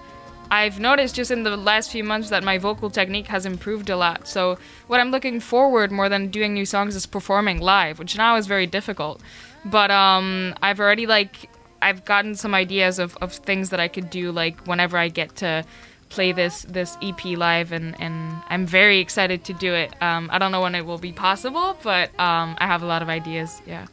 I've 0.50 0.79
noticed 0.79 1.13
just 1.13 1.29
in 1.29 1.43
the 1.43 1.57
last 1.57 1.91
few 1.91 2.05
months 2.05 2.29
that 2.29 2.46
my 2.46 2.57
vocal 2.57 2.89
technique 2.89 3.27
has 3.27 3.46
improved 3.46 3.89
a 3.89 3.98
lot. 3.98 4.25
So 4.25 4.57
what 4.88 5.01
I'm 5.01 5.12
looking 5.12 5.41
forward 5.41 5.91
more 5.91 6.07
than 6.07 6.29
doing 6.29 6.53
new 6.53 6.65
songs 6.65 6.96
is 6.96 7.05
performing 7.05 7.60
live, 7.60 8.00
which 8.00 8.15
now 8.15 8.38
is 8.38 8.48
very 8.48 8.67
difficult. 8.67 9.22
But 9.65 9.91
um, 9.91 10.55
I've 10.62 10.79
already 10.79 11.05
like 11.05 11.50
I've 11.81 12.05
gotten 12.05 12.36
some 12.36 12.53
ideas 12.53 13.00
of, 13.00 13.17
of 13.17 13.34
things 13.34 13.69
that 13.69 13.79
I 13.79 13.88
could 13.88 14.10
do 14.10 14.31
like 14.31 14.65
whenever 14.67 14.98
I 14.98 15.10
get 15.10 15.36
to 15.38 15.65
play 16.10 16.31
this 16.31 16.63
this 16.63 16.98
EP 17.01 17.24
live 17.38 17.72
and, 17.72 18.00
and 18.00 18.41
I'm 18.48 18.65
very 18.65 19.00
excited 19.00 19.43
to 19.46 19.53
do 19.53 19.74
it. 19.74 19.93
Um, 20.01 20.29
I 20.31 20.38
don't 20.38 20.51
know 20.51 20.62
when 20.62 20.75
it 20.75 20.86
will 20.86 20.98
be 20.98 21.12
possible, 21.12 21.77
but 21.84 22.10
um, 22.19 22.55
I 22.60 22.67
have 22.67 22.81
a 22.81 22.86
lot 22.86 23.01
of 23.01 23.10
ideas. 23.10 23.62
Yeah. 23.65 23.88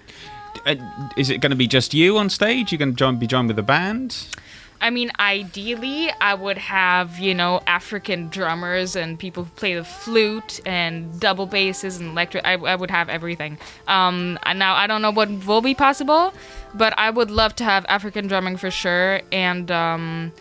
Uh, 0.67 0.77
is 1.17 1.31
it 1.31 1.41
going 1.41 1.51
to 1.51 1.57
be 1.57 1.67
just 1.67 1.93
you 1.93 2.17
on 2.19 2.31
stage? 2.31 2.73
You're 2.73 2.79
going 2.79 2.93
to 2.93 2.97
join, 2.97 3.17
be 3.17 3.27
joined 3.27 3.49
with 3.49 3.59
a 3.59 3.63
band? 3.63 4.27
I 4.85 4.91
mean, 4.91 5.11
ideally, 5.19 6.11
I 6.21 6.35
would 6.35 6.59
have, 6.59 7.19
you 7.19 7.33
know, 7.33 7.63
African 7.67 8.29
drummers 8.29 8.95
and 8.95 9.19
people 9.19 9.45
who 9.45 9.51
play 9.53 9.75
the 9.77 9.83
flute 9.83 10.61
and 10.67 11.19
double 11.19 11.47
basses 11.47 11.97
and 11.99 12.11
electric. 12.11 12.45
I, 12.45 12.53
I 12.53 12.77
would 12.77 12.91
have 12.91 13.09
everything. 13.09 13.57
Um, 13.89 14.39
now, 14.45 14.75
I 14.75 14.87
don't 14.87 15.01
know 15.01 15.11
what 15.11 15.31
will 15.47 15.63
be 15.63 15.75
possible, 15.75 16.35
but 16.75 16.93
I 16.99 17.09
would 17.09 17.31
love 17.31 17.57
to 17.57 17.65
have 17.65 17.87
African 17.89 18.27
drumming 18.27 18.59
for 18.59 18.71
sure. 18.71 19.23
And 19.33 19.71
um, 19.71 20.33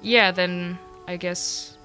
yeah, 0.00 0.30
then 0.30 0.78
I 1.06 1.18
guess 1.18 1.76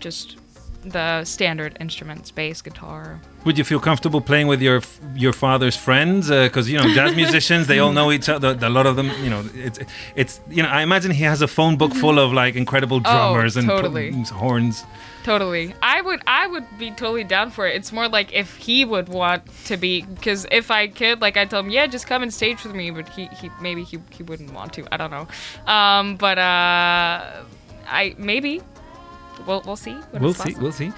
just 0.00 0.36
the 0.84 1.24
standard 1.24 1.76
instruments 1.80 2.30
bass, 2.30 2.62
guitar. 2.62 3.20
Would 3.44 3.58
you 3.58 3.64
feel 3.64 3.80
comfortable 3.80 4.20
playing 4.20 4.46
with 4.46 4.62
your 4.62 4.80
your 5.14 5.32
father's 5.32 5.76
friends? 5.76 6.28
Because 6.28 6.70
you 6.70 6.78
know, 6.78 6.88
jazz 6.94 7.14
musicians, 7.22 7.66
they 7.66 7.78
all 7.78 7.92
know 7.92 8.12
each 8.12 8.28
other. 8.28 8.56
A 8.60 8.68
lot 8.70 8.86
of 8.86 8.96
them, 8.96 9.10
you 9.22 9.30
know, 9.30 9.44
it's 9.54 9.78
it's 10.16 10.40
you 10.50 10.62
know, 10.62 10.68
I 10.68 10.82
imagine 10.82 11.10
he 11.10 11.24
has 11.24 11.42
a 11.42 11.48
phone 11.48 11.76
book 11.76 11.92
full 11.94 12.18
of 12.18 12.32
like 12.32 12.54
incredible 12.56 13.00
drummers 13.00 13.56
and 13.56 13.64
Mm-hmm. 13.68 13.78
Oh, 13.78 13.82
totally. 13.82 14.10
p- 14.12 14.22
horns. 14.34 14.84
Totally. 15.24 15.74
I 15.80 16.02
would 16.02 16.20
I 16.26 16.46
would 16.46 16.66
be 16.78 16.90
totally 16.90 17.24
down 17.24 17.50
for 17.50 17.66
it. 17.66 17.74
It's 17.76 17.92
more 17.92 18.08
like 18.08 18.32
if 18.34 18.56
he 18.56 18.84
would 18.84 19.08
want 19.08 19.42
to 19.66 19.76
be 19.78 20.02
cuz 20.20 20.46
if 20.52 20.70
I 20.70 20.86
could 20.88 21.20
like 21.22 21.36
I 21.38 21.46
tell 21.46 21.60
him, 21.60 21.70
"Yeah, 21.70 21.86
just 21.86 22.06
come 22.06 22.22
and 22.22 22.32
stage 22.32 22.62
with 22.62 22.74
me," 22.74 22.90
but 22.90 23.08
he, 23.08 23.26
he 23.40 23.50
maybe 23.60 23.84
he, 23.84 23.98
he 24.10 24.22
wouldn't 24.22 24.52
want 24.52 24.74
to. 24.74 24.86
I 24.92 24.96
don't 24.98 25.10
know. 25.10 25.26
Um 25.72 26.16
but 26.16 26.36
uh 26.38 27.42
I 27.88 28.14
maybe 28.18 28.60
we'll 29.46 29.62
we'll 29.64 29.76
see. 29.76 29.96
We'll 30.12 30.34
see. 30.34 30.54
We'll 30.60 30.72
see. 30.80 30.92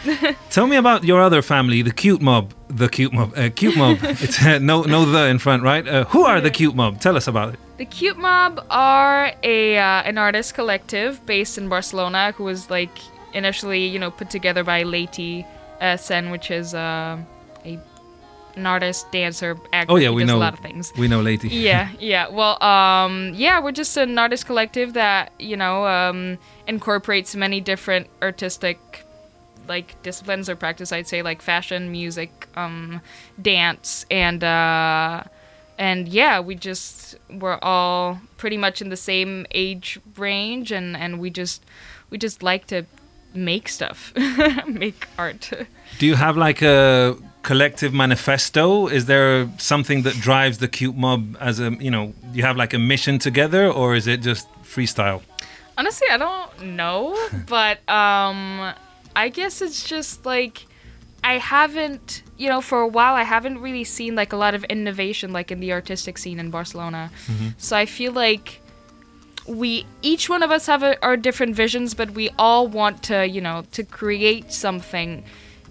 Tell 0.51 0.66
me 0.66 0.77
about 0.77 1.05
your 1.05 1.20
other 1.20 1.42
family, 1.42 1.83
the 1.83 1.92
cute 1.92 2.20
mob. 2.22 2.53
The 2.68 2.88
cute 2.88 3.12
mob. 3.12 3.33
Uh, 3.37 3.51
cute 3.51 3.77
mob. 3.77 3.99
It's 4.03 4.44
uh, 4.44 4.59
no 4.59 4.83
no 4.83 5.05
the 5.05 5.27
in 5.27 5.38
front, 5.38 5.62
right? 5.62 5.87
Uh, 5.87 6.05
who 6.07 6.25
are 6.25 6.40
the 6.40 6.51
cute 6.51 6.75
mob? 6.75 7.01
Tell 7.01 7.16
us 7.16 7.27
about 7.27 7.55
it. 7.55 7.61
The 7.77 7.85
Cute 7.85 8.16
Mob 8.16 8.64
are 8.70 9.33
a 9.42 9.77
uh, 9.77 10.03
an 10.11 10.16
artist 10.16 10.55
collective 10.55 11.20
based 11.27 11.59
in 11.59 11.68
Barcelona 11.68 12.33
who 12.33 12.44
was 12.44 12.70
like 12.70 12.96
initially, 13.35 13.87
you 13.87 13.99
know, 13.99 14.11
put 14.11 14.31
together 14.31 14.64
by 14.64 14.83
Leti 14.83 15.44
uh, 15.83 15.99
Sen, 15.99 16.31
which 16.31 16.51
is 16.51 16.72
uh, 16.75 17.18
a 17.18 17.36
an 18.57 18.66
artist, 18.66 19.11
dancer, 19.12 19.57
actor. 19.73 19.92
Oh 19.92 19.97
yeah, 19.97 20.11
we 20.11 20.25
know. 20.25 20.37
a 20.37 20.38
lot 20.38 20.55
of 20.55 20.61
things. 20.61 20.92
We 20.99 21.09
know, 21.09 21.21
lady. 21.21 21.49
yeah, 21.49 21.90
yeah. 22.01 22.29
Well, 22.29 22.62
um, 22.62 23.33
yeah, 23.35 23.61
we're 23.61 23.73
just 23.73 23.97
an 23.97 24.19
artist 24.19 24.47
collective 24.47 24.95
that 24.95 25.33
you 25.38 25.57
know 25.57 25.87
um, 25.87 26.38
incorporates 26.66 27.37
many 27.37 27.61
different 27.61 28.09
artistic 28.23 29.05
like 29.69 30.01
disciplines 30.03 30.49
or 30.49 30.57
practice. 30.57 30.92
I'd 30.92 31.07
say 31.07 31.23
like 31.23 31.42
fashion, 31.42 31.92
music, 31.92 32.49
um, 32.57 33.01
dance, 33.40 34.07
and 34.11 34.42
uh, 34.42 35.25
and 35.79 36.09
yeah, 36.09 36.40
we 36.40 36.55
just 36.55 37.16
we're 37.31 37.59
all 37.62 38.21
pretty 38.37 38.57
much 38.57 38.81
in 38.81 38.88
the 38.88 38.97
same 38.97 39.47
age 39.51 40.01
range, 40.16 40.73
and 40.73 40.97
and 40.97 41.21
we 41.21 41.31
just 41.31 41.64
we 42.11 42.19
just 42.19 42.42
like 42.42 42.66
to 42.69 42.87
make 43.35 43.69
stuff, 43.69 44.12
make 44.66 45.07
art. 45.19 45.53
Do 45.99 46.07
you 46.07 46.14
have 46.14 46.37
like 46.37 46.62
a 46.62 47.16
collective 47.47 47.95
manifesto? 47.95 48.89
Is 48.89 49.07
there 49.07 49.49
something 49.59 50.03
that 50.03 50.15
drives 50.15 50.59
the 50.59 50.67
cute 50.67 50.97
mob 50.97 51.37
as 51.41 51.61
a 51.61 51.71
you 51.87 51.93
know? 51.95 52.13
You 52.35 52.43
have 52.43 52.57
like 52.57 52.75
a 52.75 52.79
mission 52.79 53.19
together, 53.19 53.71
or 53.71 53.95
is 53.95 54.07
it 54.09 54.21
just 54.21 54.49
freestyle? 54.65 55.23
Honestly, 55.79 56.09
I 56.11 56.17
don't 56.17 56.75
know, 56.81 57.01
but 57.47 57.77
um 57.89 58.75
I 59.15 59.29
guess 59.31 59.63
it's 59.63 59.89
just 59.89 60.27
like 60.27 60.67
I 61.23 61.39
haven't, 61.39 62.23
you 62.37 62.49
know, 62.49 62.61
for 62.61 62.81
a 62.81 62.91
while 62.99 63.15
I 63.15 63.23
haven't 63.23 63.59
really 63.67 63.85
seen 63.85 64.15
like 64.17 64.33
a 64.33 64.37
lot 64.45 64.55
of 64.55 64.63
innovation 64.65 65.33
like 65.33 65.51
in 65.55 65.61
the 65.61 65.73
artistic 65.73 66.19
scene 66.19 66.39
in 66.41 66.51
Barcelona. 66.51 67.11
So 67.59 67.77
I 67.77 67.87
feel 67.87 68.13
like 68.13 68.61
we 69.47 69.87
each 70.03 70.29
one 70.29 70.43
of 70.43 70.51
us 70.51 70.67
have 70.67 70.83
a, 70.83 70.93
our 71.09 71.17
different 71.17 71.55
visions, 71.55 71.95
but 71.95 72.11
we 72.11 72.27
all 72.39 72.67
want 72.67 73.05
to, 73.05 73.27
you 73.37 73.41
know, 73.41 73.65
to 73.77 73.83
create 73.85 74.53
something 74.53 75.25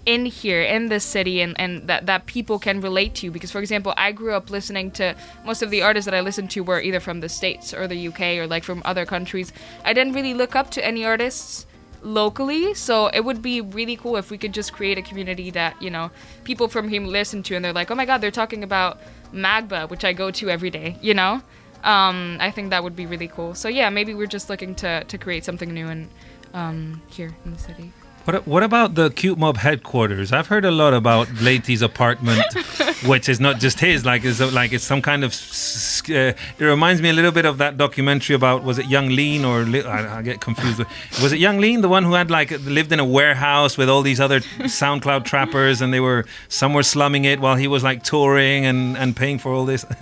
in 0.06 0.24
here 0.24 0.62
in 0.62 0.86
this 0.86 1.04
city 1.04 1.40
and, 1.40 1.58
and 1.60 1.88
that, 1.88 2.06
that 2.06 2.26
people 2.26 2.60
can 2.60 2.80
relate 2.80 3.14
to 3.16 3.30
because 3.30 3.50
for 3.50 3.58
example 3.58 3.92
i 3.96 4.12
grew 4.12 4.32
up 4.32 4.48
listening 4.50 4.88
to 4.88 5.14
most 5.44 5.62
of 5.62 5.70
the 5.70 5.82
artists 5.82 6.04
that 6.06 6.14
i 6.14 6.20
listened 6.20 6.48
to 6.48 6.60
were 6.62 6.80
either 6.80 7.00
from 7.00 7.18
the 7.20 7.28
states 7.28 7.74
or 7.74 7.88
the 7.88 8.08
uk 8.08 8.20
or 8.20 8.46
like 8.46 8.62
from 8.62 8.82
other 8.84 9.04
countries. 9.04 9.52
I 9.84 9.92
didn't 9.92 10.12
really 10.12 10.34
look 10.34 10.54
up 10.54 10.70
to 10.72 10.84
any 10.84 11.04
artists 11.04 11.66
locally 12.02 12.72
so 12.74 13.08
it 13.08 13.24
would 13.24 13.42
be 13.42 13.60
really 13.60 13.96
cool 13.96 14.16
if 14.16 14.30
we 14.30 14.38
could 14.38 14.52
just 14.52 14.72
create 14.72 14.96
a 14.96 15.02
community 15.02 15.50
that 15.50 15.80
you 15.82 15.90
know 15.90 16.10
people 16.44 16.68
from 16.68 16.88
here 16.88 17.02
listen 17.02 17.42
to 17.42 17.56
and 17.56 17.64
they're 17.64 17.72
like 17.72 17.90
oh 17.90 17.94
my 17.94 18.04
god 18.04 18.20
they're 18.20 18.30
talking 18.30 18.62
about 18.62 19.00
MACBA 19.32 19.90
which 19.90 20.04
i 20.04 20.12
go 20.12 20.30
to 20.30 20.48
every 20.48 20.70
day 20.70 20.96
you 21.00 21.14
know? 21.14 21.42
Um, 21.82 22.36
i 22.38 22.50
think 22.50 22.70
that 22.70 22.82
would 22.84 22.96
be 22.96 23.06
really 23.06 23.28
cool. 23.28 23.54
So 23.54 23.68
yeah 23.68 23.90
maybe 23.90 24.14
we're 24.14 24.26
just 24.26 24.48
looking 24.48 24.74
to, 24.76 25.02
to 25.04 25.18
create 25.18 25.44
something 25.44 25.72
new 25.72 25.88
and 25.88 26.08
um, 26.54 27.02
here 27.10 27.36
in 27.44 27.52
the 27.52 27.58
city 27.58 27.92
What, 28.26 28.44
what 28.46 28.62
about 28.64 28.96
the 28.96 29.10
cute 29.10 29.38
mob 29.38 29.56
headquarters? 29.58 30.32
I've 30.32 30.48
heard 30.48 30.64
a 30.64 30.70
lot 30.72 30.92
about 30.94 31.28
Laty's 31.40 31.80
apartment, 31.80 32.42
which 33.06 33.28
is 33.28 33.38
not 33.38 33.60
just 33.60 33.78
his. 33.78 34.04
Like 34.04 34.24
it's 34.24 34.40
like 34.52 34.72
it's 34.72 34.82
some 34.84 35.00
kind 35.00 35.22
of. 35.24 35.30
s- 35.30 36.02
s- 36.02 36.10
Uh, 36.10 36.32
it 36.58 36.64
reminds 36.64 37.00
me 37.02 37.08
a 37.08 37.12
little 37.12 37.32
bit 37.32 37.44
of 37.46 37.58
that 37.58 37.76
documentary 37.76 38.36
about 38.36 38.62
was 38.62 38.78
it 38.78 38.86
Yung 38.86 39.08
Lean 39.16 39.44
or 39.44 39.62
I, 39.88 40.18
I 40.18 40.22
get 40.22 40.40
confused. 40.40 40.78
With, 40.78 40.88
was 41.22 41.32
it 41.32 41.40
Yung 41.40 41.58
Lean, 41.58 41.80
the 41.80 41.88
one 41.88 42.04
who 42.04 42.14
had 42.14 42.30
like 42.30 42.50
lived 42.64 42.92
in 42.92 43.00
a 43.00 43.04
warehouse 43.04 43.76
with 43.78 43.88
all 43.88 44.02
these 44.02 44.20
other 44.20 44.40
SoundCloud 44.80 45.24
trappers, 45.24 45.80
and 45.82 45.92
they 45.92 46.00
were 46.00 46.24
some 46.48 46.74
were 46.74 46.84
slumming 46.84 47.24
it 47.24 47.40
while 47.40 47.56
he 47.56 47.66
was 47.68 47.82
like 47.82 48.02
touring 48.04 48.64
and 48.66 48.96
and 48.96 49.16
paying 49.16 49.38
for 49.40 49.52
all 49.52 49.64
this. 49.66 49.84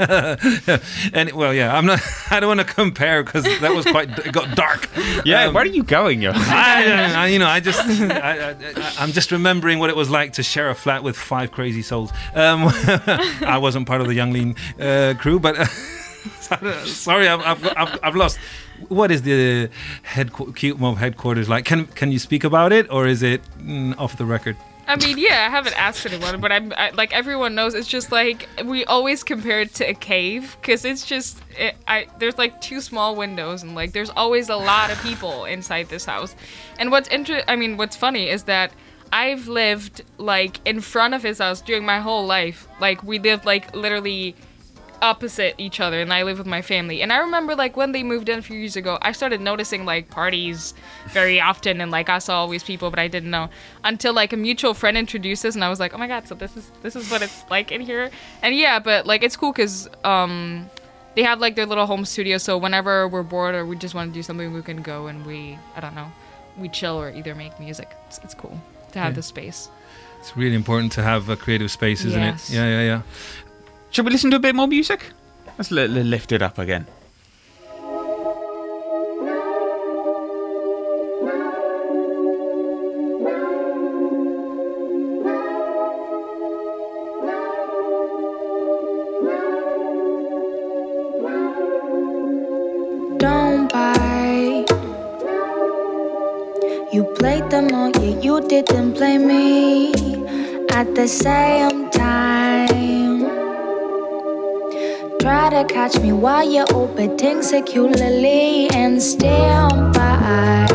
and 1.12 1.32
well, 1.32 1.54
yeah, 1.54 1.76
I'm 1.76 1.86
not. 1.86 2.00
I 2.30 2.40
don't 2.40 2.48
want 2.56 2.66
to 2.68 2.74
compare 2.74 3.22
because 3.22 3.44
that 3.60 3.74
was 3.74 3.84
quite 3.86 4.08
it 4.18 4.32
got 4.32 4.54
dark. 4.56 4.88
Yeah, 5.24 5.44
Um, 5.46 5.54
where 5.54 5.64
are 5.64 5.66
you 5.66 5.82
going, 5.84 6.20
yo? 6.22 6.32
I, 6.34 7.12
I, 7.16 7.26
you 7.28 7.38
know, 7.38 7.46
I 7.48 7.60
just, 7.60 7.80
I, 8.20 8.94
I'm 8.98 9.12
just 9.12 9.32
remembering 9.32 9.78
what 9.78 9.90
it 9.90 9.96
was 9.96 10.10
like 10.10 10.34
to 10.34 10.42
share 10.42 10.70
a 10.70 10.74
flat 10.74 11.02
with 11.02 11.16
five 11.16 11.52
crazy 11.52 11.82
souls. 11.82 12.12
Um, 12.34 12.64
I 13.46 13.58
wasn't 13.58 13.86
part 13.86 14.00
of 14.00 14.06
the 14.06 14.14
Yung 14.14 14.32
Lean 14.32 14.56
uh, 14.80 15.14
crew, 15.18 15.38
but 15.38 15.56
Sorry, 16.84 17.28
I've, 17.28 17.64
I've, 17.64 17.98
I've, 18.02 18.16
lost. 18.16 18.38
What 18.88 19.10
is 19.10 19.22
the 19.22 19.68
Cute 20.54 20.78
Mob 20.78 20.96
headquarters 20.96 21.48
like? 21.48 21.64
Can 21.66 21.86
can 21.86 22.12
you 22.12 22.18
speak 22.18 22.44
about 22.44 22.72
it, 22.72 22.90
or 22.90 23.06
is 23.06 23.22
it 23.22 23.42
mm, 23.58 23.94
off 23.98 24.16
the 24.16 24.24
record? 24.24 24.56
I 24.86 24.96
mean, 24.96 25.18
yeah, 25.18 25.46
I 25.46 25.50
haven't 25.50 25.78
asked 25.78 26.04
anyone, 26.04 26.40
but 26.40 26.52
I'm 26.52 26.72
I, 26.76 26.90
like 26.90 27.12
everyone 27.14 27.54
knows. 27.54 27.74
It's 27.74 27.88
just 27.88 28.12
like 28.12 28.48
we 28.64 28.84
always 28.84 29.22
compare 29.24 29.60
it 29.60 29.74
to 29.74 29.88
a 29.88 29.94
cave 29.94 30.56
because 30.60 30.84
it's 30.84 31.06
just 31.06 31.40
it, 31.58 31.76
I 31.88 32.06
there's 32.18 32.36
like 32.36 32.60
two 32.60 32.80
small 32.80 33.16
windows 33.16 33.62
and 33.62 33.74
like 33.74 33.92
there's 33.92 34.10
always 34.10 34.48
a 34.48 34.56
lot 34.56 34.90
of 34.90 35.00
people 35.02 35.46
inside 35.46 35.88
this 35.88 36.04
house. 36.04 36.36
And 36.78 36.90
what's 36.90 37.08
inter 37.08 37.42
I 37.48 37.56
mean, 37.56 37.76
what's 37.76 37.96
funny 37.96 38.28
is 38.28 38.44
that 38.44 38.72
I've 39.12 39.48
lived 39.48 40.02
like 40.18 40.60
in 40.64 40.80
front 40.80 41.14
of 41.14 41.22
his 41.22 41.38
house 41.38 41.60
during 41.60 41.84
my 41.86 42.00
whole 42.00 42.26
life. 42.26 42.68
Like 42.80 43.02
we 43.02 43.18
lived 43.18 43.46
like 43.46 43.74
literally 43.74 44.36
opposite 45.04 45.54
each 45.58 45.78
other 45.80 46.00
and 46.00 46.12
I 46.18 46.22
live 46.28 46.38
with 46.38 46.46
my 46.46 46.62
family. 46.62 47.02
And 47.02 47.12
I 47.12 47.18
remember 47.18 47.54
like 47.54 47.76
when 47.76 47.92
they 47.92 48.02
moved 48.02 48.28
in 48.28 48.38
a 48.38 48.42
few 48.42 48.58
years 48.58 48.76
ago, 48.82 48.92
I 49.02 49.12
started 49.12 49.40
noticing 49.50 49.84
like 49.84 50.04
parties 50.10 50.72
very 51.18 51.38
often 51.50 51.80
and 51.82 51.90
like 51.98 52.08
I 52.08 52.18
saw 52.26 52.34
always 52.40 52.62
people 52.64 52.88
but 52.90 52.98
I 52.98 53.08
didn't 53.08 53.30
know 53.30 53.46
until 53.90 54.12
like 54.14 54.32
a 54.32 54.36
mutual 54.48 54.72
friend 54.74 54.96
introduced 54.96 55.44
us 55.44 55.54
and 55.56 55.62
I 55.62 55.68
was 55.68 55.78
like, 55.84 55.92
"Oh 55.94 55.98
my 55.98 56.08
god, 56.14 56.26
so 56.28 56.34
this 56.34 56.56
is 56.56 56.70
this 56.82 56.96
is 56.96 57.10
what 57.10 57.20
it's 57.26 57.44
like 57.50 57.70
in 57.76 57.80
here." 57.90 58.10
And 58.42 58.54
yeah, 58.64 58.78
but 58.78 59.00
like 59.06 59.22
it's 59.22 59.36
cool 59.36 59.52
cuz 59.52 59.88
um 60.04 60.68
they 61.16 61.22
have 61.22 61.38
like 61.38 61.54
their 61.54 61.66
little 61.66 61.86
home 61.86 62.04
studio 62.04 62.38
so 62.38 62.52
whenever 62.58 63.06
we're 63.06 63.22
bored 63.34 63.54
or 63.54 63.62
we 63.70 63.76
just 63.76 63.94
want 63.94 64.10
to 64.10 64.14
do 64.18 64.22
something 64.28 64.52
we 64.52 64.62
can 64.62 64.80
go 64.82 65.06
and 65.06 65.24
we 65.26 65.38
I 65.76 65.80
don't 65.84 65.94
know, 66.00 66.10
we 66.62 66.68
chill 66.68 66.96
or 67.02 67.10
either 67.10 67.34
make 67.34 67.60
music. 67.60 67.88
It's, 68.08 68.18
it's 68.24 68.34
cool 68.34 68.56
to 68.92 68.98
have 68.98 69.12
Yeah. 69.12 69.16
the 69.20 69.22
space. 69.34 69.68
It's 70.20 70.34
really 70.42 70.56
important 70.56 70.90
to 70.92 71.02
have 71.02 71.28
a 71.28 71.36
creative 71.36 71.70
space, 71.70 72.00
isn't 72.10 72.22
Yes. 72.30 72.48
it? 72.48 72.54
Yeah, 72.56 72.66
yeah, 72.74 72.82
yeah. 72.90 73.00
Should 73.94 74.06
we 74.06 74.10
listen 74.10 74.32
to 74.32 74.38
a 74.38 74.40
bit 74.40 74.56
more 74.56 74.66
music? 74.66 75.12
Let's 75.56 75.70
li- 75.70 75.86
li- 75.86 76.02
lift 76.02 76.32
it 76.32 76.42
up 76.42 76.58
again. 76.58 76.84
don't 93.18 93.72
bite. 93.72 94.66
You 96.92 97.04
played 97.16 97.48
them 97.48 97.72
all, 97.72 97.90
yeah, 97.90 98.18
you 98.20 98.40
didn't 98.48 98.94
play 98.94 99.18
me 99.18 100.02
at 100.70 100.96
the 100.96 101.06
same 101.06 101.90
time. 101.90 102.43
Try 105.24 105.48
to 105.48 105.64
catch 105.64 105.98
me 106.00 106.12
while 106.12 106.44
you're 106.44 106.70
orbiting 106.74 107.40
securely 107.42 108.68
and 108.74 109.00
stand 109.00 109.94
by. 109.94 110.66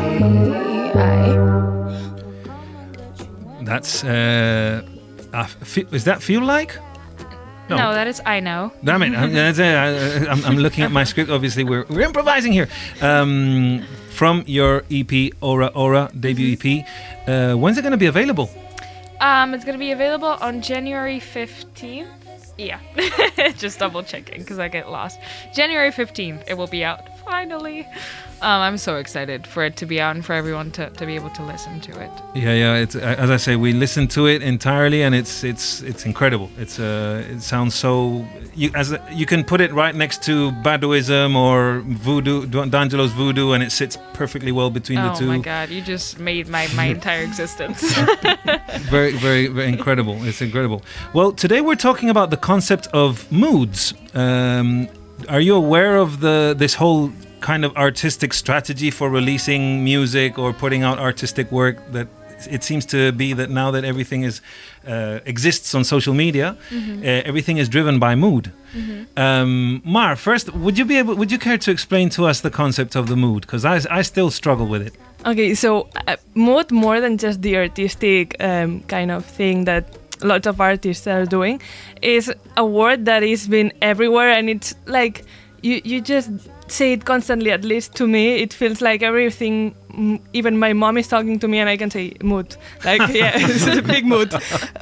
That's 3.61 4.03
uh, 4.03 4.81
is 5.91 6.05
that 6.05 6.23
feel 6.23 6.41
like? 6.41 6.75
No. 7.69 7.77
No, 7.77 7.93
that 7.93 8.07
is 8.07 8.19
I 8.25 8.39
know. 8.39 8.71
Damn 8.83 9.03
it! 9.03 9.15
I'm, 9.15 9.31
that's 9.31 9.59
it. 9.59 9.65
I, 9.65 10.25
I'm, 10.31 10.43
I'm 10.43 10.57
looking 10.57 10.83
at 10.83 10.91
my 10.91 11.03
script. 11.11 11.29
Obviously, 11.29 11.63
we're 11.63 11.85
we're 11.87 12.01
improvising 12.01 12.51
here. 12.51 12.69
Um, 13.03 13.85
from 14.09 14.43
your 14.47 14.83
EP 14.89 15.31
Aura 15.41 15.67
Aura 15.75 16.09
debut 16.19 16.57
EP, 16.57 16.87
uh, 17.27 17.53
when's 17.53 17.77
it 17.77 17.83
going 17.83 17.91
to 17.91 17.97
be 17.97 18.07
available? 18.07 18.49
Um, 19.21 19.53
it's 19.53 19.63
gonna 19.65 19.77
be 19.77 19.91
available 19.91 20.37
on 20.41 20.61
January 20.63 21.19
fifteenth. 21.19 22.18
Yeah, 22.59 22.79
just 23.57 23.79
double 23.79 24.03
checking 24.03 24.39
because 24.39 24.59
I 24.59 24.67
get 24.67 24.91
lost. 24.91 25.17
January 25.53 25.91
fifteenth, 25.91 26.43
it 26.47 26.55
will 26.55 26.67
be 26.67 26.83
out 26.83 27.17
finally. 27.19 27.87
Um, 28.41 28.61
I'm 28.61 28.77
so 28.77 28.95
excited 28.95 29.45
for 29.45 29.63
it 29.63 29.75
to 29.77 29.85
be 29.85 29.99
out 29.99 30.15
and 30.15 30.25
for 30.25 30.33
everyone 30.33 30.71
to, 30.71 30.89
to 30.89 31.05
be 31.05 31.15
able 31.15 31.29
to 31.31 31.43
listen 31.43 31.81
to 31.81 31.91
it. 31.99 32.11
Yeah, 32.35 32.53
yeah. 32.53 32.75
It's 32.75 32.95
uh, 32.95 33.15
as 33.17 33.29
I 33.29 33.37
say, 33.37 33.57
we 33.57 33.73
listened 33.73 34.11
to 34.11 34.27
it 34.27 34.41
entirely, 34.41 35.01
and 35.03 35.13
it's 35.13 35.43
it's 35.43 35.81
it's 35.81 36.05
incredible. 36.05 36.49
It's 36.57 36.79
uh, 36.79 37.25
it 37.29 37.41
sounds 37.41 37.75
so. 37.75 38.25
You 38.55 38.71
as 38.75 38.95
you 39.11 39.25
can 39.25 39.43
put 39.43 39.59
it 39.59 39.73
right 39.73 39.93
next 39.93 40.23
to 40.23 40.51
Baduizm 40.63 41.35
or 41.35 41.81
Voodoo, 41.81 42.45
D'Angelo's 42.45 43.11
Voodoo, 43.11 43.51
and 43.51 43.61
it 43.61 43.71
sits 43.71 43.97
perfectly 44.13 44.53
well 44.53 44.69
between 44.69 44.99
the 44.99 45.11
oh 45.11 45.15
two. 45.15 45.27
my 45.27 45.39
god, 45.39 45.69
you 45.69 45.81
just 45.81 46.19
made 46.19 46.47
my, 46.47 46.67
my 46.75 46.85
entire 46.97 47.23
existence. 47.23 47.81
very, 48.89 49.11
very, 49.17 49.47
very 49.47 49.67
incredible. 49.67 50.23
It's 50.23 50.41
incredible. 50.41 50.81
Well, 51.13 51.33
today 51.33 51.59
we're 51.59 51.75
talking 51.75 52.09
about 52.09 52.29
the 52.29 52.37
concept 52.37 52.87
of 52.93 53.29
moods. 53.31 53.93
Um, 54.13 54.87
are 55.27 55.41
you 55.41 55.55
aware 55.55 55.97
of 55.97 56.21
the 56.21 56.55
this 56.57 56.75
whole 56.75 57.11
kind 57.41 57.65
of 57.65 57.75
artistic 57.75 58.33
strategy 58.33 58.91
for 58.91 59.09
releasing 59.09 59.83
music 59.83 60.37
or 60.37 60.53
putting 60.53 60.83
out 60.83 60.99
artistic 60.99 61.51
work? 61.51 61.77
That 61.91 62.07
it 62.49 62.63
seems 62.63 62.85
to 62.87 63.11
be 63.11 63.33
that 63.33 63.49
now 63.49 63.71
that 63.71 63.83
everything 63.83 64.23
is 64.23 64.41
uh, 64.87 65.19
exists 65.25 65.75
on 65.75 65.83
social 65.83 66.13
media, 66.13 66.57
uh, 66.71 67.03
everything 67.03 67.57
is 67.57 67.67
driven 67.67 67.99
by 67.99 68.15
mood. 68.15 68.51
Um, 69.17 69.81
Mar, 69.83 70.15
first, 70.15 70.53
would 70.53 70.77
you 70.77 70.85
be 70.85 70.97
able? 70.97 71.15
Would 71.15 71.31
you 71.31 71.39
care 71.39 71.57
to 71.57 71.71
explain 71.71 72.09
to 72.11 72.25
us 72.25 72.41
the 72.41 72.51
concept 72.51 72.95
of 72.95 73.07
the 73.07 73.15
mood? 73.15 73.41
Because 73.41 73.65
I, 73.65 73.81
I 73.89 74.01
still 74.03 74.31
struggle 74.31 74.67
with 74.67 74.81
it. 74.81 74.93
Okay, 75.25 75.53
so 75.53 75.89
uh, 76.07 76.15
mood 76.33 76.71
more 76.71 77.01
than 77.01 77.17
just 77.17 77.41
the 77.41 77.57
artistic 77.57 78.35
um, 78.39 78.81
kind 78.83 79.11
of 79.11 79.25
thing 79.25 79.65
that 79.65 79.97
lots 80.21 80.47
of 80.47 80.61
artists 80.61 81.07
are 81.07 81.25
doing 81.25 81.61
is 82.01 82.31
a 82.57 82.65
word 82.65 83.05
that 83.05 83.23
is 83.23 83.47
been 83.47 83.71
everywhere 83.81 84.29
and 84.29 84.49
it's 84.49 84.75
like 84.85 85.23
you 85.61 85.81
you 85.83 86.01
just 86.01 86.29
say 86.71 86.93
it 86.93 87.05
constantly 87.05 87.51
at 87.51 87.63
least 87.63 87.95
to 87.95 88.07
me 88.07 88.35
it 88.41 88.53
feels 88.53 88.81
like 88.81 89.01
everything 89.03 89.75
even 90.33 90.57
my 90.57 90.73
mom 90.73 90.97
is 90.97 91.07
talking 91.07 91.39
to 91.39 91.47
me 91.47 91.59
and 91.59 91.69
I 91.69 91.77
can 91.77 91.89
say 91.91 92.13
mood. 92.21 92.55
Like 92.85 93.01
yeah 93.13 93.31
it's 93.35 93.67
a 93.67 93.81
big 93.81 94.05
mood 94.05 94.33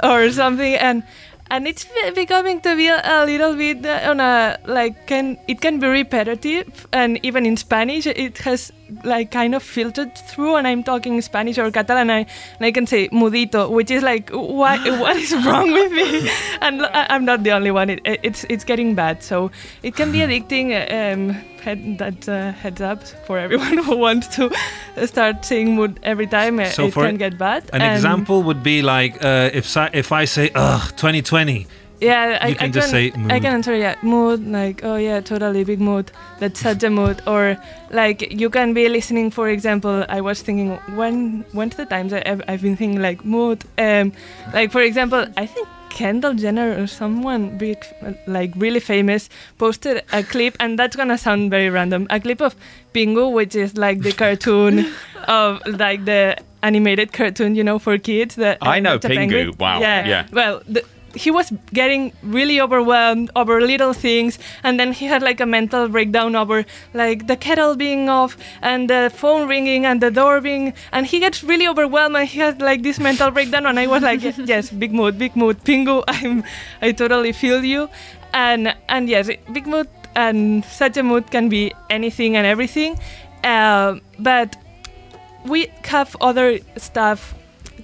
or 0.02 0.30
something. 0.30 0.74
And 0.74 1.02
and 1.50 1.66
it's 1.66 1.86
becoming 2.14 2.60
to 2.60 2.76
be 2.76 2.88
a, 2.88 3.24
little 3.24 3.56
bit 3.56 3.86
uh, 3.86 4.10
on 4.10 4.20
a 4.20 4.58
like 4.66 5.06
can 5.06 5.38
it 5.48 5.60
can 5.62 5.80
be 5.80 5.86
repetitive. 5.86 6.86
And 6.92 7.18
even 7.24 7.46
in 7.46 7.56
Spanish 7.56 8.06
it 8.06 8.38
has 8.38 8.70
like 9.04 9.30
kind 9.30 9.54
of 9.54 9.62
filtered 9.62 10.14
through 10.28 10.56
and 10.56 10.66
I'm 10.68 10.82
talking 10.82 11.20
Spanish 11.22 11.56
or 11.58 11.70
Catalan 11.70 12.10
and 12.10 12.12
I, 12.12 12.18
and 12.58 12.66
I 12.66 12.70
can 12.70 12.86
say 12.86 13.08
mudito 13.08 13.70
which 13.70 13.90
is 13.90 14.02
like 14.02 14.28
what 14.30 14.80
what 15.00 15.16
is 15.16 15.32
wrong 15.46 15.72
with 15.72 15.90
me? 15.92 16.30
And 16.60 16.82
I, 16.82 17.06
I'm 17.08 17.24
not 17.24 17.44
the 17.44 17.52
only 17.52 17.70
one. 17.70 17.90
It- 17.90 18.20
it's 18.22 18.44
it's 18.50 18.64
getting 18.64 18.94
bad. 18.94 19.22
So 19.22 19.50
it 19.82 19.96
can 19.96 20.12
be 20.12 20.18
addicting 20.18 20.66
um, 20.92 21.36
head, 21.68 21.98
that 21.98 22.28
uh, 22.28 22.52
heads 22.62 22.80
up 22.80 23.00
for 23.26 23.38
everyone 23.38 23.76
who 23.86 23.96
wants 24.06 24.26
to 24.36 24.50
start 25.06 25.44
saying 25.44 25.74
mood 25.76 25.92
every 26.02 26.26
time 26.26 26.54
So 26.66 26.86
it 26.86 26.94
can 26.94 27.16
get 27.16 27.34
bad 27.38 27.62
An 27.72 27.80
And- 27.82 27.94
example 27.96 28.42
would 28.48 28.62
be 28.62 28.82
like 28.82 29.12
uh, 29.24 29.50
if 29.58 29.64
si- 29.74 29.92
if 30.02 30.08
I 30.12 30.24
say 30.26 30.50
ugh 30.54 30.82
2020. 30.96 31.66
Yeah, 32.00 32.38
I, 32.40 32.48
You 32.48 32.54
can 32.54 32.68
I 32.70 32.78
just 32.78 32.90
say 32.90 33.10
mood. 33.16 33.32
I 33.32 33.40
can 33.40 33.52
answer 33.58 33.74
yeah, 33.74 33.96
mood 34.02 34.40
like 34.46 34.84
oh 34.84 34.94
yeah, 35.08 35.18
totally 35.20 35.64
big 35.64 35.80
mood. 35.80 36.06
That's 36.38 36.60
such 36.60 36.84
a 36.84 36.90
mood. 36.90 37.16
Or 37.26 37.56
like 37.90 38.18
you 38.40 38.50
can 38.50 38.72
be 38.72 38.88
listening. 38.88 39.32
For 39.32 39.48
example, 39.48 40.04
I 40.08 40.20
was 40.20 40.40
thinking 40.46 40.78
when 40.94 41.44
when's 41.56 41.74
the 41.74 41.86
times 41.86 42.12
I, 42.12 42.22
I've, 42.30 42.42
I've 42.46 42.62
been 42.62 42.76
thinking 42.76 43.02
like 43.02 43.24
mood. 43.24 43.58
Um, 43.78 44.12
like 44.54 44.70
for 44.70 44.80
example, 44.80 45.26
I 45.36 45.46
think 45.46 45.66
Kendall 45.98 46.34
Jenner 46.34 46.80
or 46.80 46.86
someone 46.86 47.58
big 47.58 47.84
like 48.28 48.52
really 48.56 48.78
famous 48.78 49.28
posted 49.58 50.04
a 50.12 50.22
clip, 50.22 50.56
and 50.60 50.78
that's 50.78 50.94
gonna 50.94 51.18
sound 51.18 51.50
very 51.50 51.70
random. 51.70 52.06
A 52.08 52.20
clip 52.20 52.40
of 52.40 52.54
Pingu, 52.94 53.32
which 53.32 53.56
is 53.56 53.76
like 53.76 54.02
the 54.02 54.12
cartoon 54.12 54.86
of 55.26 55.60
like 55.66 56.04
the 56.04 56.36
animated 56.62 57.12
cartoon, 57.12 57.56
you 57.56 57.64
know, 57.64 57.80
for 57.80 57.98
kids. 57.98 58.36
That 58.36 58.58
I 58.62 58.76
uh, 58.78 58.80
know 58.80 58.98
Pingu. 59.00 59.16
penguin. 59.16 59.52
Wow, 59.58 59.80
Yeah. 59.80 60.06
yeah. 60.06 60.26
Well, 60.32 60.62
the, 60.68 60.84
he 61.18 61.30
was 61.30 61.52
getting 61.72 62.12
really 62.22 62.60
overwhelmed 62.60 63.30
over 63.34 63.60
little 63.60 63.92
things, 63.92 64.38
and 64.62 64.78
then 64.78 64.92
he 64.92 65.06
had 65.06 65.22
like 65.22 65.40
a 65.40 65.46
mental 65.46 65.88
breakdown 65.88 66.36
over 66.36 66.64
like 66.94 67.26
the 67.26 67.36
kettle 67.36 67.76
being 67.76 68.08
off 68.08 68.36
and 68.62 68.88
the 68.88 69.10
phone 69.14 69.48
ringing 69.48 69.84
and 69.84 70.00
the 70.00 70.10
door 70.10 70.40
being, 70.40 70.72
and 70.92 71.06
he 71.06 71.18
gets 71.18 71.42
really 71.42 71.66
overwhelmed 71.66 72.16
and 72.16 72.28
he 72.28 72.38
has 72.38 72.56
like 72.60 72.82
this 72.82 72.98
mental 72.98 73.30
breakdown. 73.30 73.66
And 73.66 73.78
I 73.78 73.86
was 73.86 74.02
like, 74.02 74.22
yes, 74.22 74.38
yes, 74.44 74.70
big 74.70 74.92
mood, 74.92 75.18
big 75.18 75.36
mood, 75.36 75.62
Pingu. 75.64 76.04
I'm, 76.08 76.44
I 76.80 76.92
totally 76.92 77.32
feel 77.32 77.64
you, 77.64 77.88
and 78.32 78.74
and 78.88 79.08
yes, 79.08 79.28
big 79.52 79.66
mood 79.66 79.88
and 80.14 80.64
such 80.64 80.96
a 80.96 81.02
mood 81.02 81.30
can 81.30 81.48
be 81.48 81.72
anything 81.90 82.36
and 82.36 82.46
everything, 82.46 82.98
uh, 83.44 83.96
but 84.18 84.56
we 85.46 85.68
have 85.84 86.16
other 86.20 86.58
stuff 86.76 87.34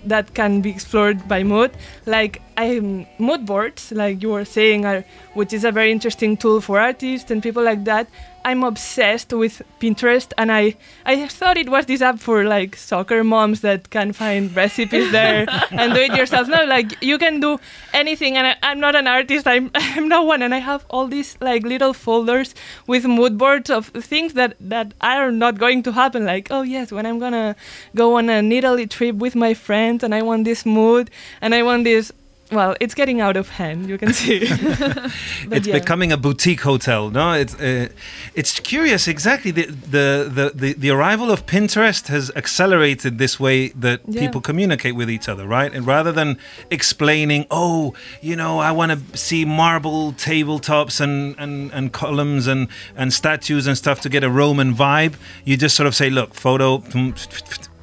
that 0.06 0.34
can 0.34 0.60
be 0.60 0.70
explored 0.70 1.26
by 1.28 1.42
mood 1.42 1.70
like 2.06 2.40
I'm 2.56 3.06
mood 3.18 3.46
boards, 3.46 3.90
like 3.92 4.22
you 4.22 4.30
were 4.30 4.44
saying, 4.44 4.86
are, 4.86 5.04
which 5.34 5.52
is 5.52 5.64
a 5.64 5.72
very 5.72 5.90
interesting 5.90 6.36
tool 6.36 6.60
for 6.60 6.78
artists 6.78 7.30
and 7.30 7.42
people 7.42 7.62
like 7.62 7.84
that. 7.84 8.06
I'm 8.44 8.62
obsessed 8.62 9.32
with 9.32 9.62
Pinterest, 9.80 10.32
and 10.36 10.52
I 10.52 10.76
I 11.06 11.26
thought 11.28 11.56
it 11.56 11.68
was 11.68 11.86
this 11.86 12.02
app 12.02 12.18
for 12.18 12.44
like 12.44 12.76
soccer 12.76 13.24
moms 13.24 13.60
that 13.62 13.90
can 13.90 14.12
find 14.12 14.54
recipes 14.54 15.10
there 15.12 15.46
and 15.70 15.94
do 15.94 16.00
it 16.00 16.14
yourself. 16.14 16.48
No, 16.48 16.64
like 16.64 17.02
you 17.02 17.18
can 17.18 17.40
do 17.40 17.58
anything, 17.92 18.36
and 18.36 18.46
I, 18.46 18.56
I'm 18.62 18.80
not 18.80 18.94
an 18.94 19.06
artist. 19.06 19.46
I'm 19.46 19.70
I'm 19.74 20.08
not 20.08 20.26
one, 20.26 20.42
and 20.42 20.54
I 20.54 20.58
have 20.58 20.84
all 20.90 21.06
these 21.06 21.36
like 21.40 21.62
little 21.64 21.94
folders 21.94 22.54
with 22.86 23.04
mood 23.04 23.38
boards 23.38 23.70
of 23.70 23.88
things 23.88 24.34
that 24.34 24.56
that 24.60 24.92
are 25.00 25.30
not 25.30 25.58
going 25.58 25.82
to 25.84 25.92
happen. 25.92 26.26
Like 26.26 26.48
oh 26.50 26.62
yes, 26.62 26.92
when 26.92 27.06
I'm 27.06 27.18
gonna 27.18 27.56
go 27.94 28.16
on 28.18 28.28
an 28.28 28.52
Italy 28.52 28.86
trip 28.86 29.16
with 29.16 29.34
my 29.34 29.54
friends, 29.54 30.02
and 30.04 30.14
I 30.14 30.22
want 30.22 30.44
this 30.44 30.66
mood, 30.66 31.10
and 31.40 31.54
I 31.54 31.62
want 31.62 31.84
this. 31.84 32.12
Well, 32.52 32.76
it's 32.80 32.94
getting 32.94 33.20
out 33.20 33.36
of 33.36 33.48
hand. 33.48 33.88
You 33.88 33.98
can 33.98 34.12
see. 34.12 34.46
It's 35.50 35.66
yeah. 35.66 35.78
becoming 35.78 36.12
a 36.12 36.16
boutique 36.16 36.60
hotel. 36.62 37.10
No, 37.10 37.32
it's 37.32 37.54
uh, 37.54 37.88
it's 38.34 38.60
curious. 38.60 39.08
Exactly, 39.08 39.50
the, 39.50 39.66
the 39.66 40.28
the 40.32 40.52
the 40.54 40.72
the 40.74 40.90
arrival 40.90 41.30
of 41.30 41.46
Pinterest 41.46 42.08
has 42.08 42.30
accelerated 42.36 43.18
this 43.18 43.40
way 43.40 43.68
that 43.80 44.00
Yeah. 44.06 44.20
people 44.20 44.40
communicate 44.40 44.94
with 44.94 45.10
each 45.10 45.28
other, 45.28 45.46
right? 45.46 45.72
And 45.74 45.86
rather 45.86 46.12
than 46.12 46.38
explaining, 46.70 47.46
oh, 47.50 47.94
you 48.20 48.36
know, 48.36 48.58
I 48.58 48.72
want 48.72 48.92
to 48.92 48.98
see 49.16 49.44
marble 49.44 50.12
tabletops 50.12 51.00
and 51.00 51.34
and 51.38 51.72
and 51.72 51.92
columns 51.92 52.46
and 52.46 52.68
and 52.96 53.12
statues 53.12 53.66
and 53.66 53.76
stuff 53.76 54.00
to 54.00 54.08
get 54.08 54.22
a 54.24 54.30
Roman 54.30 54.74
vibe, 54.74 55.14
you 55.44 55.56
just 55.56 55.74
sort 55.76 55.86
of 55.86 55.94
say, 55.94 56.10
look, 56.10 56.34
photo. 56.34 56.82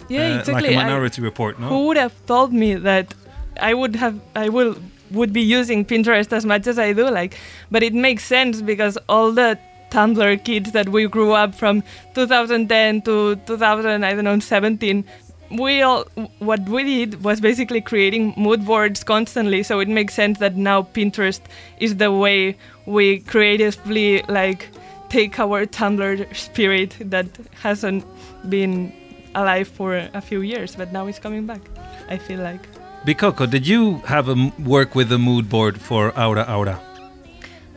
Yeah, 0.10 0.36
uh, 0.36 0.40
exactly. 0.40 0.54
Like 0.54 0.66
a 0.72 0.76
minority 0.76 1.22
report, 1.22 1.60
no? 1.60 1.68
Who 1.68 1.88
would 1.88 1.98
have 1.98 2.14
told 2.26 2.52
me 2.54 2.76
that 2.76 3.14
I 3.60 3.74
would 3.74 3.96
have 3.96 4.20
I 4.36 4.50
will 4.50 4.76
would 5.12 5.34
be 5.34 5.42
using 5.42 5.84
Pinterest 5.84 6.32
as 6.32 6.46
much 6.46 6.68
as 6.68 6.80
I 6.80 6.94
do 6.94 7.10
like 7.10 7.38
but 7.70 7.84
it 7.84 7.94
makes 7.94 8.24
sense 8.24 8.62
because 8.62 8.98
all 9.10 9.32
the 9.32 9.58
Tumblr 9.90 10.44
kids 10.46 10.72
that 10.72 10.88
we 10.88 11.08
grew 11.08 11.34
up 11.34 11.54
from 11.54 11.84
2010 12.16 13.02
to 13.02 13.36
2000 13.36 14.06
I 14.06 14.14
don't 14.14 14.24
know 14.24 14.40
17 14.40 15.04
we 15.52 15.82
all 15.82 16.06
what 16.40 16.62
we 16.70 16.84
did 16.84 17.24
was 17.26 17.42
basically 17.42 17.82
creating 17.82 18.34
mood 18.38 18.66
boards 18.66 19.04
constantly 19.04 19.64
so 19.64 19.82
it 19.82 19.90
makes 19.90 20.14
sense 20.14 20.40
that 20.40 20.56
now 20.56 20.84
Pinterest 20.84 21.42
is 21.80 21.98
the 21.98 22.12
way 22.12 22.56
we 22.86 23.20
creatively 23.20 24.24
like 24.30 24.70
take 25.12 25.38
our 25.40 25.66
Tumblr 25.66 26.34
spirit 26.34 26.96
that 27.02 27.28
hasn't 27.62 28.06
been 28.50 28.94
alive 29.36 29.68
for 29.68 29.98
a 30.14 30.22
few 30.22 30.42
years, 30.42 30.76
but 30.76 30.94
now 30.94 31.06
it's 31.08 31.20
coming 31.20 31.46
back. 31.46 31.62
I 32.10 32.18
feel 32.18 32.40
like. 32.40 32.81
Bikoko, 33.06 33.50
did 33.50 33.66
you 33.66 33.98
have 34.06 34.30
a 34.30 34.52
work 34.60 34.94
with 34.94 35.12
a 35.12 35.18
mood 35.18 35.50
board 35.50 35.82
for 35.82 36.18
Aura 36.18 36.44
Aura? 36.44 36.80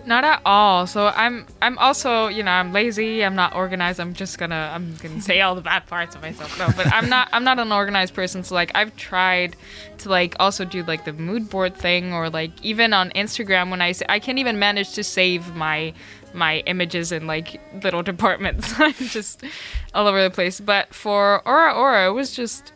Not 0.04 0.22
at 0.22 0.42
all. 0.44 0.86
So 0.86 1.06
I'm 1.06 1.46
I'm 1.62 1.78
also, 1.78 2.28
you 2.28 2.42
know, 2.42 2.50
I'm 2.50 2.74
lazy, 2.74 3.24
I'm 3.24 3.34
not 3.34 3.54
organized. 3.54 4.00
I'm 4.00 4.12
just 4.12 4.36
gonna 4.36 4.70
I'm 4.74 4.94
gonna 4.96 5.22
say 5.22 5.40
all 5.40 5.54
the 5.54 5.62
bad 5.62 5.86
parts 5.86 6.14
of 6.14 6.20
myself. 6.20 6.58
No, 6.58 6.68
but 6.76 6.92
I'm 6.92 7.08
not 7.08 7.30
I'm 7.32 7.42
not 7.42 7.58
an 7.58 7.72
organized 7.72 8.12
person. 8.12 8.44
So 8.44 8.54
like 8.54 8.70
I've 8.74 8.94
tried 8.96 9.56
to 9.98 10.10
like 10.10 10.36
also 10.38 10.66
do 10.66 10.82
like 10.82 11.06
the 11.06 11.14
mood 11.14 11.48
board 11.48 11.74
thing 11.74 12.12
or 12.12 12.28
like 12.28 12.50
even 12.62 12.92
on 12.92 13.08
Instagram 13.12 13.70
when 13.70 13.80
I 13.80 13.92
say 13.92 14.04
I 14.10 14.18
can't 14.18 14.38
even 14.38 14.58
manage 14.58 14.92
to 14.92 15.02
save 15.02 15.56
my 15.56 15.94
my 16.34 16.58
images 16.66 17.12
in 17.12 17.26
like 17.26 17.58
little 17.82 18.02
departments. 18.12 18.74
I'm 18.78 18.92
just 18.92 19.42
all 19.94 20.06
over 20.06 20.22
the 20.22 20.30
place. 20.30 20.60
But 20.60 20.94
for 20.94 21.40
Aura 21.48 21.72
Aura, 21.72 22.08
it 22.08 22.12
was 22.12 22.36
just 22.36 22.73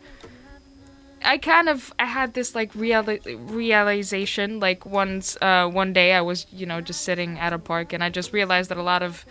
I 1.23 1.37
kind 1.37 1.69
of 1.69 1.93
I 1.99 2.05
had 2.05 2.33
this 2.33 2.55
like 2.55 2.73
reali- 2.73 3.21
realization 3.49 4.59
like 4.59 4.85
once 4.85 5.37
uh, 5.41 5.67
one 5.67 5.93
day 5.93 6.13
I 6.13 6.21
was 6.21 6.47
you 6.51 6.65
know 6.65 6.81
just 6.81 7.01
sitting 7.01 7.37
at 7.39 7.53
a 7.53 7.59
park 7.59 7.93
and 7.93 8.03
I 8.03 8.09
just 8.09 8.31
realized 8.33 8.69
that 8.69 8.77
a 8.77 8.83
lot 8.83 9.03
of 9.03 9.25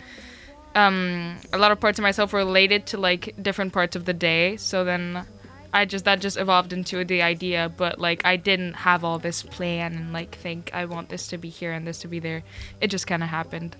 um, 0.75 1.37
a 1.51 1.57
lot 1.57 1.71
of 1.71 1.79
parts 1.79 1.97
of 1.99 2.03
myself 2.03 2.31
were 2.33 2.39
related 2.39 2.85
to 2.87 2.97
like 2.97 3.35
different 3.41 3.73
parts 3.73 3.95
of 3.95 4.05
the 4.05 4.13
day. 4.13 4.57
So 4.57 4.83
then 4.83 5.25
I 5.73 5.85
just 5.85 6.05
that 6.05 6.19
just 6.19 6.37
evolved 6.37 6.73
into 6.73 7.03
the 7.03 7.21
idea, 7.21 7.71
but 7.75 7.99
like 7.99 8.25
I 8.25 8.35
didn't 8.37 8.73
have 8.73 9.03
all 9.03 9.19
this 9.19 9.43
plan 9.43 9.93
and 9.93 10.13
like 10.13 10.35
think 10.35 10.71
I 10.73 10.85
want 10.85 11.09
this 11.09 11.27
to 11.29 11.37
be 11.37 11.49
here 11.49 11.71
and 11.71 11.87
this 11.87 11.99
to 11.99 12.07
be 12.07 12.19
there. 12.19 12.43
It 12.81 12.87
just 12.87 13.07
kind 13.07 13.23
of 13.23 13.29
happened. 13.29 13.75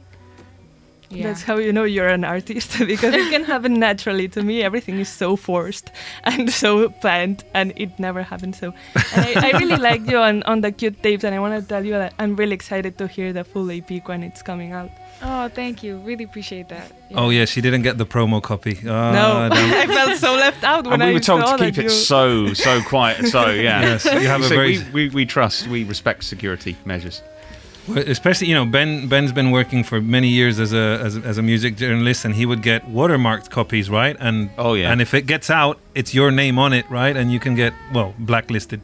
Yeah. 1.12 1.24
That's 1.24 1.42
how 1.42 1.58
you 1.58 1.74
know 1.74 1.86
you're 1.86 2.08
an 2.08 2.24
artist 2.24 2.78
because 2.86 3.14
it 3.16 3.30
can 3.32 3.44
happen 3.44 3.80
naturally. 3.80 4.28
To 4.30 4.44
me, 4.44 4.62
everything 4.62 5.00
is 5.00 5.10
so 5.10 5.36
forced 5.36 5.90
and 6.24 6.52
so 6.64 6.90
planned, 6.90 7.44
and 7.56 7.74
it 7.76 7.98
never 8.00 8.22
happens. 8.22 8.60
So, 8.60 8.74
and 9.16 9.26
I, 9.38 9.50
I 9.50 9.58
really 9.58 9.76
like 9.78 10.06
you 10.10 10.18
on, 10.18 10.44
on 10.44 10.62
the 10.62 10.72
cute 10.72 11.02
tapes, 11.02 11.24
and 11.24 11.34
I 11.34 11.40
want 11.40 11.60
to 11.60 11.68
tell 11.68 11.84
you 11.84 11.94
that 11.94 12.14
I'm 12.20 12.36
really 12.36 12.54
excited 12.54 12.98
to 13.00 13.08
hear 13.08 13.34
the 13.34 13.44
full 13.44 13.72
EP 13.72 13.90
when 14.08 14.22
it's 14.24 14.42
coming 14.44 14.72
out. 14.72 14.92
oh, 15.24 15.50
thank 15.50 15.82
you. 15.84 15.98
Really 15.98 16.26
appreciate 16.26 16.70
that. 16.70 16.92
Oh 17.16 17.30
yeah, 17.32 17.46
she 17.46 17.60
didn't 17.62 17.82
get 17.82 17.98
the 17.98 18.06
promo 18.06 18.40
copy. 18.42 18.78
Oh, 18.84 19.12
no, 19.12 19.28
ah, 19.34 19.50
damn. 19.54 19.90
I 19.90 19.94
felt 19.94 20.18
so 20.20 20.36
left 20.36 20.64
out 20.64 20.86
when 20.86 20.94
And 20.94 21.02
we 21.02 21.10
I 21.10 21.14
were 21.14 21.20
told 21.20 21.42
saw 21.42 21.58
to 21.58 21.66
keep 21.66 21.78
it 21.80 21.84
you... 21.86 21.90
so 21.90 22.54
so 22.54 22.82
quiet. 22.84 23.26
So 23.28 23.50
yeah, 23.50 23.82
Yes, 23.82 24.06
you 24.06 24.28
have 24.28 24.44
a 24.44 24.48
very- 24.48 24.78
we, 24.94 25.10
we, 25.10 25.10
we 25.10 25.26
trust, 25.26 25.68
we 25.68 25.84
respect 25.86 26.24
security 26.24 26.78
measures. 26.86 27.22
Well, 27.90 27.98
especially 28.08 28.48
you 28.48 28.54
know 28.56 28.66
Ben 28.66 29.08
Ben's 29.08 29.32
been 29.32 29.52
working 29.52 29.84
for 29.84 30.00
many 30.02 30.28
years 30.30 30.60
as 30.60 30.74
a, 30.74 31.00
as 31.04 31.18
a 31.18 31.22
as 31.22 31.38
a 31.38 31.42
music 31.42 31.76
journalist 31.76 32.24
and 32.26 32.36
he 32.36 32.46
would 32.46 32.62
get 32.62 32.86
watermarked 32.88 33.50
copies 33.50 33.90
right 33.90 34.16
and 34.20 34.50
Oh, 34.58 34.74
yeah. 34.76 34.92
and 34.92 35.02
if 35.02 35.14
it 35.14 35.26
gets 35.26 35.50
out 35.50 35.80
it's 35.96 36.14
your 36.14 36.32
name 36.32 36.60
on 36.60 36.74
it 36.74 36.90
right 36.90 37.16
and 37.18 37.32
you 37.32 37.40
can 37.40 37.56
get 37.56 37.74
well 37.94 38.14
blacklisted 38.20 38.82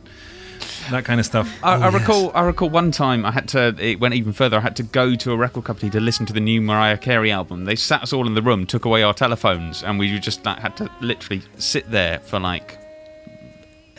that 0.92 1.04
kind 1.06 1.20
of 1.20 1.26
stuff 1.26 1.48
I, 1.64 1.76
Oh, 1.76 1.82
I 1.82 1.86
yes. 1.86 1.94
recall. 1.94 2.32
I 2.36 2.42
recall 2.42 2.70
one 2.70 2.92
time 2.92 3.26
I 3.26 3.32
had 3.32 3.48
to. 3.50 3.76
It 3.80 4.00
went 4.00 4.14
even 4.14 4.34
further. 4.34 4.58
I 4.58 4.62
had 4.62 4.76
to 4.76 4.84
go 4.84 5.16
to 5.16 5.32
a 5.32 5.36
record 5.38 5.64
company 5.64 5.90
to 5.92 6.00
listen 6.00 6.26
to 6.28 6.34
the 6.34 6.40
new 6.40 6.62
Mariah 6.62 6.98
Carey 6.98 7.32
album. 7.32 7.66
They 7.66 7.76
sat 7.76 8.04
us 8.04 8.14
all 8.14 8.28
in 8.28 8.36
the 8.36 8.42
room, 8.44 8.66
took 8.68 8.86
away 8.86 9.02
our 9.02 9.14
telephones, 9.14 9.82
and 9.84 9.98
we 9.98 10.20
just 10.20 10.46
like, 10.46 10.60
had 10.60 10.78
to 10.78 10.90
literally 11.02 11.42
sit 11.58 11.90
there 11.90 12.20
for 12.20 12.40
like 12.40 12.78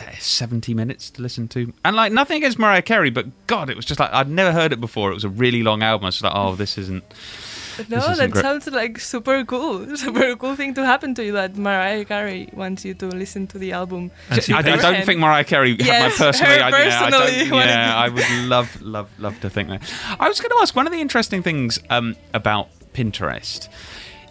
eh, 0.07 0.15
seventy 0.19 0.75
minutes 0.75 1.11
to 1.11 1.23
listen 1.23 1.49
to. 1.49 1.73
And 1.85 1.97
like 1.97 2.13
nothing 2.13 2.39
against 2.39 2.59
Mariah 2.59 2.83
Carey, 2.83 3.11
but 3.11 3.27
God, 3.47 3.71
it 3.71 3.77
was 3.77 3.85
just 3.85 4.01
like 4.01 4.13
I'd 4.13 4.29
never 4.31 4.53
heard 4.53 4.73
it 4.73 4.81
before. 4.81 5.11
It 5.11 5.15
was 5.15 5.25
a 5.25 5.29
really 5.29 5.63
long 5.63 5.83
album. 5.83 6.05
I 6.05 6.09
was 6.09 6.23
like, 6.23 6.33
oh, 6.35 6.55
this 6.55 6.79
isn't. 6.79 7.05
No, 7.91 7.99
isn't 7.99 8.33
that 8.33 8.41
sounds 8.41 8.67
like 8.69 8.99
super 8.99 9.45
cool. 9.45 9.97
Super 9.97 10.35
cool 10.37 10.57
thing 10.57 10.73
to 10.75 10.87
happen 10.87 11.15
to 11.17 11.25
you 11.25 11.33
that 11.33 11.57
Mariah 11.59 12.07
Carey 12.07 12.49
wants 12.55 12.87
you 12.87 12.95
to 12.95 13.07
listen 13.09 13.47
to 13.49 13.59
the 13.59 13.73
album. 13.73 14.11
I, 14.31 14.41
I 14.51 14.63
don't 14.63 15.05
think 15.05 15.21
Mariah 15.21 15.45
Carey 15.45 15.77
had 15.79 16.11
my 16.11 16.17
personally. 16.17 16.57
her 16.57 16.65
I, 16.65 16.69
yeah, 16.87 17.01
I, 17.05 17.11
don't- 17.11 17.23
personally 17.23 17.67
yeah, 17.67 17.97
I 17.97 18.09
would 18.09 18.31
love, 18.49 18.81
love, 18.81 19.11
love 19.19 19.39
to 19.41 19.51
think 19.51 19.69
that. 19.69 19.83
I 20.19 20.27
was 20.27 20.41
going 20.41 20.51
to 20.51 20.59
ask 20.63 20.75
one 20.75 20.87
of 20.87 20.93
the 20.93 21.01
interesting 21.03 21.43
things 21.43 21.79
um, 21.91 22.17
about 22.33 22.69
Pinterest 22.95 23.69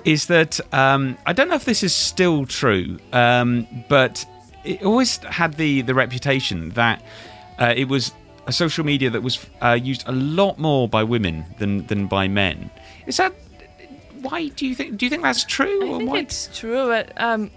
is 0.06 0.26
that 0.28 0.60
um, 0.74 1.16
I 1.28 1.34
don't 1.34 1.48
know 1.50 1.56
if 1.56 1.66
this 1.66 1.84
is 1.84 1.94
still 1.94 2.46
true, 2.46 2.98
um, 3.14 3.68
but 3.90 4.26
it 4.66 4.84
always 4.84 5.18
had 5.18 5.54
the 5.56 5.82
the 5.82 5.94
reputation 5.94 6.70
that 6.72 7.02
uh, 7.60 7.74
it 7.76 7.88
was 7.88 8.12
a 8.48 8.52
social 8.52 8.86
media 8.86 9.10
that 9.10 9.24
was 9.24 9.46
uh, 9.62 9.72
used 9.72 10.04
a 10.08 10.12
lot 10.12 10.58
more 10.60 10.88
by 10.88 11.04
women 11.04 11.46
than 11.60 11.86
than 11.88 12.08
by 12.08 12.28
men. 12.28 12.70
Is 13.08 13.18
that 13.18 13.34
why 14.22 14.48
do 14.50 14.66
you 14.68 14.76
think? 14.76 14.98
Do 14.98 15.06
you 15.06 15.10
think 15.10 15.24
that's 15.24 15.46
true? 15.46 15.84
I 15.84 15.90
or 15.90 15.98
think 16.00 16.10
why? 16.10 16.20
it's 16.20 16.50
true, 16.58 16.88
but 16.88 17.12
um, 17.22 17.52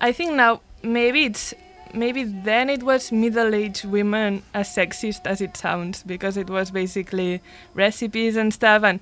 I 0.00 0.12
think 0.12 0.34
now 0.34 0.60
maybe 0.82 1.24
it's 1.24 1.54
maybe 1.94 2.24
then 2.24 2.70
it 2.70 2.82
was 2.82 3.12
middle-aged 3.12 3.84
women 3.84 4.42
as 4.54 4.68
sexist 4.68 5.26
as 5.26 5.40
it 5.40 5.56
sounds 5.56 6.02
because 6.02 6.36
it 6.36 6.48
was 6.48 6.70
basically 6.70 7.40
recipes 7.74 8.36
and 8.36 8.52
stuff, 8.52 8.82
and 8.82 9.00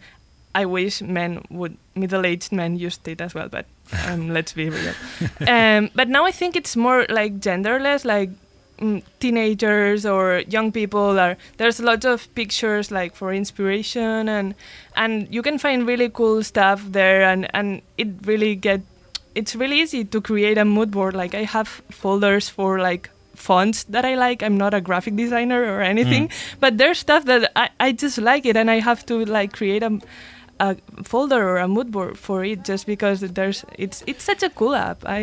I 0.55 0.65
wish 0.67 1.01
men 1.03 1.43
would 1.51 1.77
middle-aged 1.95 2.51
men 2.53 2.77
used 2.77 3.07
it 3.07 3.21
as 3.21 3.35
well, 3.35 3.49
but 3.49 3.67
um, 4.07 4.31
let's 4.31 4.53
be 4.53 4.69
real. 4.71 4.95
um, 5.47 5.91
but 5.95 6.09
now 6.09 6.25
I 6.25 6.33
think 6.33 6.57
it's 6.57 6.77
more 6.77 7.07
like 7.09 7.41
genderless, 7.41 8.05
like. 8.05 8.31
mm, 8.81 9.03
Teenagers 9.21 10.07
or 10.07 10.41
young 10.49 10.73
people 10.73 11.21
are 11.21 11.37
there's 11.59 11.81
lots 11.81 12.07
of 12.07 12.27
pictures 12.35 12.91
like 12.91 13.15
for 13.15 13.29
inspiration 13.35 14.27
and 14.29 14.55
and 14.97 15.29
you 15.31 15.43
can 15.43 15.59
find 15.59 15.87
really 15.87 16.09
cool 16.09 16.43
stuff 16.43 16.81
there 16.89 17.21
and 17.29 17.45
and 17.53 17.83
it 17.99 18.09
really 18.25 18.55
get 18.57 18.81
it's 19.35 19.55
really 19.55 19.81
easy 19.85 20.03
to 20.05 20.21
create 20.21 20.57
a 20.57 20.65
mood 20.65 20.91
board 20.91 21.13
like 21.15 21.35
i 21.37 21.45
have 21.45 21.69
folders 21.93 22.49
for 22.49 22.81
like 22.81 23.11
fonts 23.37 23.85
that 23.93 24.05
i 24.09 24.15
like 24.17 24.43
i'm 24.43 24.57
not 24.57 24.73
a 24.73 24.81
graphic 24.81 25.15
designer 25.15 25.61
or 25.63 25.83
anything 25.85 26.31
but 26.61 26.79
there's 26.81 26.99
stuff 26.99 27.25
that 27.27 27.53
i, 27.55 27.69
I 27.79 27.93
just 27.93 28.17
like 28.17 28.49
it 28.49 28.57
and 28.57 28.71
i 28.71 28.81
have 28.81 29.05
to 29.13 29.25
like 29.27 29.53
create 29.53 29.83
a 29.85 29.93
a 30.61 30.77
folder 31.03 31.42
or 31.49 31.57
a 31.57 31.66
mood 31.66 31.90
board 31.90 32.18
for 32.18 32.44
it 32.44 32.64
just 32.64 32.87
because 32.87 33.20
there's 33.20 33.64
it's 33.79 34.05
it's 34.07 34.23
such 34.23 34.42
a 34.42 34.51
cool 34.51 34.75
app. 34.75 35.05
I 35.07 35.20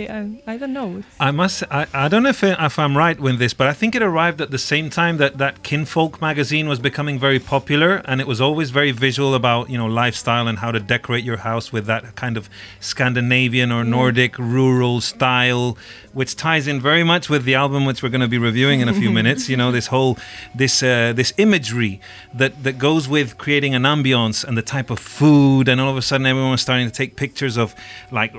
I, 0.48 0.54
I 0.54 0.58
don't 0.58 0.74
know. 0.74 1.04
I 1.20 1.32
must. 1.32 1.64
I, 1.72 1.86
I 1.94 2.08
don't 2.08 2.24
know 2.24 2.30
if, 2.30 2.44
if 2.44 2.80
I'm 2.80 2.98
right 2.98 3.20
with 3.20 3.38
this, 3.40 3.54
but 3.54 3.68
I 3.68 3.74
think 3.74 3.96
it 3.96 4.02
arrived 4.02 4.42
at 4.42 4.52
the 4.52 4.58
same 4.58 4.90
time 4.90 5.18
that 5.18 5.38
that 5.38 5.64
Kinfolk 5.64 6.22
magazine 6.22 6.68
was 6.68 6.80
becoming 6.80 7.20
very 7.20 7.40
popular, 7.40 8.02
and 8.06 8.20
it 8.20 8.28
was 8.28 8.42
always 8.42 8.72
very 8.72 8.92
visual 8.92 9.36
about 9.36 9.70
you 9.70 9.78
know 9.78 9.86
lifestyle 9.86 10.48
and 10.48 10.58
how 10.60 10.72
to 10.72 10.80
decorate 10.80 11.24
your 11.24 11.38
house 11.38 11.72
with 11.72 11.86
that 11.86 12.16
kind 12.16 12.36
of 12.38 12.50
Scandinavian 12.80 13.72
or 13.72 13.84
Nordic 13.84 14.38
rural 14.40 15.02
style, 15.02 15.78
which 16.14 16.36
ties 16.36 16.68
in 16.68 16.82
very 16.82 17.04
much 17.04 17.30
with 17.30 17.44
the 17.46 17.56
album 17.56 17.86
which 17.86 18.02
we're 18.02 18.10
going 18.10 18.22
to 18.22 18.28
be 18.28 18.40
reviewing 18.40 18.82
in 18.82 18.90
a 18.90 18.94
few 18.94 19.12
minutes. 19.20 19.50
You 19.50 19.58
know 19.58 19.72
this 19.72 19.88
whole 19.88 20.18
this 20.56 20.82
uh, 20.82 21.14
this 21.14 21.32
imagery 21.38 22.02
that 22.34 22.64
that 22.64 22.80
goes 22.80 23.08
with 23.08 23.38
creating 23.38 23.76
an 23.76 23.84
ambiance 23.84 24.44
and 24.44 24.58
the 24.58 24.62
type 24.62 24.90
of 24.90 25.00
food, 25.00 25.27
and 25.28 25.82
all 25.82 25.90
of 25.90 25.98
a 25.98 26.02
sudden 26.02 26.26
everyone 26.26 26.52
was 26.52 26.62
starting 26.62 26.88
to 26.88 26.94
take 26.94 27.16
pictures 27.16 27.58
of 27.58 27.76
like 28.12 28.34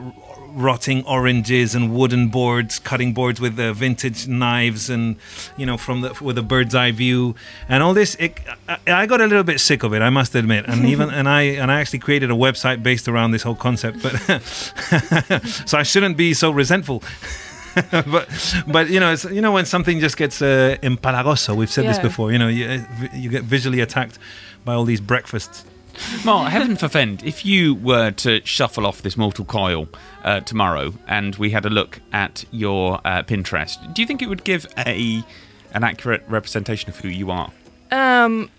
rotting 0.59 1.05
oranges 1.05 1.75
and 1.75 1.95
wooden 1.95 2.29
boards, 2.29 2.79
cutting 2.79 3.13
boards 3.13 3.41
with 3.41 3.59
uh, 3.59 3.73
vintage 3.73 4.27
knives, 4.27 4.91
and 4.91 5.17
you 5.57 5.67
know 5.67 5.77
from 5.77 6.01
the 6.01 6.17
with 6.21 6.39
a 6.39 6.43
bird's 6.43 6.75
eye 6.75 6.91
view, 6.91 7.35
and 7.69 7.83
all 7.83 7.95
this. 7.95 8.15
It, 8.17 8.39
I, 8.69 8.79
I 8.87 9.07
got 9.07 9.21
a 9.21 9.27
little 9.27 9.45
bit 9.45 9.61
sick 9.61 9.83
of 9.83 9.95
it, 9.95 10.03
I 10.03 10.11
must 10.11 10.35
admit, 10.35 10.67
and 10.67 10.87
even 10.93 11.11
and 11.11 11.29
I 11.29 11.43
and 11.43 11.71
I 11.71 11.81
actually 11.81 12.01
created 12.01 12.31
a 12.31 12.35
website 12.35 12.83
based 12.83 13.09
around 13.09 13.31
this 13.31 13.43
whole 13.43 13.55
concept, 13.55 14.03
but 14.03 14.13
so 15.67 15.79
I 15.79 15.83
shouldn't 15.83 16.17
be 16.17 16.35
so 16.35 16.51
resentful. 16.51 17.03
but 17.91 18.29
but 18.67 18.91
you 18.91 18.99
know 18.99 19.13
it's 19.13 19.25
you 19.25 19.41
know 19.41 19.53
when 19.53 19.65
something 19.65 20.01
just 20.01 20.17
gets 20.17 20.43
uh, 20.43 20.77
empalagoso 20.83 21.55
we've 21.55 21.71
said 21.71 21.85
this 21.85 21.99
before 21.99 22.33
you 22.33 22.39
know 22.39 22.49
you, 22.49 22.85
you 23.13 23.31
get 23.31 23.45
visually 23.45 23.79
attacked 23.81 24.19
by 24.65 24.75
all 24.75 24.85
these 24.85 25.01
breakfasts 25.01 25.65
Mark, 26.25 26.51
heaven 26.51 26.77
forfend, 26.77 27.23
if 27.25 27.45
you 27.45 27.75
were 27.75 28.11
to 28.13 28.45
shuffle 28.45 28.87
off 28.87 29.03
this 29.03 29.17
mortal 29.17 29.45
coil 29.45 29.89
uh, 30.25 30.41
tomorrow 30.41 30.93
and 31.07 31.37
we 31.37 31.51
had 31.51 31.65
a 31.65 31.71
look 31.71 32.01
at 32.13 32.45
your 32.51 33.01
uh, 33.05 33.23
Pinterest, 33.23 33.95
do 33.95 34.03
you 34.03 34.07
think 34.07 34.23
it 34.23 34.29
would 34.29 34.45
give 34.45 34.67
a 34.79 35.23
an 35.75 35.85
accurate 35.85 36.25
representation 36.29 36.89
of 36.89 36.97
who 36.99 37.09
you 37.09 37.31
are? 37.31 37.51
Um, 37.91 38.51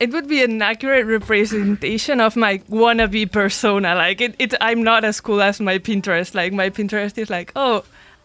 it 0.00 0.10
would 0.10 0.28
be 0.28 0.42
an 0.42 0.60
accurate 0.60 1.06
representation 1.06 2.20
of 2.20 2.34
my 2.36 2.58
wannabe 2.70 3.30
persona. 3.30 3.94
Like 3.94 4.20
it, 4.20 4.34
it, 4.38 4.54
I'm 4.60 4.82
not 4.82 5.04
as 5.04 5.20
cool 5.20 5.40
as 5.40 5.60
my 5.60 5.78
Pinterest. 5.78 6.34
Like 6.34 6.52
my 6.52 6.70
Pinterest 6.70 7.16
is 7.18 7.30
like, 7.30 7.52
oh, 7.54 7.84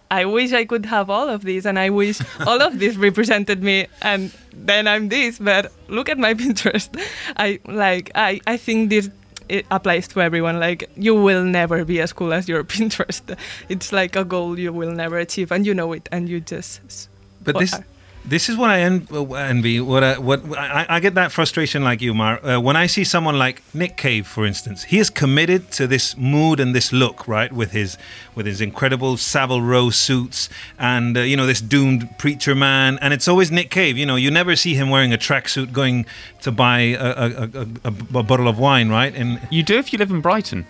I 0.09 0.25
wish 0.25 0.53
I 0.53 0.65
could 0.65 0.85
have 0.85 1.09
all 1.09 1.27
of 1.29 1.43
these, 1.43 1.65
and 1.65 1.77
I 1.77 1.89
wish 1.89 2.21
all 2.45 2.61
of 2.61 2.79
this 2.79 2.95
represented 2.95 3.61
me, 3.61 3.87
and 4.01 4.31
then 4.53 4.87
I'm 4.87 5.09
this. 5.09 5.39
But 5.39 5.71
look 5.87 6.09
at 6.09 6.17
my 6.17 6.33
Pinterest. 6.41 6.89
I 7.35 7.59
like. 7.65 8.11
I, 8.15 8.39
I 8.47 8.57
think 8.57 8.89
this. 8.89 9.09
It 9.49 9.65
applies 9.71 10.09
to 10.09 10.21
everyone. 10.21 10.59
Like 10.59 10.89
you 10.97 11.15
will 11.15 11.43
never 11.43 11.85
be 11.85 12.01
as 12.01 12.11
cool 12.11 12.33
as 12.33 12.49
your 12.49 12.63
Pinterest. 12.75 13.37
It's 13.69 13.91
like 13.91 14.15
a 14.15 14.25
goal 14.25 14.59
you 14.59 14.73
will 14.73 14.91
never 14.91 15.17
achieve, 15.17 15.51
and 15.51 15.65
you 15.65 15.73
know 15.73 15.93
it, 15.93 16.07
and 16.11 16.27
you 16.27 16.41
just. 16.41 17.09
But 17.43 17.59
this 17.59 17.73
uh, 17.73 17.81
this 18.27 18.49
is 18.49 18.57
what 18.57 18.69
I 18.69 18.79
en- 18.81 19.07
envy. 19.11 19.79
What 19.79 20.03
I, 20.03 20.17
what 20.17 20.43
I, 20.57 20.85
I 20.89 20.99
get 20.99 21.15
that 21.15 21.31
frustration 21.31 21.83
like 21.83 22.01
you, 22.01 22.13
Mar. 22.13 22.45
Uh, 22.45 22.59
when 22.59 22.75
I 22.75 22.85
see 22.87 23.03
someone 23.03 23.39
like 23.39 23.63
Nick 23.73 23.95
Cave, 23.97 24.27
for 24.27 24.45
instance, 24.45 24.83
he 24.83 24.99
is 24.99 25.09
committed 25.09 25.71
to 25.71 25.87
this 25.87 26.17
mood 26.17 26.59
and 26.59 26.75
this 26.75 26.91
look, 26.91 27.27
right? 27.27 27.51
With 27.51 27.71
his 27.71 27.97
with 28.35 28.45
his 28.45 28.61
incredible 28.61 29.17
Savile 29.17 29.61
Row 29.61 29.89
suits 29.89 30.49
and 30.77 31.17
uh, 31.17 31.21
you 31.21 31.37
know 31.37 31.47
this 31.47 31.61
doomed 31.61 32.17
preacher 32.17 32.55
man, 32.55 32.99
and 33.01 33.13
it's 33.13 33.27
always 33.27 33.51
Nick 33.51 33.69
Cave. 33.71 33.97
You 33.97 34.05
know, 34.05 34.15
you 34.15 34.29
never 34.29 34.55
see 34.55 34.73
him 34.75 34.89
wearing 34.89 35.13
a 35.13 35.17
tracksuit 35.17 35.71
going 35.71 36.05
to 36.41 36.51
buy 36.51 36.79
a, 36.79 36.97
a, 36.99 37.49
a, 37.85 37.87
a 38.19 38.23
bottle 38.23 38.47
of 38.47 38.59
wine, 38.59 38.89
right? 38.89 39.13
And 39.15 39.39
You 39.49 39.63
do 39.63 39.77
if 39.77 39.93
you 39.93 39.99
live 39.99 40.11
in 40.11 40.21
Brighton. 40.21 40.65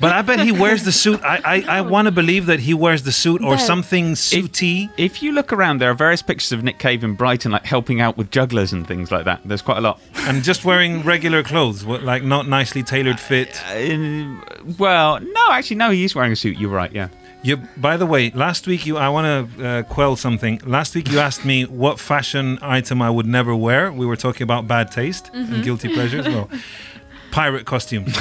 But 0.00 0.12
I 0.12 0.20
bet 0.22 0.40
he 0.40 0.52
wears 0.52 0.84
the 0.84 0.92
suit. 0.92 1.20
I 1.22 1.40
I, 1.44 1.78
I 1.78 1.80
want 1.80 2.06
to 2.06 2.12
believe 2.12 2.46
that 2.46 2.60
he 2.60 2.74
wears 2.74 3.02
the 3.04 3.12
suit 3.12 3.40
or 3.42 3.54
But- 3.56 3.60
something 3.60 4.12
suity. 4.14 4.90
If 4.98 5.22
you 5.22 5.32
look 5.32 5.52
around, 5.52 5.78
there 5.80 5.90
are 5.90 5.94
various 5.94 6.22
pictures 6.22 6.52
of 6.52 6.62
Nick 6.62 6.78
Cave 6.78 7.02
in 7.04 7.14
Brighton, 7.14 7.52
like 7.52 7.64
helping 7.64 8.00
out 8.00 8.16
with 8.18 8.30
jugglers 8.30 8.72
and 8.72 8.86
things 8.86 9.10
like 9.10 9.24
that. 9.24 9.40
There's 9.44 9.62
quite 9.62 9.78
a 9.78 9.80
lot. 9.80 10.00
and 10.28 10.42
just 10.44 10.64
wearing 10.64 11.02
regular 11.04 11.42
clothes, 11.42 11.84
like 11.84 12.22
not 12.22 12.46
nicely 12.48 12.82
tailored 12.82 13.18
fit. 13.20 13.62
Uh, 13.70 14.40
well, 14.78 15.18
no, 15.20 15.50
actually, 15.50 15.76
no, 15.76 15.90
he 15.90 16.04
is 16.04 16.14
wearing 16.14 16.32
a 16.32 16.36
suit. 16.36 16.58
You're 16.58 16.70
right, 16.70 16.92
yeah. 16.92 17.08
You, 17.44 17.56
by 17.76 17.96
the 17.96 18.06
way, 18.06 18.30
last 18.30 18.68
week 18.68 18.86
you, 18.86 18.96
I 18.98 19.08
want 19.08 19.26
to 19.56 19.66
uh, 19.66 19.82
quell 19.84 20.14
something. 20.14 20.60
Last 20.64 20.94
week 20.94 21.10
you 21.10 21.18
asked 21.18 21.44
me 21.44 21.64
what 21.64 21.98
fashion 21.98 22.58
item 22.62 23.02
I 23.02 23.10
would 23.10 23.26
never 23.26 23.56
wear. 23.56 23.90
We 23.90 24.06
were 24.06 24.14
talking 24.16 24.44
about 24.44 24.68
bad 24.68 24.92
taste 24.92 25.28
and 25.34 25.64
guilty 25.64 25.88
pleasures. 25.92 26.26
Well, 26.28 26.48
pirate 27.32 27.64
costumes. 27.64 28.14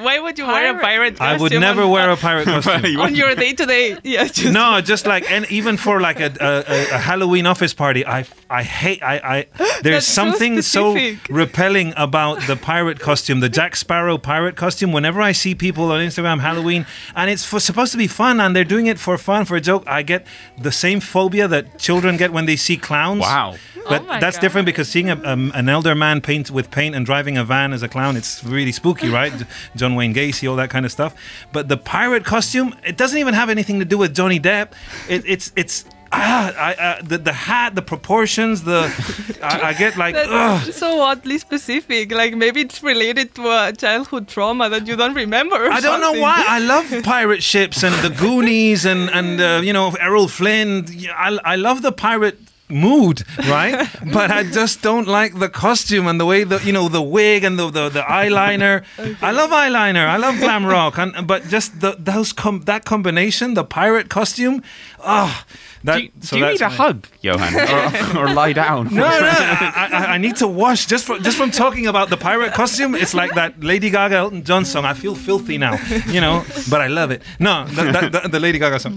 Why 0.00 0.18
would 0.20 0.38
you 0.38 0.46
wear 0.46 0.76
a 0.76 0.80
pirate 0.80 1.16
costume? 1.16 1.38
I 1.38 1.42
would 1.42 1.52
never 1.52 1.82
on- 1.82 1.90
wear 1.90 2.10
a 2.10 2.16
pirate 2.28 2.44
costume. 2.46 3.00
on 3.00 3.14
your 3.14 3.34
day 3.34 3.52
to 3.52 3.66
day. 3.66 3.98
Yeah, 4.04 4.24
just 4.24 4.52
No, 4.52 4.80
just 4.80 5.06
like 5.06 5.30
and 5.30 5.50
even 5.50 5.76
for 5.76 6.00
like 6.00 6.20
a, 6.20 6.30
a, 6.40 6.64
a- 6.72 6.94
a 6.94 6.98
Halloween 6.98 7.46
office 7.46 7.74
party, 7.74 8.06
I 8.06 8.24
I 8.50 8.62
hate 8.62 9.02
I, 9.02 9.16
I 9.36 9.46
there's 9.82 9.96
That's 9.96 10.06
so 10.06 10.22
something 10.22 10.62
so, 10.62 10.92
specific. 10.94 11.26
repelling 11.30 11.92
about 11.96 12.40
the 12.46 12.56
pirate 12.56 13.00
costume, 13.00 13.40
the 13.40 13.48
Jack 13.48 13.76
Sparrow 13.76 14.18
pirate 14.18 14.56
costume. 14.56 14.92
Whenever 14.92 15.20
I 15.20 15.32
see 15.32 15.54
people 15.54 15.90
on 15.92 16.00
Instagram 16.00 16.40
Halloween 16.40 16.86
and 17.14 17.30
it's 17.30 17.44
for, 17.44 17.60
supposed 17.60 17.92
to 17.92 17.98
be 17.98 18.06
fun 18.06 18.40
and 18.40 18.54
they're 18.54 18.64
doing 18.64 18.86
it 18.86 18.98
for 18.98 19.18
fun 19.18 19.44
for 19.44 19.56
a 19.56 19.60
joke, 19.60 19.84
I 19.86 20.02
get 20.02 20.26
the 20.56 20.72
same 20.72 21.00
phobia 21.00 21.48
that 21.48 21.78
children 21.78 22.16
get 22.16 22.32
when 22.32 22.46
they 22.46 22.56
see 22.56 22.76
clowns. 22.76 23.20
Wow. 23.20 23.56
But 23.88 24.02
Oh 24.02 24.04
my 24.06 24.20
that's 24.20 24.36
God. 24.36 24.42
different 24.42 24.66
because 24.66 24.88
seeing 24.90 25.08
a, 25.08 25.16
um, 25.24 25.50
an 25.54 25.68
elder 25.68 25.94
man 25.94 26.20
paint 26.20 26.50
with 26.50 26.70
paint 26.70 26.94
and 26.94 27.06
driving 27.06 27.38
a 27.38 27.44
van 27.44 27.72
as 27.72 27.82
a 27.82 27.88
clown, 27.88 28.16
it's 28.18 28.44
really 28.44 28.70
spooky, 28.72 29.08
right? 29.08 29.32
John 29.76 29.87
Wayne 29.94 30.14
Gacy, 30.14 30.48
all 30.48 30.56
that 30.56 30.70
kind 30.70 30.84
of 30.84 30.92
stuff. 30.92 31.14
But 31.52 31.68
the 31.68 31.76
pirate 31.76 32.24
costume, 32.24 32.74
it 32.86 32.96
doesn't 32.96 33.18
even 33.18 33.34
have 33.34 33.50
anything 33.50 33.78
to 33.78 33.84
do 33.84 33.98
with 33.98 34.14
Johnny 34.14 34.40
Depp. 34.40 34.72
It, 35.08 35.24
it's 35.26 35.52
it's 35.56 35.84
ah, 36.12 36.52
I, 36.56 36.74
uh, 36.74 37.02
the 37.02 37.18
the 37.18 37.32
hat, 37.32 37.74
the 37.74 37.82
proportions, 37.82 38.64
the 38.64 38.90
I, 39.42 39.68
I 39.68 39.72
get 39.74 39.96
like 39.96 40.14
ugh. 40.16 40.72
So 40.72 41.00
oddly 41.00 41.38
specific. 41.38 42.12
Like 42.12 42.34
maybe 42.34 42.60
it's 42.62 42.82
related 42.82 43.34
to 43.36 43.48
a 43.48 43.72
childhood 43.72 44.28
trauma 44.28 44.68
that 44.68 44.86
you 44.86 44.96
don't 44.96 45.14
remember. 45.14 45.56
I 45.56 45.80
don't 45.80 46.00
know 46.00 46.20
why. 46.20 46.44
I 46.46 46.58
love 46.58 46.92
pirate 47.04 47.42
ships 47.42 47.82
and 47.82 47.94
the 47.96 48.10
Goonies 48.10 48.84
and 48.84 49.10
and 49.10 49.40
uh, 49.40 49.60
you 49.62 49.72
know 49.72 49.90
Errol 50.00 50.28
Flynn. 50.28 50.86
I 51.16 51.38
I 51.44 51.56
love 51.56 51.82
the 51.82 51.92
pirate 51.92 52.38
mood, 52.68 53.24
right? 53.48 53.88
but 54.12 54.30
I 54.30 54.44
just 54.44 54.82
don't 54.82 55.08
like 55.08 55.38
the 55.38 55.48
costume 55.48 56.06
and 56.06 56.20
the 56.20 56.26
way 56.26 56.44
the 56.44 56.58
you 56.64 56.72
know 56.72 56.88
the 56.88 57.02
wig 57.02 57.44
and 57.44 57.58
the 57.58 57.70
the, 57.70 57.88
the 57.88 58.00
eyeliner. 58.02 58.84
I 59.22 59.32
love 59.32 59.50
eyeliner. 59.50 60.06
I 60.06 60.16
love 60.16 60.38
glam 60.38 60.66
rock, 60.66 60.98
and, 60.98 61.26
but 61.26 61.44
just 61.48 61.80
the 61.80 61.96
those 61.98 62.32
com- 62.32 62.62
that 62.62 62.84
combination, 62.84 63.54
the 63.54 63.64
pirate 63.64 64.08
costume. 64.08 64.62
Ah, 65.00 65.46
that. 65.84 65.98
Do 65.98 66.02
you, 66.02 66.10
so 66.20 66.36
do 66.36 66.42
you 66.44 66.50
need 66.52 66.60
a 66.60 66.68
my- 66.68 66.74
hug, 66.74 67.06
Johan, 67.20 68.16
or, 68.16 68.30
or 68.30 68.34
lie 68.34 68.52
down? 68.52 68.88
No, 68.98 69.02
no, 69.02 69.28
I, 69.30 69.88
I, 69.92 70.14
I 70.14 70.18
need 70.18 70.36
to 70.36 70.48
wash 70.48 70.86
just 70.86 71.04
from 71.06 71.22
just 71.22 71.36
from 71.36 71.50
talking 71.50 71.86
about 71.86 72.10
the 72.10 72.16
pirate 72.16 72.52
costume. 72.52 72.94
It's 72.94 73.14
like 73.14 73.34
that 73.34 73.60
Lady 73.62 73.90
Gaga 73.90 74.16
Elton 74.16 74.42
John 74.44 74.64
song. 74.64 74.84
I 74.84 74.94
feel 74.94 75.14
filthy 75.14 75.56
now, 75.58 75.78
you 76.08 76.20
know, 76.20 76.44
but 76.68 76.80
I 76.80 76.88
love 76.88 77.10
it. 77.12 77.22
No, 77.38 77.64
the 77.66 78.38
Lady 78.40 78.58
Gaga 78.58 78.80
song, 78.80 78.94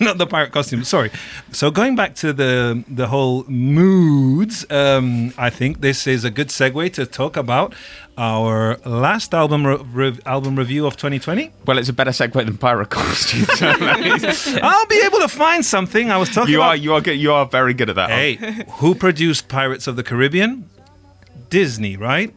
not 0.00 0.18
the 0.18 0.26
pirate 0.26 0.52
costume. 0.52 0.84
Sorry. 0.84 1.10
So 1.52 1.70
going 1.70 1.96
back 1.96 2.14
to 2.16 2.32
the 2.32 2.82
the 2.96 3.06
whole 3.08 3.44
moods, 3.44 4.64
um, 4.70 5.32
I 5.36 5.50
think 5.50 5.80
this 5.80 6.06
is 6.06 6.24
a 6.24 6.30
good 6.30 6.48
segue 6.48 6.92
to 6.94 7.06
talk 7.06 7.36
about 7.36 7.74
our 8.18 8.78
last 8.86 9.34
album 9.34 9.66
re- 9.66 9.76
re- 9.92 10.18
album 10.24 10.56
review 10.56 10.86
of 10.86 10.96
2020. 10.96 11.50
Well, 11.66 11.78
it's 11.78 11.88
a 11.90 11.92
better 11.92 12.10
segue 12.12 12.32
than 12.32 12.56
pirate 12.56 12.88
costumes. 12.90 13.48
I'll 14.62 14.86
be 14.86 15.00
able 15.04 15.18
to 15.20 15.28
find 15.28 15.64
something. 15.64 16.10
I 16.10 16.16
was 16.16 16.30
talking 16.30 16.52
you 16.52 16.58
about 16.60 16.68
are 16.68 16.76
you 16.76 16.94
are 16.94 17.00
good. 17.02 17.18
You 17.18 17.32
are 17.32 17.46
very 17.46 17.74
good 17.74 17.90
at 17.90 17.96
that. 17.96 18.10
Hey, 18.10 18.36
who 18.80 18.94
produced 18.94 19.48
Pirates 19.48 19.86
of 19.86 19.96
the 19.96 20.02
Caribbean? 20.02 20.68
Disney, 21.50 21.96
right? 21.96 22.34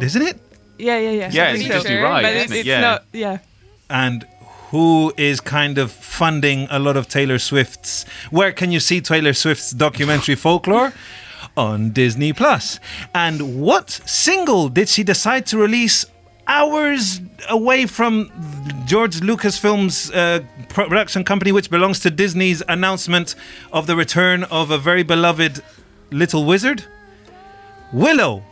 Isn't 0.00 0.22
it? 0.22 0.38
Yeah, 0.78 0.98
yeah, 0.98 1.10
yeah. 1.10 1.30
Yeah, 1.32 1.50
it's 1.52 1.60
think 1.62 1.72
Disney 1.72 1.96
so. 1.96 2.02
Ride, 2.02 2.22
But 2.22 2.32
isn't 2.34 2.42
it's, 2.42 2.52
it? 2.52 2.58
it's 2.58 2.66
Yeah. 2.66 2.80
not. 2.80 3.04
Yeah. 3.12 3.38
And 3.88 4.26
who 4.70 5.12
is 5.16 5.40
kind 5.40 5.78
of 5.78 5.92
funding 5.92 6.66
a 6.70 6.78
lot 6.78 6.96
of 6.96 7.08
Taylor 7.08 7.38
Swift's? 7.38 8.04
Where 8.30 8.52
can 8.52 8.72
you 8.72 8.80
see 8.80 9.00
Taylor 9.00 9.32
Swift's 9.32 9.70
documentary 9.70 10.34
Folklore? 10.44 10.92
On 11.56 11.90
Disney 11.90 12.32
Plus. 12.32 12.80
And 13.14 13.60
what 13.60 13.90
single 13.90 14.68
did 14.68 14.88
she 14.88 15.02
decide 15.02 15.46
to 15.46 15.58
release 15.58 16.04
hours 16.46 17.20
away 17.48 17.86
from 17.86 18.30
George 18.86 19.20
Lucasfilm's 19.20 20.10
uh, 20.10 20.40
production 20.68 21.24
company, 21.24 21.52
which 21.52 21.70
belongs 21.70 22.00
to 22.00 22.10
Disney's 22.10 22.62
announcement 22.68 23.34
of 23.72 23.86
the 23.86 23.96
return 23.96 24.44
of 24.44 24.70
a 24.70 24.78
very 24.78 25.02
beloved 25.02 25.62
little 26.10 26.44
wizard? 26.44 26.84
Willow. 27.92 28.42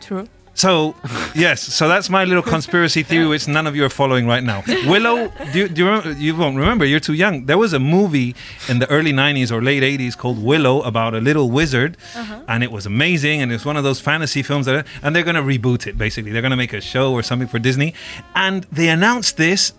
True. 0.00 0.28
So, 0.54 0.94
yes, 1.34 1.62
so 1.62 1.88
that's 1.88 2.10
my 2.10 2.24
little 2.24 2.42
conspiracy 2.42 3.02
theory, 3.02 3.26
which 3.26 3.48
none 3.48 3.66
of 3.66 3.74
you 3.76 3.84
are 3.84 3.88
following 3.88 4.26
right 4.26 4.42
now. 4.42 4.62
Willow, 4.86 5.32
do 5.52 5.58
you, 5.60 5.68
do 5.68 5.82
you, 5.82 5.88
remember, 5.88 6.12
you 6.12 6.36
won't 6.36 6.56
remember, 6.56 6.84
you're 6.84 7.00
too 7.00 7.14
young. 7.14 7.46
There 7.46 7.56
was 7.56 7.72
a 7.72 7.78
movie 7.78 8.34
in 8.68 8.78
the 8.78 8.90
early 8.90 9.12
90s 9.12 9.50
or 9.50 9.62
late 9.62 9.82
80s 9.82 10.16
called 10.16 10.42
Willow 10.42 10.82
about 10.82 11.14
a 11.14 11.20
little 11.20 11.50
wizard, 11.50 11.96
uh-huh. 12.14 12.42
and 12.48 12.62
it 12.62 12.70
was 12.70 12.84
amazing, 12.84 13.40
and 13.40 13.52
it's 13.52 13.64
one 13.64 13.76
of 13.76 13.84
those 13.84 14.00
fantasy 14.00 14.42
films, 14.42 14.66
that, 14.66 14.86
and 15.02 15.16
they're 15.16 15.22
going 15.22 15.36
to 15.36 15.42
reboot 15.42 15.86
it, 15.86 15.96
basically. 15.96 16.30
They're 16.32 16.42
going 16.42 16.50
to 16.50 16.56
make 16.56 16.72
a 16.72 16.80
show 16.80 17.12
or 17.12 17.22
something 17.22 17.48
for 17.48 17.58
Disney. 17.58 17.94
And 18.34 18.64
they 18.64 18.88
announced 18.88 19.36
this 19.36 19.72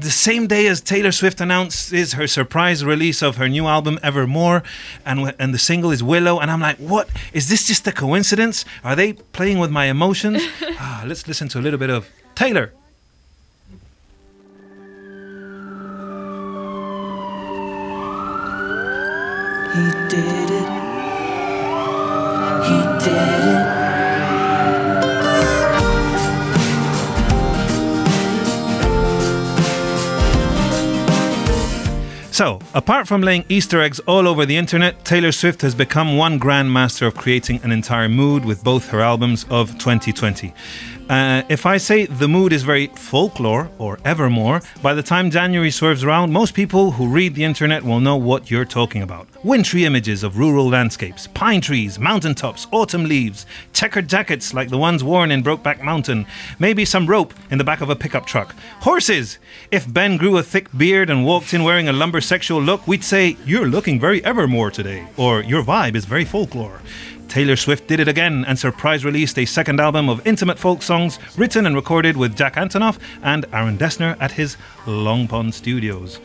the 0.00 0.10
same 0.10 0.46
day 0.46 0.66
as 0.66 0.80
Taylor 0.80 1.12
Swift 1.12 1.40
announces 1.40 2.12
her 2.12 2.26
surprise 2.26 2.84
release 2.84 3.22
of 3.22 3.36
her 3.36 3.48
new 3.48 3.66
album 3.66 3.98
Evermore, 4.02 4.62
and 5.04 5.34
and 5.38 5.52
the 5.52 5.58
single 5.58 5.90
is 5.90 6.02
Willow, 6.02 6.38
and 6.38 6.50
I'm 6.50 6.60
like, 6.60 6.76
what 6.78 7.08
is 7.32 7.48
this? 7.48 7.66
Just 7.66 7.86
a 7.86 7.92
coincidence? 7.92 8.64
Are 8.84 8.96
they 8.96 9.12
playing 9.12 9.58
with 9.58 9.70
my 9.70 9.86
emotions? 9.86 10.42
ah, 10.78 11.04
let's 11.06 11.26
listen 11.26 11.48
to 11.48 11.58
a 11.58 11.62
little 11.62 11.78
bit 11.78 11.90
of 11.90 12.08
Taylor. 12.34 12.72
He 19.74 20.08
did 20.08 20.47
So, 32.38 32.60
apart 32.72 33.08
from 33.08 33.20
laying 33.20 33.44
Easter 33.48 33.80
eggs 33.80 33.98
all 34.06 34.28
over 34.28 34.46
the 34.46 34.56
internet, 34.56 35.04
Taylor 35.04 35.32
Swift 35.32 35.60
has 35.62 35.74
become 35.74 36.16
one 36.16 36.38
grandmaster 36.38 37.04
of 37.04 37.16
creating 37.16 37.58
an 37.64 37.72
entire 37.72 38.08
mood 38.08 38.44
with 38.44 38.62
both 38.62 38.90
her 38.90 39.00
albums 39.00 39.44
of 39.50 39.76
2020. 39.78 40.54
Uh, 41.08 41.42
if 41.48 41.64
I 41.64 41.78
say 41.78 42.04
the 42.04 42.28
mood 42.28 42.52
is 42.52 42.62
very 42.64 42.88
folklore 42.88 43.70
or 43.78 43.98
evermore, 44.04 44.60
by 44.82 44.92
the 44.92 45.02
time 45.02 45.30
January 45.30 45.70
swerves 45.70 46.04
around, 46.04 46.32
most 46.32 46.52
people 46.52 46.90
who 46.90 47.08
read 47.08 47.34
the 47.34 47.44
internet 47.44 47.82
will 47.82 47.98
know 47.98 48.16
what 48.16 48.50
you're 48.50 48.66
talking 48.66 49.00
about. 49.00 49.26
Wintry 49.42 49.86
images 49.86 50.22
of 50.22 50.38
rural 50.38 50.68
landscapes, 50.68 51.26
pine 51.28 51.62
trees, 51.62 51.98
mountaintops, 51.98 52.66
autumn 52.72 53.04
leaves, 53.04 53.46
checkered 53.72 54.06
jackets 54.06 54.52
like 54.52 54.68
the 54.68 54.76
ones 54.76 55.02
worn 55.02 55.30
in 55.30 55.42
Brokeback 55.42 55.82
Mountain, 55.82 56.26
maybe 56.58 56.84
some 56.84 57.06
rope 57.06 57.32
in 57.50 57.56
the 57.56 57.64
back 57.64 57.80
of 57.80 57.88
a 57.88 57.96
pickup 57.96 58.26
truck. 58.26 58.54
Horses! 58.80 59.38
If 59.70 59.90
Ben 59.90 60.18
grew 60.18 60.36
a 60.36 60.42
thick 60.42 60.68
beard 60.76 61.08
and 61.08 61.24
walked 61.24 61.54
in 61.54 61.64
wearing 61.64 61.88
a 61.88 61.92
lumbersexual 61.92 62.62
look, 62.62 62.86
we'd 62.86 63.04
say, 63.04 63.38
You're 63.46 63.66
looking 63.66 63.98
very 63.98 64.22
evermore 64.26 64.70
today, 64.70 65.06
or 65.16 65.40
Your 65.40 65.62
vibe 65.62 65.94
is 65.94 66.04
very 66.04 66.26
folklore. 66.26 66.82
Taylor 67.28 67.56
Swift 67.56 67.86
did 67.86 68.00
it 68.00 68.08
again 68.08 68.44
and 68.46 68.58
surprise 68.58 69.04
released 69.04 69.38
a 69.38 69.44
second 69.44 69.80
album 69.80 70.08
of 70.08 70.26
intimate 70.26 70.58
folk 70.58 70.80
songs 70.82 71.18
written 71.36 71.66
and 71.66 71.76
recorded 71.76 72.16
with 72.16 72.36
Jack 72.36 72.54
Antonoff 72.54 72.98
and 73.22 73.44
Aaron 73.52 73.76
Dessner 73.76 74.16
at 74.20 74.32
his 74.32 74.56
Long 74.86 75.28
Pond 75.28 75.54
Studios. 75.54 76.16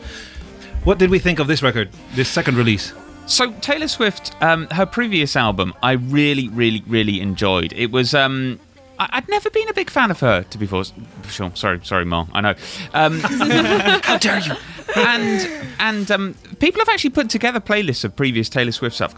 What 0.84 0.98
did 0.98 1.10
we 1.10 1.18
think 1.18 1.38
of 1.38 1.46
this 1.46 1.62
record, 1.62 1.90
this 2.14 2.28
second 2.28 2.56
release? 2.56 2.92
So 3.26 3.52
Taylor 3.60 3.88
Swift, 3.88 4.34
um, 4.42 4.66
her 4.68 4.86
previous 4.86 5.36
album, 5.36 5.72
I 5.82 5.92
really, 5.92 6.48
really, 6.48 6.82
really 6.86 7.20
enjoyed. 7.20 7.72
It 7.74 7.90
was. 7.90 8.14
Um, 8.14 8.58
I- 8.98 9.08
I'd 9.12 9.28
never 9.28 9.48
been 9.50 9.68
a 9.68 9.72
big 9.72 9.88
fan 9.90 10.10
of 10.10 10.20
her, 10.20 10.42
to 10.42 10.58
be 10.58 10.66
for 10.66 10.84
sure. 11.28 11.50
Sorry, 11.54 11.80
sorry, 11.84 12.04
Ma. 12.04 12.26
I 12.34 12.40
know. 12.42 12.54
Um, 12.92 13.20
how 13.22 14.18
dare 14.18 14.40
you? 14.40 14.52
And 14.94 15.48
and 15.80 16.10
um, 16.10 16.34
people 16.60 16.80
have 16.80 16.88
actually 16.90 17.10
put 17.10 17.30
together 17.30 17.60
playlists 17.60 18.04
of 18.04 18.14
previous 18.14 18.48
Taylor 18.50 18.72
Swift 18.72 18.94
stuff 18.96 19.14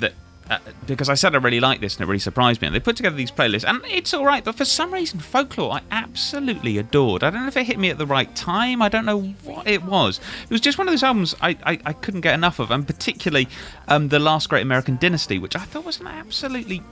that. 0.00 0.12
Uh, 0.52 0.58
because 0.86 1.08
I 1.08 1.14
said 1.14 1.34
I 1.34 1.38
really 1.38 1.60
liked 1.60 1.80
this 1.80 1.94
and 1.94 2.02
it 2.02 2.06
really 2.06 2.18
surprised 2.18 2.60
me. 2.60 2.66
And 2.66 2.74
they 2.74 2.80
put 2.80 2.96
together 2.96 3.16
these 3.16 3.30
playlists, 3.30 3.64
and 3.66 3.80
it's 3.86 4.12
all 4.12 4.26
right. 4.26 4.44
But 4.44 4.56
for 4.56 4.66
some 4.66 4.92
reason, 4.92 5.18
folklore 5.18 5.72
I 5.72 5.80
absolutely 5.90 6.76
adored. 6.76 7.24
I 7.24 7.30
don't 7.30 7.42
know 7.42 7.48
if 7.48 7.56
it 7.56 7.64
hit 7.64 7.78
me 7.78 7.88
at 7.88 7.96
the 7.96 8.04
right 8.06 8.34
time. 8.36 8.82
I 8.82 8.90
don't 8.90 9.06
know 9.06 9.20
what 9.44 9.66
it 9.66 9.82
was. 9.82 10.20
It 10.44 10.50
was 10.50 10.60
just 10.60 10.76
one 10.76 10.88
of 10.88 10.92
those 10.92 11.02
albums 11.02 11.34
I, 11.40 11.56
I, 11.64 11.78
I 11.86 11.92
couldn't 11.94 12.20
get 12.20 12.34
enough 12.34 12.58
of, 12.58 12.70
and 12.70 12.86
particularly 12.86 13.48
um, 13.88 14.08
the 14.08 14.18
Last 14.18 14.50
Great 14.50 14.62
American 14.62 14.98
Dynasty, 14.98 15.38
which 15.38 15.56
I 15.56 15.60
thought 15.60 15.86
was 15.86 16.00
an 16.00 16.06
absolutely 16.06 16.82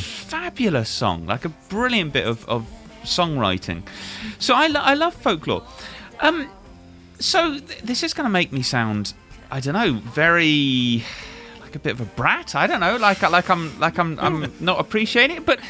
fabulous 0.00 0.88
song, 0.88 1.26
like 1.26 1.44
a 1.44 1.48
brilliant 1.48 2.12
bit 2.12 2.26
of, 2.26 2.48
of 2.48 2.66
songwriting. 3.02 3.82
So 4.38 4.54
I, 4.54 4.68
lo- 4.68 4.80
I 4.80 4.94
love 4.94 5.14
folklore. 5.14 5.64
Um, 6.20 6.48
so 7.18 7.58
th- 7.58 7.82
this 7.82 8.02
is 8.02 8.14
going 8.14 8.26
to 8.26 8.30
make 8.30 8.52
me 8.52 8.62
sound, 8.62 9.14
I 9.50 9.58
don't 9.60 9.74
know, 9.74 9.94
very 9.94 11.04
like 11.68 11.76
a 11.76 11.78
bit 11.78 11.92
of 11.92 12.00
a 12.00 12.06
brat. 12.06 12.54
I 12.54 12.66
don't 12.66 12.80
know, 12.80 12.96
like 12.96 13.20
like 13.22 13.50
I'm 13.50 13.78
like 13.78 13.98
I'm 13.98 14.18
I'm 14.18 14.44
hmm. 14.44 14.64
not 14.64 14.80
appreciating 14.80 15.36
it, 15.38 15.46
but. 15.46 15.60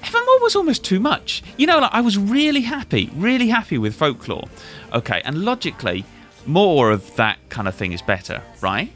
Evermore 0.00 0.40
was 0.42 0.54
almost 0.54 0.84
too 0.84 1.00
much. 1.00 1.42
You 1.56 1.66
know, 1.66 1.80
like 1.80 1.92
I 1.92 2.00
was 2.00 2.16
really 2.16 2.60
happy, 2.60 3.10
really 3.16 3.48
happy 3.48 3.78
with 3.78 3.96
folklore. 3.96 4.44
Okay, 4.92 5.20
and 5.24 5.44
logically, 5.44 6.04
more 6.46 6.92
of 6.92 7.16
that 7.16 7.38
kind 7.48 7.66
of 7.66 7.74
thing 7.74 7.90
is 7.90 8.00
better, 8.00 8.44
right? 8.60 8.92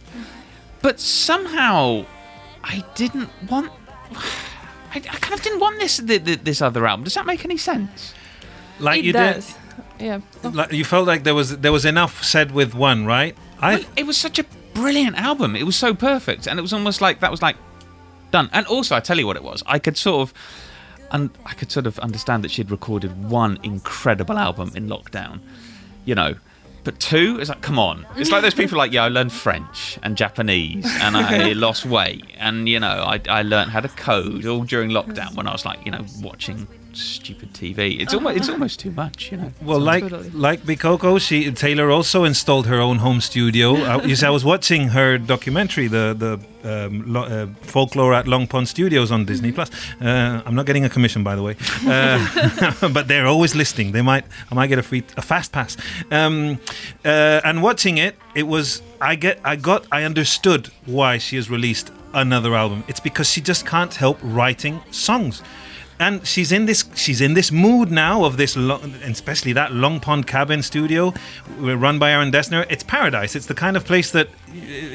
But 0.81 1.01
somehow, 1.01 2.07
I 2.63 2.85
didn't 2.95 3.31
want. 3.51 3.73
I, 4.95 4.99
I 4.99 5.01
kind 5.01 5.35
of 5.35 5.43
didn't 5.43 5.59
want 5.59 5.81
this 5.81 5.97
th- 5.97 6.25
th- 6.25 6.45
this 6.45 6.63
other 6.63 6.87
album. 6.87 7.03
Does 7.03 7.15
that 7.15 7.27
make 7.27 7.45
any 7.45 7.57
sense? 7.57 8.15
Like 8.79 9.01
it 9.01 9.07
you 9.07 9.13
does. 9.13 9.57
Yeah. 9.99 10.21
like 10.45 10.73
you 10.73 10.85
felt 10.85 11.09
like 11.09 11.25
there 11.25 11.35
was 11.35 11.59
there 11.59 11.73
was 11.73 11.85
enough 11.85 12.23
said 12.23 12.53
with 12.53 12.75
one, 12.77 13.07
right? 13.07 13.37
I 13.59 13.75
Well, 13.75 13.85
it 13.97 14.07
was 14.07 14.17
such 14.17 14.39
a 14.39 14.45
brilliant 14.75 15.17
album. 15.17 15.57
It 15.57 15.65
was 15.65 15.77
so 15.77 15.95
perfect, 15.95 16.47
and 16.47 16.59
it 16.59 16.63
was 16.63 16.73
almost 16.73 17.01
like 17.01 17.21
that 17.21 17.31
was 17.31 17.43
like 17.43 17.57
done. 18.31 18.51
And 18.53 18.67
also, 18.67 18.97
I 18.97 19.01
tell 19.01 19.19
you 19.19 19.27
what 19.27 19.37
it 19.37 19.45
was. 19.45 19.63
I 19.67 19.79
could 19.79 19.97
sort 19.97 20.23
of, 20.29 20.35
and 21.11 21.31
I 21.47 21.55
could 21.55 21.71
sort 21.71 21.87
of 21.87 21.99
understand 22.01 22.45
that 22.45 22.51
she'd 22.51 22.71
recorded 22.71 23.29
one 23.31 23.59
incredible 23.63 24.39
album 24.39 24.73
in 24.75 24.89
lockdown, 24.89 25.41
you 26.05 26.15
know. 26.15 26.35
But 26.85 26.99
two, 26.99 27.39
is 27.39 27.49
like, 27.49 27.61
come 27.61 27.79
on. 27.79 28.05
It's 28.17 28.33
like 28.33 28.43
those 28.43 28.55
people 28.55 28.77
like, 28.77 28.93
yeah, 28.93 29.05
I 29.05 29.09
learned 29.09 29.33
French 29.33 30.01
and 30.03 30.17
Japanese 30.17 30.85
and 31.01 31.17
I 31.17 31.53
lost 31.53 31.87
weight 31.87 32.25
and, 32.39 32.69
you 32.69 32.81
know, 32.81 33.05
I, 33.07 33.21
I 33.29 33.43
learned 33.43 33.71
how 33.71 33.79
to 33.79 33.89
code 33.89 34.47
all 34.47 34.65
during 34.65 34.91
lockdown 34.91 35.37
when 35.37 35.47
I 35.47 35.53
was 35.53 35.65
like, 35.65 35.87
you 35.87 35.93
know, 35.93 36.05
watching 36.21 36.67
stupid 36.97 37.53
TV. 37.55 38.01
It's 38.01 38.15
almost, 38.15 38.37
it's 38.37 38.49
almost 38.49 38.81
too 38.81 38.91
much, 38.91 39.31
you 39.31 39.39
know. 39.39 39.53
Well, 39.63 39.81
like 39.81 40.03
Totally. 40.03 40.31
like 40.31 40.61
Bikoko, 40.63 41.21
she 41.21 41.51
Taylor 41.53 41.91
also 41.91 42.25
installed 42.25 42.67
her 42.67 42.81
own 42.81 42.99
home 42.99 43.21
studio. 43.21 43.77
uh, 43.91 44.03
you 44.05 44.17
see, 44.17 44.27
I 44.27 44.31
was 44.31 44.45
watching 44.45 44.89
her 44.89 45.19
documentary, 45.19 45.89
the 45.89 46.15
the 46.19 46.39
um, 46.65 47.05
lo- 47.13 47.25
uh, 47.25 47.47
folklore 47.63 48.15
at 48.15 48.27
Long 48.27 48.47
Pond 48.47 48.69
Studios 48.69 49.11
on 49.11 49.25
Disney 49.25 49.53
Plus. 49.53 49.71
Uh, 50.01 50.43
I'm 50.47 50.55
not 50.55 50.67
getting 50.67 50.85
a 50.85 50.89
commission, 50.89 51.23
by 51.25 51.35
the 51.37 51.43
way, 51.43 51.57
uh, 51.87 52.89
but 52.93 53.09
they're 53.09 53.27
always 53.27 53.55
listening. 53.55 53.93
They 53.93 54.03
might 54.03 54.25
I 54.51 54.55
might 54.55 54.69
get 54.69 54.79
a 54.79 54.83
free 54.83 55.03
a 55.17 55.23
fast 55.23 55.53
pass. 55.53 55.77
Um, 56.11 56.59
uh, 57.05 57.41
and 57.45 57.63
watching 57.63 57.99
it, 57.99 58.17
it 58.35 58.45
was 58.45 58.83
I 59.01 59.15
get 59.17 59.41
I 59.45 59.57
got 59.57 59.87
I 59.93 60.05
understood 60.05 60.71
why 60.87 61.19
she 61.19 61.37
has 61.37 61.49
released 61.51 61.91
another 62.15 62.55
album. 62.55 62.85
It's 62.89 63.01
because 63.01 63.29
she 63.29 63.41
just 63.41 63.67
can't 63.67 63.95
help 63.95 64.19
writing 64.23 64.81
songs 64.91 65.43
and 66.03 66.27
she's 66.27 66.51
in 66.51 66.67
this 66.67 66.85
she's 66.95 67.21
in 67.21 67.35
this 67.35 67.53
mood 67.53 67.91
now 67.91 68.25
of 68.25 68.37
this 68.37 68.57
long, 68.57 68.95
especially 69.05 69.53
that 69.53 69.73
long 69.73 70.01
pond 70.01 70.27
cabin 70.27 70.63
studio 70.63 71.15
uh, 71.61 71.77
run 71.77 71.99
by 71.99 72.11
Aaron 72.11 72.33
Dessner. 72.33 72.67
It's 72.69 72.83
paradise. 72.83 73.37
It's 73.37 73.47
the 73.47 73.55
kind 73.55 73.77
of 73.77 73.85
place 73.85 74.11
that 74.11 74.27
uh, 74.27 74.31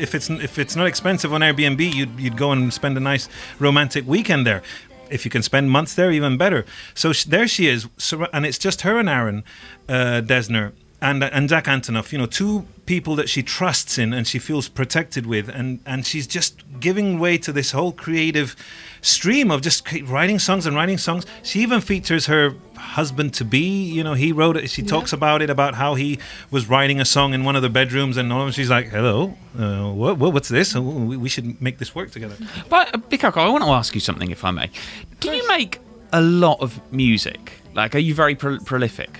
if 0.05 0.13
it's 0.13 0.29
if 0.29 0.59
it's 0.59 0.75
not 0.75 0.85
expensive 0.87 1.33
on 1.33 1.41
Airbnb 1.41 1.81
you'd, 1.93 2.19
you'd 2.19 2.37
go 2.37 2.51
and 2.51 2.73
spend 2.73 2.97
a 2.97 2.99
nice 2.99 3.29
romantic 3.57 4.05
weekend 4.05 4.45
there. 4.45 4.61
If 5.09 5.23
you 5.23 5.31
can 5.31 5.41
spend 5.41 5.71
months 5.71 5.95
there 5.95 6.11
even 6.11 6.37
better. 6.37 6.65
So 6.93 7.13
there 7.13 7.47
she 7.47 7.67
is 7.67 7.87
and 8.33 8.45
it's 8.45 8.57
just 8.57 8.81
her 8.81 8.99
and 8.99 9.09
Aaron 9.09 9.43
uh, 9.87 10.21
Dessner 10.21 10.73
and 11.01 11.23
and 11.23 11.47
Jack 11.47 11.65
Antonoff, 11.65 12.11
you 12.11 12.17
know, 12.17 12.25
two 12.25 12.65
people 12.85 13.15
that 13.17 13.29
she 13.29 13.43
trusts 13.43 13.97
in 13.97 14.13
and 14.13 14.25
she 14.27 14.39
feels 14.39 14.67
protected 14.67 15.25
with, 15.25 15.47
and 15.49 15.79
and 15.85 16.05
she's 16.05 16.25
just 16.25 16.63
giving 16.79 17.19
way 17.19 17.37
to 17.37 17.51
this 17.51 17.71
whole 17.71 17.91
creative 17.91 18.55
stream 19.01 19.51
of 19.51 19.61
just 19.61 19.85
cre- 19.85 20.03
writing 20.05 20.39
songs 20.39 20.65
and 20.65 20.75
writing 20.75 20.97
songs. 20.97 21.25
She 21.43 21.59
even 21.61 21.81
features 21.81 22.25
her 22.25 22.55
husband 22.75 23.33
to 23.35 23.45
be, 23.45 23.83
you 23.91 24.03
know, 24.03 24.13
he 24.15 24.31
wrote 24.31 24.57
it. 24.57 24.69
She 24.69 24.81
talks 24.81 25.13
about 25.13 25.41
it 25.41 25.49
about 25.49 25.75
how 25.75 25.93
he 25.95 26.17
was 26.49 26.67
writing 26.67 26.99
a 26.99 27.05
song 27.05 27.33
in 27.33 27.43
one 27.43 27.55
of 27.55 27.61
the 27.61 27.69
bedrooms, 27.69 28.17
and 28.17 28.33
all 28.33 28.47
of 28.47 28.53
she's 28.55 28.69
like, 28.69 28.87
"Hello, 28.87 29.35
uh, 29.59 29.91
what, 29.91 30.17
what 30.17 30.33
what's 30.33 30.49
this? 30.49 30.75
Uh, 30.75 30.81
We, 30.81 31.15
we 31.17 31.29
should 31.29 31.61
make 31.61 31.77
this 31.77 31.93
work 31.93 32.09
together." 32.11 32.35
But 32.69 32.95
uh, 32.95 32.97
Bikoko, 32.97 33.37
I 33.37 33.49
want 33.49 33.63
to 33.63 33.69
ask 33.69 33.93
you 33.93 34.01
something, 34.01 34.31
if 34.31 34.43
I 34.43 34.49
may. 34.51 34.71
Do 35.19 35.29
you 35.35 35.47
make 35.47 35.79
a 36.11 36.21
lot 36.21 36.59
of 36.59 36.79
music? 36.91 37.51
Like, 37.75 37.93
are 37.93 37.99
you 37.99 38.15
very 38.15 38.33
pro- 38.33 38.59
prolific? 38.59 39.19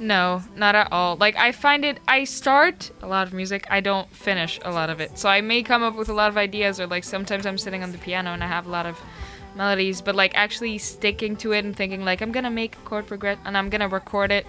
No, 0.00 0.42
not 0.56 0.74
at 0.74 0.92
all. 0.92 1.16
Like 1.16 1.36
I 1.36 1.52
find 1.52 1.84
it 1.84 1.98
I 2.06 2.24
start 2.24 2.90
a 3.02 3.06
lot 3.06 3.26
of 3.26 3.32
music, 3.32 3.66
I 3.70 3.80
don't 3.80 4.08
finish 4.10 4.58
a 4.64 4.70
lot 4.70 4.90
of 4.90 5.00
it. 5.00 5.18
So 5.18 5.28
I 5.28 5.40
may 5.40 5.62
come 5.62 5.82
up 5.82 5.94
with 5.96 6.08
a 6.08 6.14
lot 6.14 6.28
of 6.28 6.36
ideas 6.36 6.80
or 6.80 6.86
like 6.86 7.04
sometimes 7.04 7.46
I'm 7.46 7.58
sitting 7.58 7.82
on 7.82 7.92
the 7.92 7.98
piano 7.98 8.30
and 8.30 8.42
I 8.42 8.46
have 8.46 8.66
a 8.66 8.70
lot 8.70 8.86
of 8.86 8.98
melodies, 9.56 10.00
but 10.00 10.14
like 10.14 10.32
actually 10.34 10.78
sticking 10.78 11.36
to 11.36 11.52
it 11.52 11.64
and 11.64 11.76
thinking 11.76 12.04
like 12.04 12.20
I'm 12.20 12.32
going 12.32 12.44
to 12.44 12.50
make 12.50 12.76
a 12.76 12.80
chord 12.80 13.06
progression 13.06 13.42
and 13.44 13.56
I'm 13.56 13.70
going 13.70 13.80
to 13.80 13.88
record 13.88 14.30
it 14.30 14.46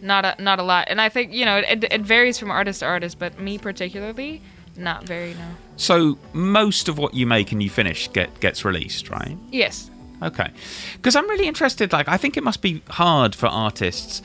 not 0.00 0.24
a, 0.24 0.40
not 0.40 0.58
a 0.58 0.62
lot. 0.62 0.86
And 0.88 1.00
I 1.00 1.08
think, 1.08 1.32
you 1.32 1.44
know, 1.44 1.58
it, 1.58 1.84
it 1.90 2.02
varies 2.02 2.38
from 2.38 2.50
artist 2.50 2.80
to 2.80 2.86
artist, 2.86 3.18
but 3.18 3.38
me 3.40 3.58
particularly 3.58 4.40
not 4.76 5.04
very 5.04 5.34
no. 5.34 5.48
So 5.76 6.18
most 6.32 6.88
of 6.88 6.98
what 6.98 7.14
you 7.14 7.26
make 7.26 7.52
and 7.52 7.62
you 7.62 7.68
finish 7.68 8.10
get 8.12 8.40
gets 8.40 8.64
released, 8.64 9.10
right? 9.10 9.36
Yes. 9.50 9.90
Okay. 10.22 10.50
Because 10.94 11.16
I'm 11.16 11.28
really 11.28 11.46
interested. 11.46 11.92
Like, 11.92 12.08
I 12.08 12.16
think 12.16 12.36
it 12.36 12.42
must 12.42 12.62
be 12.62 12.82
hard 12.88 13.34
for 13.34 13.46
artists 13.46 14.22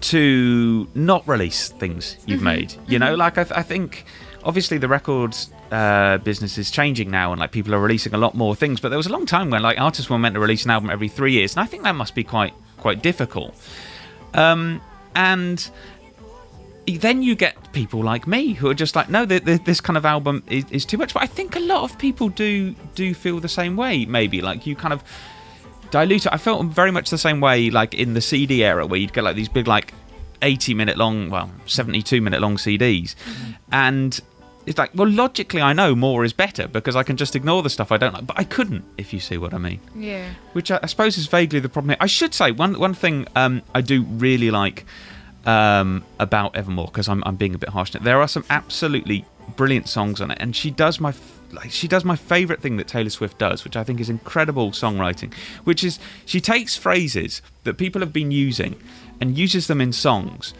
to 0.00 0.88
not 0.94 1.26
release 1.26 1.68
things 1.68 2.16
you've 2.26 2.42
made. 2.42 2.74
You 2.86 2.98
know, 2.98 3.14
like 3.14 3.38
I, 3.38 3.44
th- 3.44 3.58
I 3.58 3.62
think 3.62 4.04
obviously 4.44 4.78
the 4.78 4.88
records 4.88 5.52
uh, 5.70 6.18
business 6.18 6.58
is 6.58 6.70
changing 6.70 7.10
now, 7.10 7.32
and 7.32 7.40
like 7.40 7.52
people 7.52 7.74
are 7.74 7.80
releasing 7.80 8.14
a 8.14 8.18
lot 8.18 8.34
more 8.34 8.54
things. 8.54 8.80
But 8.80 8.90
there 8.90 8.96
was 8.96 9.06
a 9.06 9.12
long 9.12 9.26
time 9.26 9.50
when 9.50 9.62
like 9.62 9.78
artists 9.78 10.10
were 10.10 10.18
meant 10.18 10.34
to 10.34 10.40
release 10.40 10.64
an 10.64 10.70
album 10.70 10.90
every 10.90 11.08
three 11.08 11.32
years, 11.32 11.54
and 11.54 11.62
I 11.62 11.66
think 11.66 11.82
that 11.82 11.94
must 11.94 12.14
be 12.14 12.24
quite 12.24 12.54
quite 12.76 13.02
difficult. 13.02 13.54
Um, 14.34 14.80
and 15.14 15.70
then 16.86 17.22
you 17.22 17.34
get 17.34 17.72
people 17.72 18.02
like 18.02 18.26
me 18.26 18.54
who 18.54 18.68
are 18.70 18.74
just 18.74 18.96
like, 18.96 19.10
no, 19.10 19.26
th 19.26 19.44
th 19.44 19.64
this 19.64 19.80
kind 19.80 19.96
of 19.96 20.06
album 20.06 20.42
is, 20.46 20.64
is 20.70 20.84
too 20.84 20.96
much. 20.96 21.12
But 21.12 21.22
I 21.22 21.26
think 21.26 21.56
a 21.56 21.60
lot 21.60 21.82
of 21.82 21.98
people 21.98 22.28
do 22.28 22.74
do 22.94 23.14
feel 23.14 23.40
the 23.40 23.48
same 23.48 23.76
way. 23.76 24.06
Maybe 24.06 24.40
like 24.40 24.66
you 24.66 24.74
kind 24.76 24.94
of 24.94 25.02
dilute 25.90 26.26
it. 26.26 26.32
I 26.32 26.36
felt 26.36 26.66
very 26.66 26.90
much 26.90 27.10
the 27.10 27.18
same 27.18 27.40
way, 27.40 27.70
like 27.70 27.94
in 27.94 28.14
the 28.14 28.20
CD 28.20 28.64
era, 28.64 28.86
where 28.86 28.98
you'd 28.98 29.12
get 29.12 29.24
like 29.24 29.36
these 29.36 29.48
big, 29.48 29.66
like 29.66 29.92
eighty 30.42 30.74
minute 30.74 30.96
long, 30.96 31.30
well, 31.30 31.50
seventy-two 31.66 32.20
minute 32.20 32.40
long 32.40 32.56
CDs, 32.56 33.14
and 33.72 34.20
it's 34.68 34.76
like, 34.76 34.90
well, 34.94 35.08
logically, 35.08 35.62
I 35.62 35.72
know 35.72 35.94
more 35.94 36.24
is 36.24 36.34
better 36.34 36.68
because 36.68 36.94
I 36.94 37.02
can 37.02 37.16
just 37.16 37.34
ignore 37.34 37.62
the 37.62 37.70
stuff 37.70 37.90
I 37.90 37.96
don't 37.96 38.12
like, 38.12 38.26
but 38.26 38.38
I 38.38 38.44
couldn't, 38.44 38.84
if 38.98 39.14
you 39.14 39.20
see 39.20 39.38
what 39.38 39.54
I 39.54 39.58
mean. 39.58 39.80
Yeah. 39.96 40.28
Which 40.52 40.70
I, 40.70 40.78
I 40.82 40.86
suppose 40.86 41.16
is 41.16 41.26
vaguely 41.26 41.58
the 41.58 41.70
problem. 41.70 41.90
Here. 41.90 41.96
I 42.00 42.06
should 42.06 42.34
say 42.34 42.50
one 42.50 42.78
one 42.78 42.94
thing 42.94 43.26
um, 43.34 43.62
I 43.74 43.80
do 43.80 44.02
really 44.02 44.50
like 44.50 44.84
um, 45.46 46.04
about 46.20 46.54
Evermore 46.54 46.86
because 46.86 47.08
I'm 47.08 47.22
I'm 47.24 47.36
being 47.36 47.54
a 47.54 47.58
bit 47.58 47.70
harsh. 47.70 47.92
There 47.92 48.20
are 48.20 48.28
some 48.28 48.44
absolutely 48.50 49.24
brilliant 49.56 49.88
songs 49.88 50.20
on 50.20 50.30
it, 50.30 50.38
and 50.40 50.54
she 50.54 50.70
does 50.70 51.00
my 51.00 51.12
like 51.52 51.70
she 51.70 51.88
does 51.88 52.04
my 52.04 52.16
favorite 52.16 52.60
thing 52.60 52.76
that 52.76 52.88
Taylor 52.88 53.10
Swift 53.10 53.38
does, 53.38 53.64
which 53.64 53.76
I 53.76 53.84
think 53.84 54.00
is 54.00 54.10
incredible 54.10 54.70
songwriting. 54.72 55.32
Which 55.64 55.82
is 55.84 55.98
she 56.24 56.40
takes 56.40 56.76
phrases 56.76 57.42
that 57.64 57.74
people 57.74 58.00
have 58.00 58.12
been 58.12 58.30
using 58.30 58.80
and 59.20 59.36
uses 59.36 59.66
them 59.66 59.80
in 59.80 59.92
songs, 59.92 60.54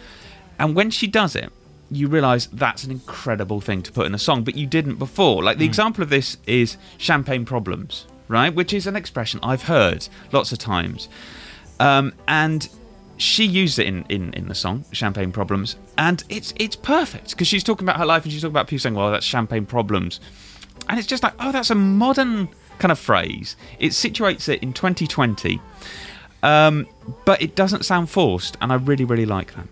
and 0.59 0.75
when 0.75 0.91
she 0.91 1.07
does 1.07 1.37
it. 1.37 1.53
You 1.91 2.07
realize 2.07 2.49
that's 2.49 2.85
an 2.85 2.91
incredible 2.91 3.63
thing 3.63 3.81
to 3.81 3.91
put 3.91 4.05
in 4.05 4.15
a 4.15 4.19
song, 4.19 4.45
but 4.45 4.55
you 4.55 4.67
didn't 4.67 4.97
before. 4.97 5.43
Like 5.43 5.57
the 5.57 5.65
example 5.65 6.03
of 6.03 6.11
this 6.11 6.37
is 6.47 6.77
champagne 6.99 7.47
problems, 7.47 8.07
right? 8.29 8.55
Which 8.55 8.75
is 8.75 8.87
an 8.87 8.95
expression 8.95 9.41
I've 9.43 9.63
heard 9.63 10.07
lots 10.31 10.53
of 10.53 10.59
times. 10.59 11.09
Um, 11.81 12.13
and 12.27 12.69
she 13.19 13.45
used 13.45 13.79
it 13.79 13.87
in, 13.87 14.05
in, 14.09 14.33
in 14.33 14.49
the 14.49 14.55
song 14.55 14.85
champagne 14.93 15.33
problems 15.33 15.77
and 15.99 16.23
it's 16.29 16.55
it's 16.57 16.77
perfect 16.77 17.31
because 17.31 17.49
she's 17.49 17.65
talking 17.65 17.85
about 17.85 17.97
her 17.99 18.07
life 18.07 18.23
and 18.23 18.33
she's 18.33 18.43
talking 18.43 18.53
about 18.53 18.69
people 18.69 18.81
saying 18.81 18.95
well 18.95 19.11
that's 19.11 19.27
champagne 19.27 19.67
problems 19.67 20.21
and 20.89 20.99
it's 20.99 21.09
just 21.09 21.23
like 21.23 21.35
oh 21.39 21.53
that's 21.53 21.71
a 21.71 21.75
modern 21.75 22.49
kind 22.79 22.93
of 22.93 22.99
phrase. 22.99 23.57
It 23.81 23.91
situates 23.91 24.49
it 24.49 24.63
in 24.63 24.73
2020 24.73 25.61
um, 26.43 26.87
but 27.25 27.43
it 27.43 27.55
doesn't 27.57 27.85
sound 27.85 28.09
forced 28.11 28.57
and 28.61 28.73
i 28.73 28.77
really 28.77 29.05
really 29.05 29.27
like 29.27 29.55
that 29.55 29.67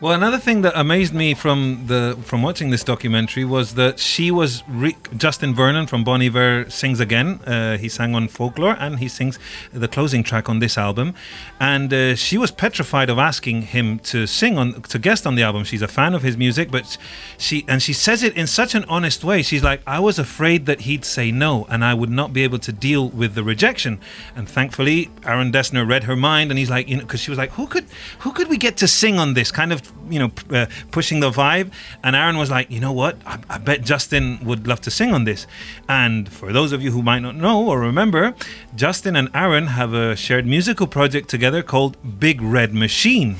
Well, 0.00 0.12
another 0.12 0.38
thing 0.38 0.62
that 0.62 0.74
amazed 0.76 1.12
me 1.12 1.34
from 1.34 1.86
the 1.88 2.16
from 2.22 2.40
watching 2.40 2.70
this 2.70 2.84
documentary 2.84 3.44
was 3.44 3.74
that 3.74 3.98
she 3.98 4.30
was 4.30 4.62
re- 4.68 4.96
Justin 5.16 5.56
Vernon 5.56 5.88
from 5.88 6.04
Bon 6.04 6.22
Iver 6.22 6.66
sings 6.70 7.00
again. 7.00 7.40
Uh, 7.44 7.76
he 7.78 7.88
sang 7.88 8.14
on 8.14 8.28
Folklore 8.28 8.76
and 8.78 9.00
he 9.00 9.08
sings 9.08 9.40
the 9.72 9.88
closing 9.88 10.22
track 10.22 10.48
on 10.48 10.60
this 10.60 10.78
album, 10.78 11.14
and 11.58 11.92
uh, 11.92 12.14
she 12.14 12.38
was 12.38 12.52
petrified 12.52 13.10
of 13.10 13.18
asking 13.18 13.62
him 13.62 13.98
to 14.10 14.28
sing 14.28 14.56
on 14.56 14.82
to 14.82 15.00
guest 15.00 15.26
on 15.26 15.34
the 15.34 15.42
album. 15.42 15.64
She's 15.64 15.82
a 15.82 15.88
fan 15.88 16.14
of 16.14 16.22
his 16.22 16.36
music, 16.36 16.70
but 16.70 16.96
she 17.36 17.64
and 17.66 17.82
she 17.82 17.92
says 17.92 18.22
it 18.22 18.36
in 18.36 18.46
such 18.46 18.76
an 18.76 18.84
honest 18.84 19.24
way. 19.24 19.42
She's 19.42 19.64
like, 19.64 19.82
I 19.84 19.98
was 19.98 20.16
afraid 20.16 20.66
that 20.66 20.82
he'd 20.82 21.04
say 21.04 21.32
no, 21.32 21.66
and 21.68 21.84
I 21.84 21.94
would 21.94 22.10
not 22.10 22.32
be 22.32 22.44
able 22.44 22.60
to 22.60 22.72
deal 22.72 23.08
with 23.08 23.34
the 23.34 23.42
rejection. 23.42 23.98
And 24.36 24.48
thankfully, 24.48 25.10
Aaron 25.24 25.50
Dessner 25.50 25.84
read 25.84 26.04
her 26.04 26.14
mind, 26.14 26.52
and 26.52 26.58
he's 26.58 26.70
like, 26.70 26.86
you 26.86 26.98
know, 26.98 27.02
because 27.02 27.20
she 27.20 27.32
was 27.32 27.38
like, 27.38 27.50
who 27.54 27.66
could 27.66 27.86
who 28.20 28.30
could 28.30 28.48
we 28.48 28.58
get 28.58 28.76
to 28.76 28.86
sing 28.86 29.18
on 29.18 29.34
this 29.34 29.50
kind 29.50 29.72
of 29.72 29.87
you 30.08 30.18
know 30.18 30.30
uh, 30.50 30.66
pushing 30.90 31.20
the 31.20 31.30
vibe. 31.30 31.72
And 32.02 32.16
aaron 32.16 32.36
was 32.36 32.50
like 32.50 32.70
you 32.70 32.80
know 32.80 32.92
what? 32.92 33.16
I, 33.26 33.38
I 33.50 33.58
bet 33.58 33.82
justin 33.82 34.38
would 34.44 34.66
love 34.66 34.80
to 34.82 34.90
sing 34.90 35.12
on 35.12 35.24
this. 35.24 35.46
And 35.88 36.28
for 36.28 36.52
those 36.52 36.72
of 36.72 36.82
you 36.82 36.90
who 36.90 37.02
might 37.02 37.20
not 37.20 37.36
know 37.36 37.68
or 37.68 37.80
remember 37.80 38.34
justin 38.74 39.16
and 39.16 39.28
aaron 39.34 39.68
have 39.68 39.94
a 39.94 40.16
shared 40.16 40.46
musical 40.46 40.86
project 40.86 41.28
together 41.28 41.62
called 41.62 41.96
big 42.18 42.40
red 42.40 42.74
machine. 42.74 43.36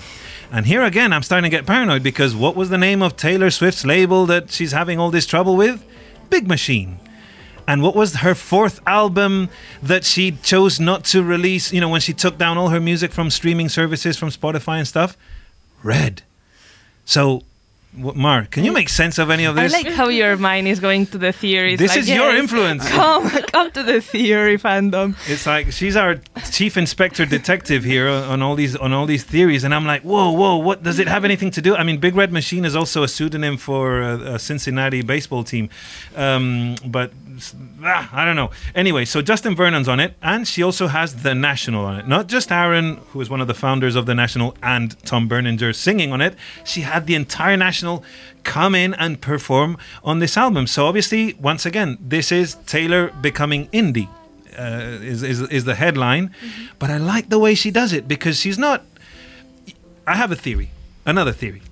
And 0.51 0.67
here 0.67 0.83
again 0.83 1.13
i'm 1.13 1.23
starting 1.23 1.51
to 1.51 1.57
get 1.57 1.67
paranoid 1.67 2.03
because 2.03 2.35
what 2.35 2.57
was 2.57 2.71
the 2.71 2.79
name 2.79 3.03
of 3.03 3.17
taylor 3.17 3.51
swift's 3.51 3.85
label 3.85 4.27
that 4.27 4.51
she's 4.51 4.73
having 4.73 4.99
all 4.99 5.11
this 5.11 5.27
trouble 5.27 5.57
with? 5.57 5.85
Big 6.31 6.47
machine. 6.47 6.99
And 7.67 7.83
what 7.83 7.95
was 7.95 8.17
her 8.17 8.35
fourth 8.35 8.81
album 8.87 9.51
that 9.83 10.03
she 10.03 10.33
chose 10.33 10.81
not 10.81 11.05
to 11.07 11.23
release 11.23 11.71
you 11.71 11.83
know 11.83 11.91
when 11.91 12.01
she 12.01 12.15
took 12.15 12.39
down 12.39 12.57
all 12.57 12.71
her 12.71 12.81
music 12.81 13.13
from 13.13 13.29
streaming 13.29 13.69
services 13.69 14.17
from 14.17 14.31
spotify 14.31 14.79
and 14.79 14.89
stuff? 14.89 15.17
Red 15.83 16.23
so, 17.09 17.43
Mark, 17.95 18.51
can 18.51 18.67
you 18.67 18.73
make 18.73 18.91
sense 18.91 19.17
of 19.19 19.31
any 19.31 19.47
of 19.47 19.57
this? 19.57 19.73
I 19.73 19.79
like 19.79 19.95
how 19.95 20.09
your 20.09 20.37
mind 20.37 20.69
is 20.69 20.79
going 20.79 21.07
to 21.07 21.17
the 21.17 21.33
theories. 21.33 21.79
This 21.79 21.93
like, 21.93 22.01
is 22.01 22.11
your 22.11 22.37
influence. 22.37 22.87
Come, 23.01 23.31
come 23.31 23.71
to 23.71 23.83
the 23.83 24.03
theory 24.03 24.59
fandom. 24.59 25.17
It's 25.27 25.47
like 25.47 25.73
she's 25.73 25.97
our 25.97 26.17
chief 26.53 26.77
inspector 26.77 27.25
detective 27.25 27.83
here 27.83 28.07
on 28.11 28.25
on 28.25 28.43
all 28.43 28.55
these 28.55 28.77
on 28.77 28.93
all 28.93 29.07
these 29.07 29.25
theories, 29.25 29.65
and 29.65 29.75
I'm 29.75 29.87
like, 29.87 30.03
whoa, 30.03 30.31
whoa, 30.31 30.57
what 30.59 30.83
does 30.83 30.99
it 30.99 31.09
have 31.09 31.25
anything 31.25 31.51
to 31.53 31.63
do? 31.63 31.75
I 31.75 31.83
mean, 31.83 31.97
Big 31.99 32.15
Red 32.15 32.31
Machine 32.31 32.67
is 32.67 32.77
also 32.77 33.03
a 33.03 33.09
pseudonym 33.09 33.57
for 33.57 34.03
a, 34.03 34.35
a 34.35 34.39
Cincinnati 34.39 35.01
baseball 35.01 35.43
team, 35.43 35.71
um, 36.15 36.77
but 36.85 37.11
ah, 37.83 38.09
I 38.13 38.25
don't 38.25 38.37
know. 38.37 38.51
Anyway, 38.75 39.05
so 39.05 39.23
Justin 39.23 39.55
Vernon's 39.55 39.89
on 39.89 40.01
it, 40.01 40.15
and 40.23 40.47
she 40.47 40.63
also 40.63 40.87
has 40.89 41.23
the 41.23 41.35
National 41.35 41.85
on 41.85 41.97
it. 41.99 42.07
Not 42.07 42.27
just 42.29 42.51
Aaron, 42.51 42.97
who 43.11 43.21
is 43.21 43.31
one 43.31 43.41
of 43.41 43.47
the 43.47 43.55
founders 43.55 43.97
of 43.97 44.07
the 44.07 44.15
National, 44.15 44.57
and 44.63 44.99
Tom 45.05 45.29
Berninger 45.29 45.75
singing 45.75 46.13
on 46.13 46.21
it. 46.21 46.35
She 46.65 46.83
had 46.83 47.07
the 47.07 47.15
entire 47.15 47.57
National 47.57 48.05
come 48.45 48.75
in 48.75 48.95
and 48.95 49.21
perform 49.21 49.77
on 50.03 50.19
this 50.19 50.37
album. 50.37 50.67
So 50.67 50.87
obviously, 50.87 51.35
once 51.35 51.67
again, 51.67 51.99
this 52.01 52.33
is 52.33 52.55
Taylor 52.67 53.13
becoming 53.21 53.69
indie. 53.69 54.09
Uh, 54.59 54.99
is, 55.03 55.23
is 55.23 55.41
is 55.43 55.65
the 55.65 55.77
headline, 55.77 56.35
but 56.81 56.91
I 56.91 56.97
like 56.97 57.29
the 57.29 57.39
way 57.39 57.55
she 57.55 57.71
does 57.71 57.93
it 57.93 58.09
because 58.09 58.41
she's 58.41 58.59
not. 58.59 58.85
I 60.05 60.17
have 60.17 60.33
a 60.33 60.37
theory, 60.37 60.71
another 61.07 61.31
theory. 61.33 61.63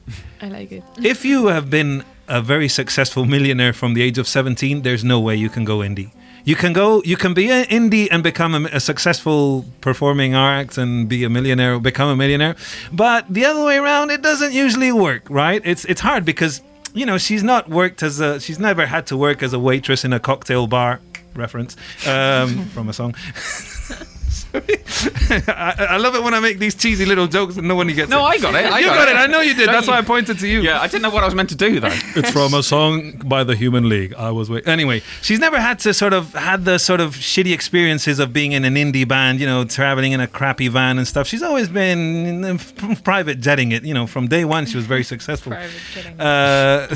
I 0.40 0.48
like 0.48 0.70
it. 0.70 0.84
if 1.02 1.24
you 1.24 1.46
have 1.46 1.68
been 1.68 2.04
a 2.28 2.40
very 2.42 2.68
successful 2.68 3.24
millionaire 3.24 3.72
from 3.72 3.94
the 3.94 4.02
age 4.02 4.18
of 4.18 4.26
17, 4.28 4.82
there's 4.82 5.04
no 5.04 5.20
way 5.20 5.36
you 5.36 5.48
can 5.48 5.64
go 5.64 5.78
indie. 5.78 6.10
You 6.44 6.54
can 6.54 6.72
go, 6.72 7.02
you 7.04 7.16
can 7.16 7.34
be 7.34 7.50
an 7.50 7.64
indie 7.64 8.06
and 8.10 8.22
become 8.22 8.54
a, 8.54 8.68
a 8.72 8.80
successful 8.80 9.64
performing 9.80 10.34
act 10.34 10.78
and 10.78 11.08
be 11.08 11.24
a 11.24 11.28
millionaire, 11.28 11.78
become 11.80 12.08
a 12.08 12.16
millionaire. 12.16 12.54
But 12.92 13.26
the 13.28 13.44
other 13.44 13.64
way 13.64 13.78
around, 13.78 14.10
it 14.10 14.22
doesn't 14.22 14.52
usually 14.52 14.92
work, 14.92 15.28
right? 15.28 15.60
It's 15.64 15.84
it's 15.86 16.00
hard 16.00 16.24
because 16.24 16.62
you 16.94 17.04
know 17.04 17.18
she's 17.18 17.42
not 17.42 17.68
worked 17.68 18.00
as 18.04 18.20
a, 18.20 18.38
she's 18.38 18.60
never 18.60 18.86
had 18.86 19.08
to 19.08 19.16
work 19.16 19.42
as 19.42 19.52
a 19.52 19.58
waitress 19.58 20.04
in 20.04 20.12
a 20.12 20.20
cocktail 20.20 20.68
bar. 20.68 21.00
Reference 21.34 21.76
um, 22.06 22.64
from 22.74 22.88
a 22.88 22.92
song. 22.92 23.16
I, 24.54 25.86
I 25.90 25.96
love 25.96 26.14
it 26.14 26.22
when 26.22 26.34
I 26.34 26.40
make 26.40 26.58
these 26.58 26.74
cheesy 26.74 27.04
little 27.04 27.26
jokes 27.26 27.56
and 27.56 27.66
no 27.68 27.74
one 27.74 27.86
gets 27.88 28.10
No, 28.10 28.18
it. 28.18 28.20
No, 28.20 28.24
I 28.26 28.38
got 28.38 28.54
it. 28.54 28.64
I 28.72 28.78
you 28.80 28.86
got 28.86 28.96
got 28.96 29.08
it. 29.08 29.12
it. 29.12 29.16
I 29.18 29.26
know 29.26 29.40
you 29.40 29.54
did. 29.54 29.66
Don't 29.66 29.74
That's 29.74 29.86
you- 29.86 29.92
why 29.92 29.98
I 29.98 30.02
pointed 30.02 30.38
to 30.38 30.46
you. 30.48 30.60
yeah 30.62 30.80
i 30.80 30.86
didn't 30.86 31.02
know 31.02 31.10
what 31.10 31.22
i 31.22 31.26
was 31.26 31.34
meant 31.34 31.48
to 31.50 31.54
do 31.56 31.80
though 31.80 31.88
It's 32.16 32.30
from 32.30 32.54
a 32.54 32.62
song 32.62 33.20
by 33.24 33.44
the 33.44 33.54
Human 33.56 33.88
League. 33.88 34.14
I 34.14 34.30
was 34.30 34.48
wait. 34.48 34.66
Anyway, 34.66 35.02
she's 35.22 35.38
never 35.38 35.60
had 35.60 35.78
to 35.80 35.92
sort 35.92 36.12
of 36.12 36.32
had 36.34 36.64
the 36.64 36.78
sort 36.78 37.00
of 37.00 37.14
shitty 37.16 37.52
experiences 37.52 38.18
of 38.18 38.32
being 38.32 38.52
in 38.52 38.64
an 38.64 38.74
indie 38.74 39.06
band, 39.06 39.38
you 39.40 39.46
know, 39.46 39.64
traveling 39.64 40.12
in 40.12 40.20
a 40.20 40.26
crappy 40.26 40.68
van 40.68 40.96
and 40.98 41.06
stuff. 41.06 41.26
She's 41.26 41.42
always 41.42 41.68
been 41.68 42.58
private 43.04 43.40
jetting 43.40 43.72
it. 43.72 43.84
You 43.84 43.92
know, 43.94 44.06
from 44.06 44.28
day 44.28 44.44
one 44.44 44.64
she 44.66 44.76
was 44.76 44.86
very 44.86 45.04
successful. 45.04 45.52
Private 45.52 45.80
jetting. 45.94 46.20
Uh, 46.20 46.88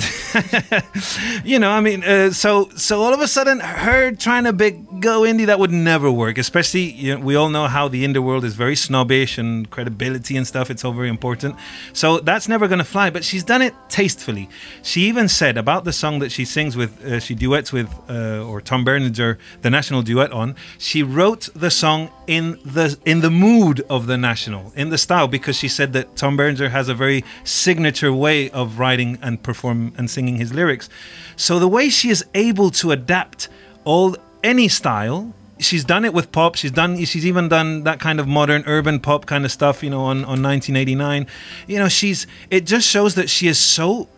you 1.44 1.58
know, 1.58 1.70
I 1.70 1.80
mean, 1.80 2.02
uh, 2.04 2.30
so 2.30 2.68
so 2.76 3.02
all 3.02 3.12
of 3.12 3.20
a 3.20 3.28
sudden, 3.28 3.60
her 3.60 4.12
trying 4.12 4.44
to 4.44 4.52
big 4.52 5.00
go 5.00 5.22
indie 5.22 5.46
that 5.46 5.58
would 5.58 5.70
never 5.72 6.10
work. 6.10 6.38
Especially, 6.38 6.82
you 6.92 7.18
know, 7.18 7.24
we 7.30 7.36
all 7.36 7.48
know 7.48 7.68
how 7.68 7.86
the 7.86 8.04
indie 8.04 8.24
world 8.28 8.44
is 8.44 8.54
very 8.56 8.74
snobbish 8.74 9.38
and 9.38 9.70
credibility 9.70 10.36
and 10.36 10.44
stuff. 10.44 10.68
It's 10.68 10.84
all 10.84 10.92
very 10.92 11.08
important. 11.08 11.54
So 11.92 12.18
that's 12.18 12.48
never 12.48 12.66
going 12.66 12.80
to 12.86 12.90
fly. 12.96 13.08
But 13.08 13.22
she's 13.22 13.44
done 13.44 13.62
it 13.62 13.72
tastefully. 13.88 14.48
She 14.82 15.02
even 15.02 15.28
said 15.28 15.56
about 15.56 15.84
the 15.84 15.92
song 15.92 16.18
that 16.22 16.32
she 16.32 16.44
sings 16.44 16.76
with, 16.76 16.92
uh, 17.04 17.20
she 17.20 17.36
duets 17.36 17.72
with, 17.72 17.88
uh, 18.08 18.44
or 18.48 18.60
Tom 18.60 18.84
Berninger, 18.84 19.38
the 19.62 19.70
national 19.70 20.02
duet 20.02 20.32
on. 20.32 20.56
She 20.76 21.04
wrote 21.04 21.48
the 21.54 21.70
song 21.70 22.10
in 22.26 22.58
the 22.64 22.98
in 23.04 23.20
the 23.20 23.30
mood 23.30 23.76
of 23.88 24.08
the 24.08 24.18
national, 24.18 24.72
in 24.74 24.88
the 24.90 24.98
style, 24.98 25.28
because 25.28 25.54
she 25.54 25.68
said 25.68 25.92
that 25.92 26.16
Tom 26.16 26.36
Berninger 26.36 26.70
has 26.70 26.88
a 26.88 26.94
very 26.94 27.22
signature 27.44 28.12
way 28.12 28.50
of 28.50 28.80
writing 28.80 29.18
and 29.22 29.40
perform 29.40 29.92
and 29.96 30.10
singing 30.10 30.34
his 30.34 30.52
lyrics. 30.52 30.88
So 31.36 31.60
the 31.60 31.68
way 31.68 31.90
she 31.90 32.10
is 32.10 32.24
able 32.34 32.70
to 32.80 32.90
adapt 32.90 33.48
all 33.84 34.16
any 34.42 34.66
style 34.68 35.32
she's 35.60 35.84
done 35.84 36.04
it 36.04 36.12
with 36.12 36.32
pop 36.32 36.54
she's 36.54 36.70
done 36.70 36.96
she's 37.04 37.26
even 37.26 37.48
done 37.48 37.84
that 37.84 38.00
kind 38.00 38.18
of 38.18 38.26
modern 38.26 38.62
urban 38.66 38.98
pop 38.98 39.26
kind 39.26 39.44
of 39.44 39.52
stuff 39.52 39.82
you 39.82 39.90
know 39.90 40.00
on, 40.00 40.18
on 40.18 40.42
1989 40.42 41.26
you 41.66 41.78
know 41.78 41.88
she's 41.88 42.26
it 42.50 42.66
just 42.66 42.86
shows 42.88 43.14
that 43.14 43.28
she 43.28 43.46
is 43.46 43.58
so 43.58 44.08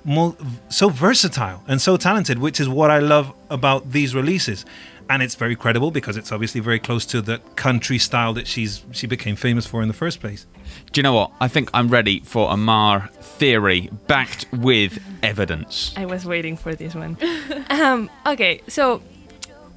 so 0.69 0.89
versatile 0.89 1.63
and 1.69 1.81
so 1.81 1.97
talented 1.97 2.39
which 2.39 2.61
is 2.61 2.69
what 2.69 2.91
i 2.91 2.99
love 2.99 3.33
about 3.51 3.93
these 3.93 4.15
releases 4.15 4.65
and 5.13 5.23
it's 5.23 5.35
very 5.35 5.55
credible 5.55 5.91
because 5.91 6.17
it's 6.17 6.33
obviously 6.33 6.61
very 6.61 6.79
close 6.79 7.05
to 7.07 7.21
the 7.21 7.39
country 7.57 7.99
style 7.99 8.33
that 8.33 8.47
she's 8.47 8.83
she 8.93 9.07
became 9.07 9.37
famous 9.37 9.67
for 9.67 9.83
in 9.83 9.89
the 9.89 9.95
first 9.95 10.21
place. 10.21 10.47
Do 10.93 11.01
you 11.01 11.03
know 11.03 11.13
what? 11.13 11.33
I 11.41 11.49
think 11.49 11.71
I'm 11.75 11.89
ready 11.89 12.21
for 12.21 12.51
a 12.51 12.57
Mar 12.57 13.11
theory 13.21 13.91
backed 14.07 14.47
with 14.53 14.99
evidence. 15.23 15.93
I 15.99 16.07
was 16.07 16.25
waiting 16.25 16.57
for 16.57 16.75
this 16.75 16.95
one. 16.95 17.19
um, 17.71 18.11
okay, 18.27 18.63
so 18.69 19.03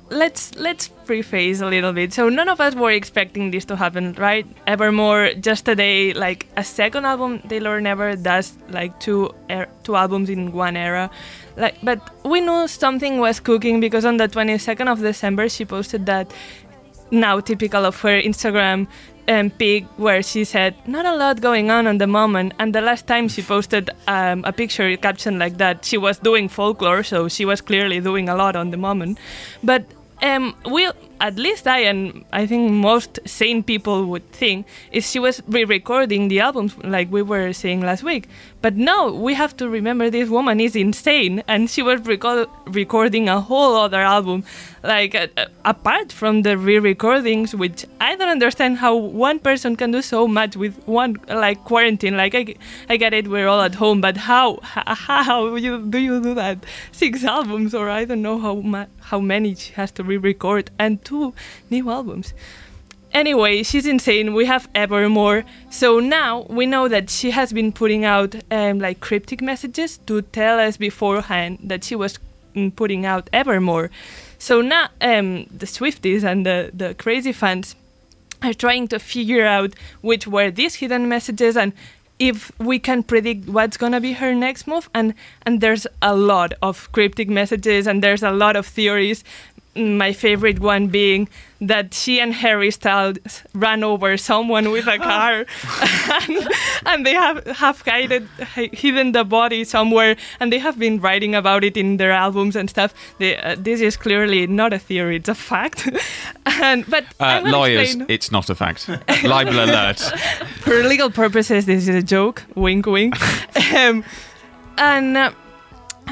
let's 0.10 0.56
let's 0.56 0.88
preface 0.88 1.62
a 1.62 1.66
little 1.66 1.93
bit. 1.93 2.14
So 2.14 2.30
none 2.30 2.49
of 2.49 2.62
us 2.62 2.76
were 2.76 2.91
expecting 2.91 3.51
this 3.51 3.66
to 3.66 3.76
happen, 3.76 4.14
right? 4.14 4.45
Evermore, 4.68 5.34
just 5.34 5.66
today, 5.66 6.14
like 6.14 6.47
a 6.58 6.64
second 6.64 7.06
album, 7.06 7.39
Taylor 7.47 7.82
never 7.82 8.16
does 8.16 8.58
like 8.70 8.99
two 8.99 9.34
er- 9.49 9.70
two 9.84 9.95
albums 9.95 10.30
in 10.30 10.51
one 10.51 10.78
era. 10.78 11.10
Like, 11.58 11.78
but 11.84 11.99
we 12.26 12.41
knew 12.41 12.68
something 12.68 13.20
was 13.20 13.39
cooking 13.39 13.80
because 13.80 14.06
on 14.06 14.18
the 14.18 14.28
22nd 14.28 14.91
of 14.91 14.99
December, 14.99 15.47
she 15.49 15.66
posted 15.66 16.06
that 16.06 16.32
now 17.12 17.39
typical 17.39 17.86
of 17.86 17.99
her 18.01 18.22
Instagram 18.22 18.88
um, 19.28 19.49
pic 19.49 19.86
where 19.97 20.22
she 20.22 20.43
said 20.43 20.76
not 20.88 21.06
a 21.06 21.16
lot 21.16 21.41
going 21.41 21.72
on 21.72 21.88
at 21.88 21.99
the 21.99 22.08
moment 22.08 22.53
and 22.60 22.74
the 22.74 22.82
last 22.82 23.08
time 23.08 23.28
she 23.28 23.41
posted 23.41 23.89
um, 24.08 24.43
a 24.45 24.53
picture 24.53 24.95
caption 24.97 25.39
like 25.39 25.58
that 25.58 25.84
she 25.84 25.97
was 25.97 26.20
doing 26.20 26.47
folklore 26.47 27.03
so 27.03 27.28
she 27.28 27.45
was 27.45 27.62
clearly 27.62 27.99
doing 27.99 28.30
a 28.30 28.36
lot 28.36 28.56
on 28.56 28.72
the 28.72 28.78
moment 28.78 29.18
but 29.64 29.84
um, 30.22 30.55
at 31.20 31.36
least 31.38 31.68
I 31.68 31.80
and 31.80 32.26
I 32.32 32.45
think 32.45 32.72
most 32.72 33.20
sane 33.26 33.63
people 33.63 34.05
would 34.05 34.32
think 34.32 34.68
is 34.91 35.09
she 35.09 35.20
was 35.20 35.41
re-recording 35.47 36.28
the 36.28 36.39
albums 36.39 36.78
like 36.84 37.11
we 37.11 37.22
were 37.22 37.53
saying 37.53 37.82
last 37.82 38.03
week. 38.03 38.28
But 38.62 38.76
no, 38.78 39.14
we 39.14 39.36
have 39.36 39.56
to 39.58 39.70
remember 39.70 40.10
this 40.10 40.28
woman 40.28 40.60
is 40.60 40.76
insane, 40.76 41.43
and 41.47 41.70
she 41.70 41.84
was 41.84 42.01
reco- 42.01 42.49
recording 42.66 43.30
a 43.30 43.39
whole 43.39 43.76
other 43.76 44.01
album, 44.01 44.43
like 44.84 45.14
uh, 45.14 45.28
uh, 45.38 45.45
apart 45.64 46.12
from 46.12 46.41
the 46.41 46.58
re-recordings, 46.58 47.53
which 47.53 47.86
I 48.01 48.16
don't 48.16 48.30
understand 48.30 48.80
how 48.80 48.95
one 48.95 49.38
person 49.38 49.76
can 49.76 49.91
do 49.91 50.01
so 50.01 50.28
much 50.28 50.56
with 50.56 50.82
one 50.88 51.18
like 51.28 51.64
quarantine. 51.64 52.18
Like 52.18 52.34
I, 52.34 52.56
I 52.89 52.97
get 52.97 53.14
it, 53.14 53.28
we're 53.28 53.47
all 53.47 53.62
at 53.62 53.76
home, 53.76 54.01
but 54.01 54.18
how 54.18 54.60
how, 54.64 55.56
you, 55.56 55.86
do 55.86 55.99
you 55.99 56.20
do 56.20 56.34
that? 56.34 56.66
Six 56.91 57.24
albums, 57.24 57.76
or 57.76 57.89
I 57.89 58.03
don't 58.06 58.24
know 58.24 58.39
how 58.39 58.56
ma- 58.56 58.88
how 58.99 59.20
many 59.20 59.53
she 59.53 59.74
has 59.74 59.91
to 59.91 60.03
re-record, 60.03 60.72
and 60.80 61.03
two 61.06 61.36
new 61.70 61.91
albums. 61.91 62.34
Anyway, 63.16 63.63
she's 63.63 63.86
insane. 63.86 64.34
We 64.34 64.45
have 64.45 64.68
Evermore. 64.76 65.45
So 65.70 66.01
now 66.01 66.45
we 66.49 66.66
know 66.66 66.89
that 66.89 67.09
she 67.09 67.32
has 67.32 67.53
been 67.53 67.72
putting 67.72 68.03
out 68.03 68.36
um, 68.51 68.80
like 68.80 68.99
cryptic 68.99 69.41
messages 69.41 69.97
to 69.99 70.22
tell 70.22 70.59
us 70.59 70.76
beforehand 70.76 71.59
that 71.63 71.86
she 71.86 71.95
was 71.95 72.20
mm, 72.53 72.76
putting 72.76 73.05
out 73.05 73.30
Evermore. 73.32 73.89
So 74.38 74.59
now 74.59 74.89
um, 74.99 75.45
the 75.45 75.66
Swifties 75.66 76.26
and 76.26 76.45
the, 76.45 76.72
the 76.74 76.93
crazy 76.93 77.32
fans 77.32 77.78
are 78.41 78.53
trying 78.53 78.89
to 78.89 78.99
figure 78.99 79.45
out 79.45 79.76
which 80.01 80.28
were 80.28 80.51
these 80.51 80.76
hidden 80.76 81.07
messages 81.07 81.55
and 81.55 81.72
if 82.20 82.51
we 82.59 82.80
can 82.80 83.01
predict 83.03 83.47
what's 83.49 83.78
gonna 83.78 83.99
be 83.99 84.13
her 84.13 84.34
next 84.34 84.68
move 84.68 84.89
and 84.93 85.13
and 85.45 85.59
there's 85.59 85.86
a 86.01 86.16
lot 86.16 86.53
of 86.61 86.89
cryptic 86.93 87.28
messages 87.30 87.88
and 87.88 88.01
there's 88.01 88.24
a 88.24 88.32
lot 88.32 88.55
of 88.55 88.66
theories 88.66 89.24
my 89.76 90.13
favorite 90.13 90.59
one 90.59 90.88
being 90.88 91.28
that 91.61 91.93
she 91.93 92.19
and 92.19 92.34
Harry 92.34 92.69
Styles 92.71 93.17
ran 93.53 93.84
over 93.84 94.17
someone 94.17 94.71
with 94.71 94.88
a 94.88 94.97
car, 95.11 95.45
and, 96.11 96.47
and 96.86 97.05
they 97.05 97.13
have 97.13 97.45
have 97.47 97.82
hidden 97.86 98.30
hidden 98.71 99.11
the 99.11 99.23
body 99.23 99.63
somewhere, 99.63 100.15
and 100.39 100.51
they 100.51 100.59
have 100.59 100.78
been 100.80 100.99
writing 100.99 101.36
about 101.36 101.63
it 101.63 101.76
in 101.78 101.97
their 101.97 102.11
albums 102.11 102.55
and 102.55 102.69
stuff. 102.69 102.93
They, 103.19 103.38
uh, 103.38 103.55
this 103.57 103.82
is 103.82 103.97
clearly 103.97 104.47
not 104.47 104.73
a 104.73 104.80
theory; 104.80 105.15
it's 105.17 105.30
a 105.30 105.36
fact. 105.36 105.89
and 106.45 106.86
but 106.89 107.03
Uh, 107.19 107.41
lawyers, 107.45 107.82
explain- 107.95 108.05
it's 108.09 108.32
not 108.32 108.49
a 108.49 108.55
fact. 108.55 108.88
Libel 109.23 109.59
alert. 109.63 109.99
for 110.61 110.84
legal 110.84 111.09
purposes, 111.09 111.65
this 111.65 111.88
is 111.88 111.95
a 111.95 112.03
joke. 112.03 112.43
Wink, 112.55 112.86
wink. 112.86 113.15
um, 113.76 114.03
and 114.78 115.17
uh, 115.17 115.32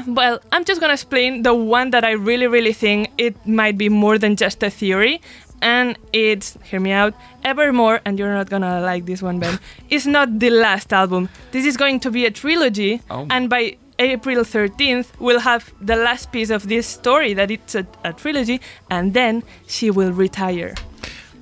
well, 0.06 0.40
I'm 0.52 0.64
just 0.64 0.80
gonna 0.80 0.92
explain 0.94 1.42
the 1.42 1.54
one 1.54 1.90
that 1.90 2.04
I 2.04 2.12
really, 2.12 2.46
really 2.46 2.72
think 2.72 3.10
it 3.18 3.34
might 3.46 3.76
be 3.78 3.88
more 3.88 4.18
than 4.18 4.36
just 4.36 4.62
a 4.62 4.70
theory. 4.70 5.20
And 5.62 5.96
it's, 6.12 6.58
hear 6.64 6.78
me 6.80 6.92
out, 6.92 7.14
Evermore, 7.42 8.00
and 8.04 8.18
you're 8.18 8.32
not 8.34 8.50
gonna 8.50 8.80
like 8.82 9.06
this 9.06 9.22
one, 9.22 9.38
Ben, 9.38 9.58
is 9.90 10.06
not 10.06 10.38
the 10.38 10.50
last 10.50 10.92
album. 10.92 11.28
This 11.52 11.64
is 11.64 11.76
going 11.76 12.00
to 12.00 12.10
be 12.10 12.26
a 12.26 12.30
trilogy, 12.30 13.00
Oh. 13.10 13.26
and 13.30 13.48
by 13.48 13.76
April 13.98 14.44
13th, 14.44 15.06
we'll 15.20 15.38
have 15.40 15.72
the 15.80 15.96
last 15.96 16.32
piece 16.32 16.50
of 16.50 16.68
this 16.68 16.86
story 16.86 17.32
that 17.34 17.50
it's 17.50 17.74
a, 17.76 17.86
a 18.04 18.12
trilogy, 18.12 18.60
and 18.90 19.14
then 19.14 19.42
she 19.66 19.90
will 19.90 20.12
retire. 20.12 20.74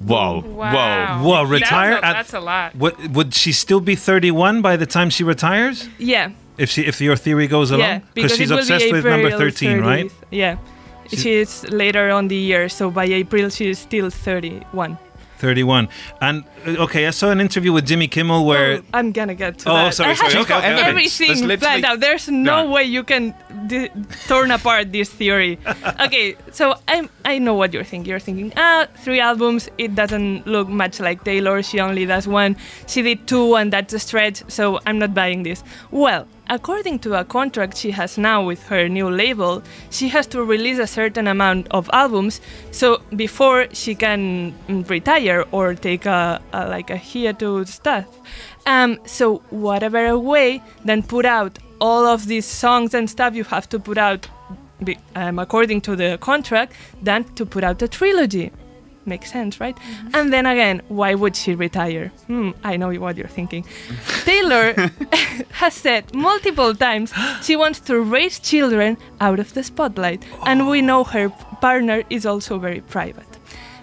Whoa. 0.00 0.40
Wow. 0.40 1.22
Whoa, 1.24 1.44
retire 1.44 1.92
That's 2.00 2.04
a, 2.04 2.12
that's 2.12 2.34
a 2.34 2.40
lot. 2.40 2.74
Would 2.76 3.14
would 3.14 3.34
she 3.34 3.52
still 3.52 3.80
be 3.80 3.94
31 3.96 4.60
by 4.60 4.76
the 4.76 4.86
time 4.86 5.10
she 5.10 5.24
retires? 5.24 5.88
Yeah, 5.98 6.30
If 6.62 6.68
she 6.70 6.82
if 6.86 7.00
your 7.00 7.16
theory 7.16 7.46
goes 7.56 7.70
along? 7.70 7.88
Yeah, 7.88 8.00
because 8.14 8.36
she's 8.36 8.50
obsessed 8.50 8.86
be 8.86 8.92
with 8.92 9.04
number 9.04 9.28
April 9.28 9.50
13, 9.50 9.80
right? 9.80 10.08
Yeah. 10.30 10.56
She's- 11.10 11.22
She's 11.22 11.52
later 11.84 12.04
on 12.18 12.28
the 12.28 12.36
year, 12.50 12.68
so 12.68 12.90
by 12.90 13.04
April 13.04 13.50
she's 13.50 13.78
still 13.78 14.08
31. 14.10 14.96
31. 15.38 15.88
And 16.20 16.44
uh, 16.64 16.84
okay, 16.86 17.06
I 17.08 17.10
saw 17.10 17.30
an 17.32 17.40
interview 17.40 17.72
with 17.72 17.84
Jimmy 17.84 18.06
Kimmel 18.06 18.46
where 18.46 18.78
Oh, 18.78 18.82
I'm 18.94 19.10
gonna 19.10 19.34
get 19.34 19.58
to 19.60 19.70
Oh, 19.70 19.74
that. 19.74 19.94
sorry, 19.94 20.12
I 20.12 20.14
sorry. 20.14 20.32
have 20.34 20.42
Okay, 20.44 20.54
okay, 20.58 20.72
okay. 20.74 20.88
everything 20.88 21.58
planned 21.58 21.84
out. 21.84 21.98
There's 21.98 22.28
no 22.30 22.62
No. 22.64 22.70
way 22.70 22.84
you 22.84 23.02
can 23.02 23.34
d- 23.66 23.90
torn 24.28 24.52
apart 24.52 24.92
this 24.92 25.10
theory. 25.10 25.58
okay, 26.06 26.36
so 26.52 26.74
I'm 26.86 27.10
I 27.24 27.38
know 27.44 27.54
what 27.54 27.74
you're 27.74 27.82
thinking. 27.92 28.08
You're 28.10 28.20
thinking, 28.28 28.52
ah, 28.56 28.86
three 29.04 29.18
albums. 29.18 29.68
It 29.78 29.96
doesn't 29.96 30.46
look 30.46 30.68
much 30.68 31.00
like 31.00 31.24
Taylor. 31.24 31.60
She 31.62 31.80
only 31.80 32.06
does 32.06 32.28
one. 32.28 32.54
She 32.86 33.02
did 33.02 33.26
two, 33.26 33.56
and 33.58 33.72
that's 33.74 33.92
a 33.92 33.98
stretch. 33.98 34.44
So 34.48 34.78
I'm 34.86 34.98
not 35.02 35.12
buying 35.12 35.42
this. 35.42 35.64
Well, 35.90 36.22
according 36.48 36.98
to 37.00 37.14
a 37.14 37.24
contract 37.24 37.76
she 37.76 37.90
has 37.92 38.18
now 38.18 38.44
with 38.44 38.62
her 38.64 38.88
new 38.88 39.10
label, 39.10 39.62
she 39.90 40.08
has 40.08 40.26
to 40.28 40.42
release 40.44 40.78
a 40.78 40.86
certain 40.86 41.26
amount 41.26 41.68
of 41.70 41.88
albums. 41.92 42.40
So 42.70 43.02
before 43.16 43.66
she 43.72 43.94
can 43.94 44.54
mm, 44.68 44.88
retire 44.88 45.44
or 45.52 45.74
take 45.74 46.06
a, 46.06 46.40
a 46.52 46.68
like 46.68 46.90
a 46.90 46.96
hiatus 46.96 47.74
stuff. 47.74 48.06
Um, 48.66 48.98
so 49.06 49.38
whatever 49.50 50.18
way, 50.18 50.62
then 50.84 51.02
put 51.02 51.24
out 51.24 51.58
all 51.80 52.06
of 52.06 52.26
these 52.26 52.46
songs 52.46 52.94
and 52.94 53.10
stuff 53.10 53.34
you 53.34 53.44
have 53.44 53.68
to 53.70 53.78
put 53.78 53.98
out 53.98 54.28
um, 55.14 55.38
according 55.38 55.80
to 55.80 55.96
the 55.96 56.18
contract 56.20 56.74
than 57.02 57.24
to 57.34 57.46
put 57.46 57.64
out 57.64 57.82
a 57.82 57.88
trilogy. 57.88 58.50
Makes 59.04 59.32
sense, 59.32 59.58
right? 59.60 59.76
And 60.14 60.32
then 60.32 60.46
again, 60.46 60.80
why 60.88 61.14
would 61.14 61.34
she 61.34 61.54
retire? 61.56 62.08
Hmm, 62.28 62.50
I 62.62 62.76
know 62.76 62.92
what 63.00 63.16
you're 63.16 63.26
thinking. 63.26 63.64
Taylor 64.24 64.74
has 65.52 65.74
said 65.74 66.14
multiple 66.14 66.72
times 66.74 67.12
she 67.42 67.56
wants 67.56 67.80
to 67.80 68.00
raise 68.00 68.38
children 68.38 68.96
out 69.20 69.40
of 69.40 69.54
the 69.54 69.64
spotlight, 69.64 70.24
and 70.46 70.68
we 70.68 70.82
know 70.82 71.02
her 71.02 71.30
partner 71.60 72.02
is 72.10 72.24
also 72.26 72.58
very 72.58 72.80
private. 72.80 73.26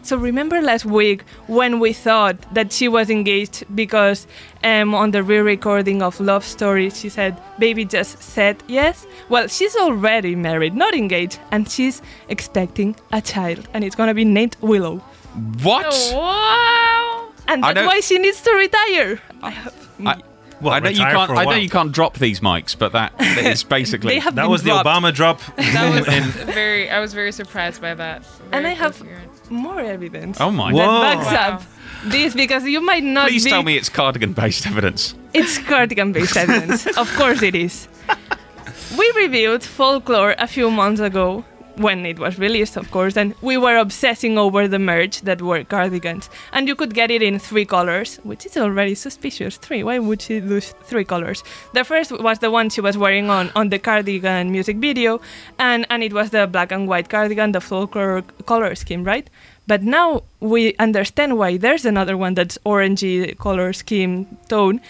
So 0.01 0.17
remember 0.17 0.61
last 0.61 0.85
week 0.85 1.23
when 1.47 1.79
we 1.79 1.93
thought 1.93 2.37
that 2.53 2.71
she 2.71 2.87
was 2.87 3.09
engaged 3.09 3.65
because 3.75 4.25
um, 4.63 4.95
on 4.95 5.11
the 5.11 5.21
re-recording 5.21 6.01
of 6.01 6.19
Love 6.19 6.45
Story 6.45 6.89
she 6.89 7.09
said, 7.09 7.37
"Baby 7.59 7.85
just 7.85 8.23
said 8.23 8.63
yes." 8.67 9.05
Well, 9.27 9.47
she's 9.47 9.75
already 9.75 10.35
married, 10.35 10.73
not 10.75 10.95
engaged, 10.95 11.39
and 11.51 11.69
she's 11.69 12.01
expecting 12.29 12.95
a 13.11 13.21
child, 13.21 13.67
and 13.73 13.83
it's 13.83 13.95
gonna 13.95 14.13
be 14.15 14.25
named 14.25 14.55
Willow. 14.61 15.01
What? 15.63 15.85
Oh, 15.89 16.17
wow. 16.17 17.33
And 17.47 17.63
I 17.63 17.69
that's 17.73 17.75
don't- 17.75 17.87
why 17.87 17.99
she 18.01 18.17
needs 18.19 18.41
to 18.41 18.51
retire. 18.51 19.19
I 19.41 19.49
have, 19.51 19.73
I, 20.05 20.15
mm. 20.15 20.21
What, 20.59 20.73
I 20.73 20.79
know 20.79 20.89
you 20.89 20.97
retire 20.99 21.15
can't. 21.15 21.27
for 21.29 21.33
a 21.35 21.39
I 21.39 21.43
know 21.43 21.49
while? 21.51 21.57
you 21.59 21.69
can't 21.69 21.91
drop 21.93 22.17
these 22.17 22.41
mics, 22.41 22.77
but 22.77 22.91
that 22.91 23.17
that 23.17 23.45
is 23.45 23.63
basically. 23.77 24.15
they 24.15 24.19
have 24.19 24.35
That 24.35 24.43
been 24.43 24.51
was 24.51 24.63
the 24.63 24.71
dropped. 24.71 24.87
Obama 24.87 25.13
drop. 25.13 25.39
That 25.57 25.95
was 25.95 26.07
in, 26.13 26.23
very. 26.53 26.89
I 26.89 26.99
was 26.99 27.13
very 27.13 27.31
surprised 27.31 27.79
by 27.81 27.93
that. 27.95 28.23
And 28.51 28.63
Very 28.63 28.65
I 28.65 28.73
have 28.73 28.99
coherent. 28.99 29.51
more 29.51 29.79
evidence 29.79 30.37
Oh 30.41 30.51
my! 30.51 30.73
Whoa. 30.73 30.79
that 31.01 31.15
backs 31.17 31.25
Wow. 31.31 31.55
up 31.55 31.63
this 32.11 32.33
because 32.33 32.65
you 32.65 32.81
might 32.81 33.03
not 33.03 33.29
Please 33.29 33.45
be 33.45 33.49
tell 33.51 33.63
me 33.63 33.77
it's 33.77 33.89
cardigan-based 33.89 34.67
evidence. 34.67 35.15
It's 35.33 35.57
cardigan-based 35.59 36.35
evidence. 36.35 36.85
of 36.97 37.13
course 37.15 37.41
it 37.41 37.55
is. 37.55 37.87
We 38.97 39.11
reviewed 39.15 39.63
Folklore 39.63 40.35
a 40.39 40.47
few 40.47 40.69
months 40.71 40.99
ago, 40.99 41.45
when 41.79 42.05
it 42.05 42.19
was 42.19 42.37
released, 42.37 42.75
of 42.77 42.91
course, 42.91 43.15
and 43.15 43.33
we 43.41 43.57
were 43.57 43.77
obsessing 43.77 44.37
over 44.37 44.67
the 44.67 44.79
merch 44.79 45.21
that 45.21 45.41
were 45.41 45.63
cardigans. 45.63 46.29
And 46.51 46.67
you 46.67 46.75
could 46.75 46.93
get 46.93 47.09
it 47.09 47.21
in 47.21 47.39
three 47.39 47.65
colors, 47.65 48.17
which 48.23 48.45
is 48.45 48.57
already 48.57 48.95
suspicious. 48.95 49.57
Three. 49.57 49.83
Why 49.83 49.99
would 49.99 50.21
she 50.21 50.41
lose 50.41 50.73
three 50.83 51.05
colors? 51.05 51.43
The 51.73 51.83
first 51.83 52.11
was 52.11 52.39
the 52.39 52.51
one 52.51 52.69
she 52.69 52.81
was 52.81 52.97
wearing 52.97 53.29
on, 53.29 53.51
on 53.55 53.69
the 53.69 53.79
cardigan 53.79 54.51
music 54.51 54.77
video, 54.77 55.21
and, 55.57 55.85
and 55.89 56.03
it 56.03 56.13
was 56.13 56.31
the 56.31 56.47
black 56.47 56.71
and 56.71 56.87
white 56.87 57.09
cardigan, 57.09 57.53
the 57.53 57.61
folklore 57.61 58.23
color 58.45 58.75
scheme, 58.75 59.03
right? 59.03 59.29
But 59.65 59.83
now 59.83 60.23
we 60.39 60.75
understand 60.79 61.37
why 61.37 61.57
there's 61.57 61.85
another 61.85 62.17
one 62.17 62.33
that's 62.33 62.57
orangey 62.65 63.37
color 63.37 63.71
scheme 63.71 64.37
tone. 64.47 64.81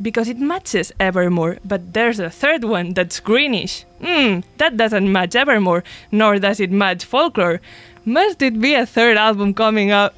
Because 0.00 0.28
it 0.28 0.38
matches 0.38 0.92
Evermore, 1.00 1.58
but 1.64 1.92
there's 1.92 2.18
a 2.20 2.30
third 2.30 2.64
one 2.64 2.94
that's 2.94 3.20
greenish. 3.20 3.84
Hmm, 4.02 4.40
that 4.58 4.76
doesn't 4.76 5.10
match 5.10 5.34
Evermore, 5.34 5.84
nor 6.10 6.38
does 6.38 6.60
it 6.60 6.70
match 6.70 7.04
Folklore. 7.04 7.60
Must 8.04 8.40
it 8.42 8.60
be 8.60 8.74
a 8.74 8.86
third 8.86 9.16
album 9.16 9.54
coming 9.54 9.90
up? 9.90 10.14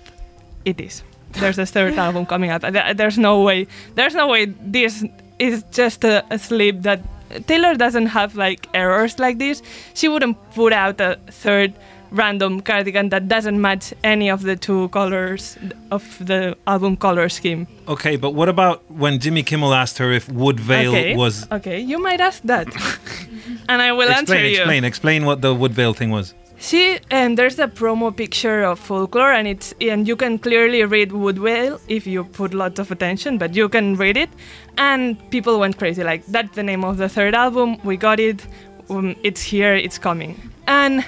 It 0.64 0.80
is. 0.80 1.02
There's 1.32 1.58
a 1.58 1.66
third 1.66 1.94
album 2.06 2.26
coming 2.26 2.50
up. 2.50 2.62
There's 2.62 3.18
no 3.18 3.42
way. 3.42 3.66
There's 3.94 4.14
no 4.14 4.28
way 4.28 4.46
this 4.46 5.04
is 5.38 5.64
just 5.70 6.04
a, 6.04 6.24
a 6.30 6.38
slip 6.38 6.82
that 6.82 7.00
Taylor 7.46 7.74
doesn't 7.74 8.06
have 8.06 8.36
like 8.36 8.68
errors 8.74 9.18
like 9.18 9.38
this. 9.38 9.62
She 9.94 10.08
wouldn't 10.08 10.36
put 10.54 10.72
out 10.72 11.00
a 11.00 11.18
third 11.30 11.74
random 12.10 12.60
cardigan 12.60 13.08
that 13.10 13.28
doesn't 13.28 13.60
match 13.60 13.94
any 14.04 14.30
of 14.30 14.42
the 14.42 14.56
two 14.56 14.88
colors 14.88 15.56
of 15.90 16.04
the 16.24 16.56
album 16.66 16.96
color 16.96 17.28
scheme. 17.28 17.66
Okay, 17.88 18.16
but 18.16 18.34
what 18.34 18.48
about 18.48 18.88
when 18.90 19.18
Jimmy 19.18 19.42
Kimmel 19.42 19.74
asked 19.74 19.98
her 19.98 20.12
if 20.12 20.28
Woodvale 20.28 20.90
okay. 20.90 21.16
was? 21.16 21.50
okay. 21.50 21.80
You 21.80 21.98
might 21.98 22.20
ask 22.20 22.42
that, 22.44 22.68
and 23.68 23.82
I 23.82 23.92
will 23.92 24.08
answer 24.08 24.34
explain, 24.34 24.44
you. 24.44 24.58
explain, 24.58 24.84
explain 24.84 25.24
what 25.24 25.40
the 25.40 25.54
Woodvale 25.54 25.94
thing 25.94 26.10
was. 26.10 26.34
She 26.58 26.98
and 27.10 27.38
there's 27.38 27.58
a 27.58 27.68
promo 27.68 28.14
picture 28.14 28.64
of 28.64 28.78
folklore, 28.78 29.32
and 29.32 29.48
it's 29.48 29.72
and 29.80 30.06
you 30.06 30.14
can 30.14 30.38
clearly 30.38 30.84
read 30.84 31.10
Woodvale 31.10 31.80
if 31.88 32.06
you 32.06 32.24
put 32.24 32.52
lots 32.52 32.78
of 32.78 32.90
attention, 32.90 33.38
but 33.38 33.54
you 33.54 33.68
can 33.70 33.96
read 33.96 34.18
it, 34.18 34.28
and 34.76 35.16
people 35.30 35.58
went 35.58 35.78
crazy. 35.78 36.04
Like 36.04 36.26
that's 36.26 36.54
the 36.54 36.62
name 36.62 36.84
of 36.84 36.98
the 36.98 37.08
third 37.08 37.34
album. 37.34 37.78
We 37.82 37.96
got 37.96 38.20
it. 38.20 38.46
Um, 38.90 39.16
it's 39.22 39.40
here. 39.40 39.74
It's 39.74 39.96
coming. 39.96 40.50
And 40.66 41.02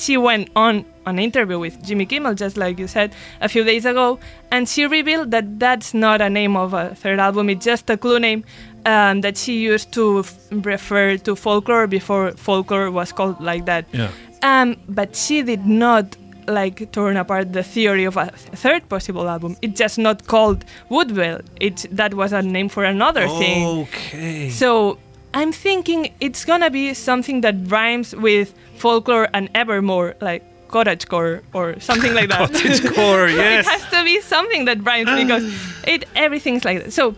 she 0.00 0.16
went 0.16 0.48
on 0.56 0.84
an 1.06 1.18
interview 1.18 1.58
with 1.58 1.82
Jimmy 1.84 2.06
Kimmel, 2.06 2.34
just 2.34 2.56
like 2.56 2.78
you 2.78 2.86
said 2.86 3.14
a 3.40 3.48
few 3.48 3.64
days 3.64 3.84
ago, 3.84 4.18
and 4.50 4.68
she 4.68 4.86
revealed 4.86 5.30
that 5.30 5.58
that's 5.58 5.92
not 5.94 6.20
a 6.20 6.30
name 6.30 6.56
of 6.56 6.74
a 6.74 6.94
third 6.94 7.18
album. 7.18 7.50
It's 7.50 7.64
just 7.64 7.88
a 7.90 7.96
clue 7.96 8.18
name 8.18 8.44
um, 8.86 9.20
that 9.20 9.36
she 9.36 9.60
used 9.60 9.92
to 9.92 10.20
f- 10.20 10.38
refer 10.50 11.16
to 11.18 11.36
folklore 11.36 11.86
before 11.86 12.32
folklore 12.32 12.90
was 12.90 13.12
called 13.12 13.40
like 13.40 13.66
that. 13.66 13.84
Yeah. 13.92 14.10
Um, 14.42 14.76
but 14.88 15.14
she 15.14 15.42
did 15.42 15.66
not 15.66 16.16
like 16.48 16.90
torn 16.92 17.16
apart 17.16 17.52
the 17.52 17.62
theory 17.62 18.04
of 18.04 18.16
a 18.16 18.26
third 18.30 18.88
possible 18.88 19.28
album. 19.28 19.56
It's 19.62 19.78
just 19.78 19.98
not 19.98 20.26
called 20.26 20.64
Woodvale. 20.88 21.40
It 21.60 21.86
that 21.92 22.14
was 22.14 22.32
a 22.32 22.42
name 22.42 22.68
for 22.68 22.84
another 22.84 23.28
thing. 23.28 23.66
Okay. 23.82 24.50
So 24.50 24.98
I'm 25.32 25.52
thinking 25.52 26.12
it's 26.20 26.44
gonna 26.44 26.70
be 26.70 26.94
something 26.94 27.42
that 27.42 27.54
rhymes 27.66 28.14
with 28.14 28.54
folklore 28.76 29.28
and 29.32 29.48
evermore, 29.54 30.16
like 30.20 30.42
cottagecore 30.68 31.42
or 31.52 31.78
something 31.80 32.14
like 32.14 32.28
that. 32.30 32.50
Cottagecore, 32.50 33.34
yes. 33.34 33.66
it 33.66 33.70
has 33.70 33.90
to 33.90 34.04
be 34.04 34.20
something 34.20 34.64
that 34.64 34.84
rhymes 34.84 35.10
because 35.22 35.44
it 35.86 36.04
everything's 36.16 36.64
like 36.64 36.84
that. 36.84 36.92
So 36.92 37.14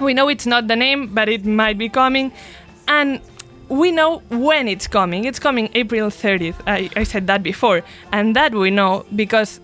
we 0.00 0.14
know 0.14 0.28
it's 0.28 0.46
not 0.46 0.68
the 0.68 0.76
name, 0.76 1.14
but 1.14 1.28
it 1.28 1.44
might 1.44 1.78
be 1.78 1.88
coming, 1.88 2.32
and 2.88 3.20
we 3.68 3.92
know 3.92 4.18
when 4.30 4.68
it's 4.68 4.86
coming. 4.86 5.24
It's 5.24 5.38
coming 5.38 5.70
April 5.74 6.10
30th. 6.10 6.56
I, 6.66 6.90
I 6.96 7.04
said 7.04 7.26
that 7.28 7.42
before, 7.42 7.82
and 8.12 8.36
that 8.36 8.54
we 8.54 8.70
know 8.70 9.06
because 9.14 9.60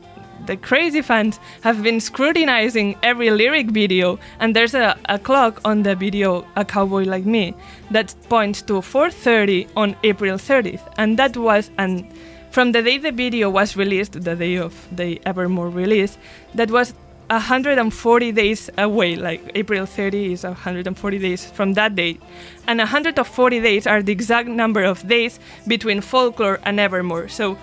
the 0.47 0.57
crazy 0.57 1.03
fans 1.03 1.41
have 1.63 1.83
been 1.83 2.01
scrutinizing 2.01 2.97
every 3.03 3.31
lyric 3.31 3.71
video, 3.71 4.19
and 4.41 4.55
there's 4.55 4.75
a, 4.75 4.97
a 5.09 5.19
clock 5.19 5.61
on 5.65 5.83
the 5.83 5.95
video 5.95 6.47
"A 6.57 6.65
Cowboy 6.65 7.05
Like 7.05 7.27
Me" 7.27 7.55
that 7.91 8.15
points 8.29 8.63
to 8.63 8.81
4:30 8.81 9.69
on 9.77 9.97
April 10.03 10.39
30th, 10.39 10.83
and 10.99 11.19
that 11.19 11.37
was 11.37 11.71
and 11.79 12.07
from 12.51 12.73
the 12.73 12.83
day 12.83 12.99
the 12.99 13.13
video 13.13 13.51
was 13.51 13.77
released, 13.77 14.13
the 14.13 14.35
day 14.35 14.57
of 14.57 14.73
the 14.91 15.21
Evermore 15.27 15.69
release, 15.69 16.17
that 16.55 16.71
was 16.71 16.95
140 17.29 18.33
days 18.33 18.71
away. 18.79 19.17
Like 19.17 19.51
April 19.55 19.85
30 19.85 20.33
is 20.33 20.45
140 20.45 21.19
days 21.19 21.45
from 21.45 21.75
that 21.75 21.95
date, 21.95 22.21
and 22.67 22.79
140 22.79 23.61
days 23.61 23.87
are 23.87 24.03
the 24.03 24.13
exact 24.13 24.49
number 24.49 24.85
of 24.85 25.07
days 25.07 25.39
between 25.67 26.01
Folklore 26.01 26.61
and 26.63 26.81
Evermore. 26.81 27.29
So 27.29 27.59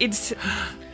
it's 0.00 0.32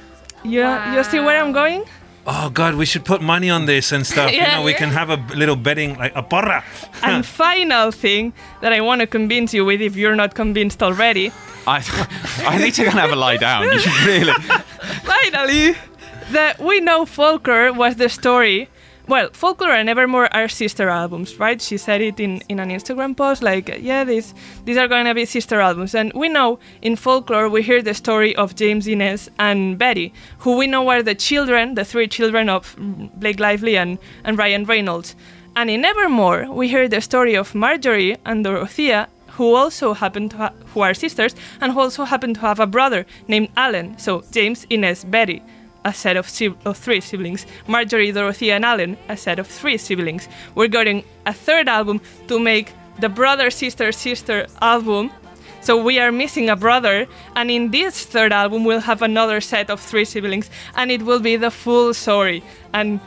you 0.45 0.63
you 0.95 1.05
see 1.05 1.21
where 1.21 1.43
I'm 1.43 1.53
going? 1.53 1.85
Oh 2.25 2.51
God, 2.51 2.77
we 2.77 2.87
should 2.87 3.05
put 3.05 3.21
money 3.21 3.51
on 3.51 3.67
this 3.67 3.91
and 3.91 4.07
stuff. 4.07 4.33
you 4.33 4.41
know, 4.53 4.63
we 4.63 4.75
can 4.75 4.91
have 4.91 5.11
a 5.11 5.17
little 5.35 5.57
betting, 5.57 5.97
like 5.99 6.13
a 6.15 6.23
porra. 6.23 6.63
and 7.03 7.27
final 7.45 7.91
thing 7.91 8.33
that 8.61 8.73
I 8.73 8.81
want 8.81 9.01
to 9.01 9.07
convince 9.07 9.53
you 9.53 9.65
with, 9.65 9.81
if 9.81 9.97
you're 9.97 10.15
not 10.15 10.35
convinced 10.35 10.83
already, 10.83 11.33
I, 11.67 11.83
I 12.47 12.59
need 12.59 12.75
to 12.75 12.83
go 12.83 12.91
and 12.91 12.99
have 12.99 13.13
a 13.13 13.17
lie 13.17 13.39
down. 13.39 13.65
You 13.65 13.79
should 13.79 14.07
really. 14.07 14.33
finally, 15.03 15.77
that 16.31 16.61
we 16.61 16.81
know 16.81 17.07
Folklore 17.07 17.73
was 17.73 17.97
the 17.97 18.09
story. 18.09 18.69
Well, 19.09 19.31
Folklore 19.33 19.73
and 19.73 19.89
Evermore 19.89 20.33
are 20.33 20.49
sister 20.49 20.89
albums, 20.89 21.39
right? 21.39 21.61
She 21.61 21.77
said 21.77 22.01
it 22.01 22.21
in, 22.21 22.41
in 22.49 22.61
an 22.61 22.71
Instagram 22.71 23.17
post, 23.17 23.43
like, 23.43 23.79
yeah, 23.81 24.05
these 24.05 24.33
these 24.65 24.77
are 24.77 24.87
going 24.87 25.07
to 25.07 25.15
be 25.15 25.25
sister 25.25 25.61
albums. 25.61 25.95
And 25.95 26.13
we 26.15 26.29
know 26.29 26.61
in 26.83 26.95
Folklore 26.95 27.49
we 27.49 27.63
hear 27.63 27.83
the 27.83 27.95
story 27.95 28.35
of 28.37 28.55
James 28.55 28.87
Inez 28.87 29.29
and 29.41 29.77
Betty, 29.77 30.13
who 30.39 30.57
we 30.57 30.69
know 30.69 30.89
are 30.89 31.03
the 31.03 31.17
children, 31.17 31.75
the 31.75 31.85
three 31.85 32.07
children 32.07 32.49
of 32.49 32.77
Blake 33.17 33.41
Lively 33.41 33.77
and, 33.77 33.99
and 34.23 34.39
Ryan 34.39 34.65
Reynolds. 34.65 35.17
And 35.57 35.69
in 35.69 35.85
Evermore 35.85 36.51
we 36.53 36.69
hear 36.69 36.89
the 36.89 37.01
story 37.01 37.35
of 37.35 37.57
Marjorie 37.57 38.17
and 38.25 38.45
Dorothea, 38.45 39.09
who 39.33 39.55
also 39.55 39.95
happen 39.95 40.29
to 40.29 40.37
ha- 40.37 40.53
who 40.75 40.81
are 40.81 40.95
sisters 40.95 41.35
and 41.61 41.73
who 41.73 41.81
also 41.81 42.05
happen 42.05 42.35
to 42.35 42.41
have 42.41 42.61
a 42.61 42.67
brother 42.67 43.05
named 43.27 43.49
Alan. 43.57 43.99
So 43.99 44.23
James, 44.31 44.65
Inez, 44.71 45.05
Betty, 45.05 45.43
a 45.85 45.93
set 45.93 46.17
of, 46.17 46.29
si- 46.29 46.55
of 46.65 46.77
three 46.77 47.01
siblings. 47.01 47.47
Marjorie, 47.67 48.13
Dorothea, 48.13 48.57
and 48.57 48.65
Alan, 48.65 48.97
a 49.09 49.17
set 49.17 49.39
of 49.39 49.47
three 49.47 49.77
siblings. 49.77 50.29
We're 50.55 50.69
getting 50.69 51.05
a 51.27 51.33
third 51.33 51.69
album 51.69 52.01
to 52.29 52.39
make 52.39 52.73
the 53.01 53.09
brother, 53.09 53.51
sister, 53.51 53.93
sister 53.93 54.47
album. 54.61 55.11
So 55.61 55.81
we 55.81 56.01
are 56.01 56.11
missing 56.11 56.51
a 56.51 56.57
brother, 56.57 57.07
and 57.37 57.51
in 57.51 57.71
this 57.71 58.05
third 58.05 58.33
album 58.33 58.65
we'll 58.65 58.81
have 58.81 59.01
another 59.01 59.41
set 59.41 59.71
of 59.71 59.81
three 59.81 60.05
siblings, 60.05 60.51
and 60.75 60.91
it 60.91 61.03
will 61.03 61.21
be 61.21 61.37
the 61.37 61.51
full 61.51 61.95
story. 61.95 62.43
And 62.73 62.99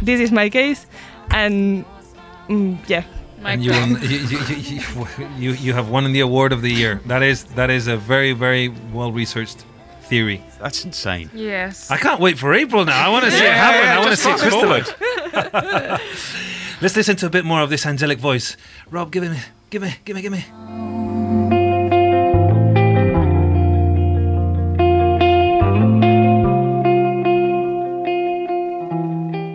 this 0.00 0.18
is 0.20 0.32
my 0.32 0.48
case, 0.48 0.86
and 1.30 1.84
mm, 2.48 2.78
yeah, 2.88 3.04
My 3.42 3.52
and 3.52 3.62
you, 3.64 3.72
won, 3.72 3.98
you, 4.00 4.08
you, 4.08 4.38
you, 4.56 5.28
you, 5.36 5.50
you 5.52 5.72
have 5.74 5.90
won 5.90 6.10
the 6.10 6.20
award 6.20 6.52
of 6.52 6.62
the 6.62 6.72
year. 6.72 7.00
That 7.06 7.22
is 7.22 7.44
that 7.56 7.68
is 7.68 7.88
a 7.88 7.96
very 7.98 8.32
very 8.32 8.68
well 8.92 9.12
researched 9.12 9.64
theory. 10.08 10.42
That's 10.58 10.84
insane. 10.84 11.30
Yes. 11.34 11.90
I 11.90 11.98
can't 11.98 12.20
wait 12.20 12.38
for 12.38 12.54
April 12.54 12.84
now. 12.84 13.06
I 13.06 13.08
want 13.10 13.24
to 13.26 13.30
see 13.30 13.44
it 13.44 13.52
happen. 13.52 13.88
I 13.88 13.98
want 13.98 14.10
to 14.10 14.16
see 14.16 14.30
it 14.30 14.50
forward. 14.50 16.00
Let's 16.80 16.96
listen 16.96 17.16
to 17.16 17.26
a 17.26 17.30
bit 17.30 17.44
more 17.44 17.60
of 17.60 17.70
this 17.70 17.84
angelic 17.84 18.18
voice. 18.18 18.56
Rob, 18.90 19.10
give 19.10 19.22
me, 19.24 19.38
give 19.70 19.82
me, 19.82 19.96
give 20.04 20.16
me, 20.16 20.22
give 20.22 20.32
me. 20.32 20.44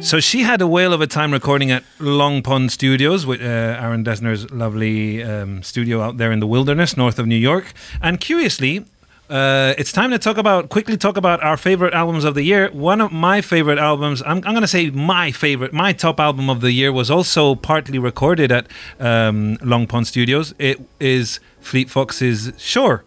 So 0.04 0.20
she 0.20 0.44
had 0.44 0.62
a 0.62 0.68
whale 0.68 0.92
of 0.94 1.00
a 1.00 1.08
time 1.08 1.32
recording 1.32 1.72
at 1.72 1.84
Long 1.98 2.44
Pond 2.44 2.74
Studios, 2.74 3.26
with 3.26 3.40
uh, 3.42 3.46
Aaron 3.46 4.04
Dessner's 4.04 4.52
lovely 4.52 5.24
um, 5.24 5.64
studio 5.64 6.02
out 6.02 6.18
there 6.18 6.32
in 6.32 6.42
the 6.42 6.46
wilderness 6.46 6.98
north 6.98 7.18
of 7.20 7.26
New 7.26 7.38
York. 7.38 7.72
And 8.02 8.20
curiously, 8.20 8.86
uh, 9.34 9.74
it's 9.80 9.92
time 9.92 10.12
to 10.12 10.20
talk 10.20 10.38
about 10.38 10.70
quickly 10.70 10.96
talk 10.96 11.18
about 11.18 11.44
our 11.44 11.58
favorite 11.58 11.92
albums 11.96 12.24
of 12.24 12.36
the 12.36 12.44
year. 12.44 12.70
One 12.72 13.02
of 13.02 13.12
my 13.12 13.42
favorite 13.42 13.80
albums, 13.80 14.22
I'm, 14.22 14.38
I'm 14.38 14.54
going 14.54 14.62
to 14.62 14.68
say 14.68 14.92
my 14.92 15.32
favorite, 15.32 15.74
my 15.74 15.92
top 15.92 16.20
album 16.20 16.52
of 16.52 16.62
the 16.62 16.72
year 16.72 16.92
was 16.92 17.10
also 17.10 17.56
partly 17.56 17.98
recorded 17.98 18.52
at 18.52 18.68
um, 19.00 19.58
Long 19.64 19.88
Pond 19.88 20.06
Studios. 20.06 20.54
It 20.60 20.80
is 21.00 21.40
Fleet 21.60 21.90
Foxes' 21.90 22.54
Shore. 22.60 23.06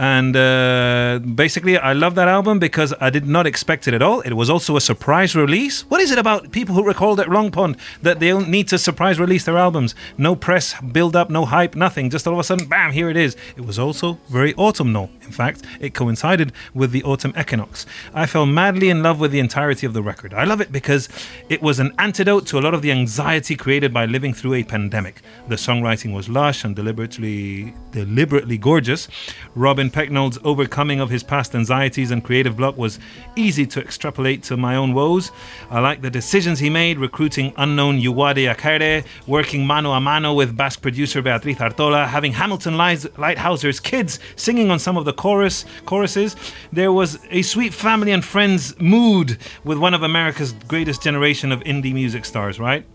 And 0.00 0.36
uh, 0.36 1.18
basically, 1.34 1.76
I 1.76 1.92
love 1.92 2.14
that 2.14 2.28
album 2.28 2.60
because 2.60 2.94
I 3.00 3.10
did 3.10 3.26
not 3.26 3.48
expect 3.48 3.88
it 3.88 3.94
at 3.94 4.02
all. 4.02 4.20
It 4.20 4.34
was 4.34 4.48
also 4.48 4.76
a 4.76 4.80
surprise 4.80 5.34
release. 5.34 5.82
What 5.90 6.00
is 6.00 6.12
it 6.12 6.18
about 6.18 6.52
people 6.52 6.76
who 6.76 6.84
record 6.84 7.18
at 7.18 7.28
Long 7.28 7.50
Pond 7.50 7.76
that 8.02 8.20
they 8.20 8.28
don't 8.28 8.48
need 8.48 8.68
to 8.68 8.78
surprise 8.78 9.18
release 9.18 9.44
their 9.44 9.58
albums? 9.58 9.96
No 10.16 10.36
press 10.36 10.80
build 10.80 11.16
up, 11.16 11.30
no 11.30 11.44
hype, 11.46 11.74
nothing. 11.74 12.10
Just 12.10 12.28
all 12.28 12.34
of 12.34 12.38
a 12.38 12.44
sudden, 12.44 12.68
bam, 12.68 12.92
here 12.92 13.10
it 13.10 13.16
is. 13.16 13.36
It 13.56 13.64
was 13.64 13.76
also 13.76 14.18
very 14.28 14.54
autumnal. 14.54 15.10
In 15.28 15.34
fact, 15.34 15.62
it 15.78 15.92
coincided 15.92 16.52
with 16.72 16.90
the 16.90 17.04
autumn 17.04 17.34
equinox. 17.38 17.84
I 18.14 18.24
fell 18.24 18.46
madly 18.46 18.88
in 18.88 19.02
love 19.02 19.20
with 19.20 19.30
the 19.30 19.40
entirety 19.40 19.84
of 19.84 19.92
the 19.92 20.02
record. 20.02 20.32
I 20.32 20.44
love 20.44 20.62
it 20.62 20.72
because 20.72 21.06
it 21.50 21.60
was 21.60 21.78
an 21.78 21.92
antidote 21.98 22.46
to 22.46 22.58
a 22.58 22.62
lot 22.62 22.72
of 22.72 22.80
the 22.80 22.90
anxiety 22.90 23.54
created 23.54 23.92
by 23.92 24.06
living 24.06 24.32
through 24.32 24.54
a 24.54 24.64
pandemic. 24.64 25.20
The 25.46 25.56
songwriting 25.56 26.14
was 26.14 26.30
lush 26.30 26.64
and 26.64 26.74
deliberately 26.74 27.74
deliberately 27.92 28.56
gorgeous. 28.56 29.06
Robin 29.54 29.90
Pecknold's 29.90 30.38
overcoming 30.44 30.98
of 30.98 31.10
his 31.10 31.22
past 31.22 31.54
anxieties 31.54 32.10
and 32.10 32.24
creative 32.24 32.56
block 32.56 32.78
was 32.78 32.98
easy 33.36 33.66
to 33.66 33.80
extrapolate 33.80 34.42
to 34.44 34.56
my 34.56 34.76
own 34.76 34.94
woes. 34.94 35.30
I 35.70 35.80
like 35.80 36.00
the 36.00 36.10
decisions 36.10 36.58
he 36.58 36.70
made, 36.70 36.98
recruiting 36.98 37.52
unknown 37.58 38.00
Uwade 38.00 38.54
Akhere, 38.54 39.04
working 39.26 39.66
mano 39.66 39.92
a 39.92 40.00
mano 40.00 40.32
with 40.32 40.56
Basque 40.56 40.80
producer 40.80 41.20
Beatriz 41.20 41.58
Artola, 41.58 42.06
having 42.06 42.32
Hamilton 42.32 42.74
Leithauser's 42.74 43.78
kids 43.78 44.18
singing 44.36 44.70
on 44.70 44.78
some 44.78 44.96
of 44.96 45.04
the 45.04 45.12
chorus 45.18 45.66
choruses. 45.84 46.34
There 46.72 46.92
was 46.92 47.18
a 47.30 47.42
sweet 47.42 47.74
family 47.74 48.12
and 48.12 48.24
friends 48.24 48.74
mood 48.80 49.36
with 49.64 49.76
one 49.76 49.92
of 49.92 50.02
America's 50.02 50.52
greatest 50.52 51.02
generation 51.02 51.52
of 51.52 51.60
indie 51.64 51.92
music 51.92 52.24
stars, 52.24 52.58
right? 52.58 52.86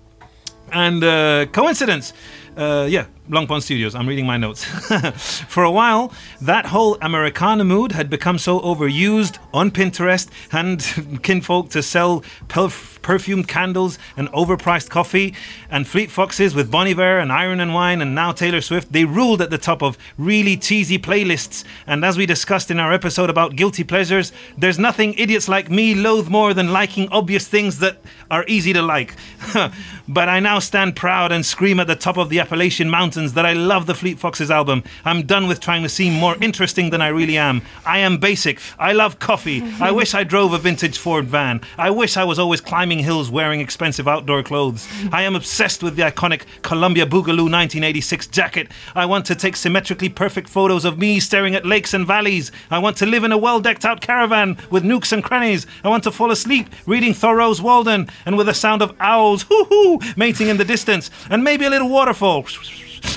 And 0.71 1.03
uh, 1.03 1.45
coincidence. 1.51 2.13
Uh, 2.57 2.87
yeah, 2.89 3.05
Long 3.29 3.47
Pond 3.47 3.63
Studios. 3.63 3.95
I'm 3.95 4.07
reading 4.07 4.25
my 4.25 4.35
notes. 4.35 4.65
For 5.47 5.63
a 5.63 5.71
while, 5.71 6.11
that 6.41 6.65
whole 6.65 6.97
Americana 7.01 7.63
mood 7.63 7.93
had 7.93 8.09
become 8.09 8.37
so 8.37 8.59
overused 8.59 9.37
on 9.53 9.71
Pinterest 9.71 10.27
and 10.51 11.21
kinfolk 11.23 11.69
to 11.69 11.81
sell 11.81 12.21
perf- 12.49 13.01
perfumed 13.01 13.47
candles 13.47 13.97
and 14.17 14.27
overpriced 14.29 14.89
coffee, 14.89 15.33
and 15.71 15.87
Fleet 15.87 16.11
Foxes 16.11 16.53
with 16.53 16.69
Bon 16.69 16.85
Iver 16.85 17.19
and 17.19 17.31
Iron 17.31 17.61
and 17.61 17.73
Wine, 17.73 18.01
and 18.01 18.13
now 18.13 18.33
Taylor 18.33 18.59
Swift. 18.59 18.91
They 18.91 19.05
ruled 19.05 19.41
at 19.41 19.49
the 19.49 19.57
top 19.57 19.81
of 19.81 19.97
really 20.17 20.57
cheesy 20.57 20.99
playlists. 20.99 21.63
And 21.87 22.03
as 22.03 22.17
we 22.17 22.25
discussed 22.25 22.69
in 22.69 22.79
our 22.79 22.91
episode 22.91 23.29
about 23.29 23.55
guilty 23.55 23.85
pleasures, 23.85 24.33
there's 24.57 24.77
nothing 24.77 25.13
idiots 25.13 25.47
like 25.47 25.71
me 25.71 25.95
loathe 25.95 26.27
more 26.27 26.53
than 26.53 26.73
liking 26.73 27.07
obvious 27.09 27.47
things 27.47 27.79
that 27.79 27.99
are 28.29 28.43
easy 28.49 28.73
to 28.73 28.81
like. 28.81 29.15
but 30.09 30.27
I 30.27 30.41
now 30.41 30.59
stand 30.59 30.97
proud 30.97 31.31
and 31.31 31.45
scream 31.45 31.79
at 31.79 31.87
the 31.87 31.95
top 31.95 32.17
of 32.17 32.27
the 32.27 32.41
Appalachian 32.41 32.89
Mountains 32.89 33.12
that 33.13 33.45
I 33.45 33.53
love 33.53 33.85
the 33.85 33.93
Fleet 33.93 34.17
Foxes 34.17 34.49
album. 34.49 34.83
I'm 35.05 35.25
done 35.25 35.47
with 35.47 35.59
trying 35.59 35.83
to 35.83 35.89
seem 35.89 36.13
more 36.13 36.35
interesting 36.41 36.89
than 36.89 37.01
I 37.01 37.09
really 37.09 37.37
am. 37.37 37.61
I 37.85 37.99
am 37.99 38.17
basic. 38.17 38.59
I 38.79 38.93
love 38.93 39.19
coffee. 39.19 39.61
I 39.79 39.91
wish 39.99 40.15
I 40.15 40.23
drove 40.23 40.51
a 40.53 40.57
vintage 40.57 40.97
Ford 40.97 41.25
van. 41.25 41.61
I 41.77 41.91
wish 41.91 42.17
I 42.17 42.23
was 42.23 42.39
always 42.39 42.59
climbing 42.59 42.99
hills 42.99 43.29
wearing 43.29 43.61
expensive 43.61 44.07
outdoor 44.07 44.41
clothes. 44.41 44.87
I 45.11 45.21
am 45.21 45.35
obsessed 45.35 45.83
with 45.83 45.95
the 45.95 46.01
iconic 46.03 46.43
Columbia 46.63 47.05
Bugaboo 47.05 47.43
1986 47.43 48.27
jacket. 48.27 48.71
I 48.95 49.05
want 49.05 49.25
to 49.27 49.35
take 49.35 49.55
symmetrically 49.55 50.09
perfect 50.09 50.49
photos 50.49 50.85
of 50.85 50.97
me 50.97 51.19
staring 51.19 51.53
at 51.55 51.65
lakes 51.65 51.93
and 51.93 52.07
valleys. 52.07 52.51
I 52.71 52.79
want 52.79 52.97
to 52.97 53.05
live 53.05 53.23
in 53.23 53.31
a 53.31 53.37
well 53.37 53.59
decked 53.59 53.85
out 53.85 54.01
caravan 54.01 54.57
with 54.71 54.83
nooks 54.83 55.11
and 55.11 55.23
crannies. 55.23 55.67
I 55.83 55.89
want 55.89 56.03
to 56.05 56.11
fall 56.11 56.31
asleep 56.31 56.67
reading 56.87 57.13
Thoreau's 57.13 57.61
Walden 57.61 58.09
and 58.25 58.37
with 58.37 58.47
the 58.47 58.53
sound 58.53 58.81
of 58.81 58.95
owls 58.99 59.43
hoo 59.49 59.65
hoo 59.65 59.99
mating 60.17 60.49
in 60.49 60.57
the 60.57 60.65
distance 60.65 61.11
and 61.29 61.43
maybe 61.43 61.65
a 61.65 61.69
little 61.69 61.89
waterfall. 61.89 62.43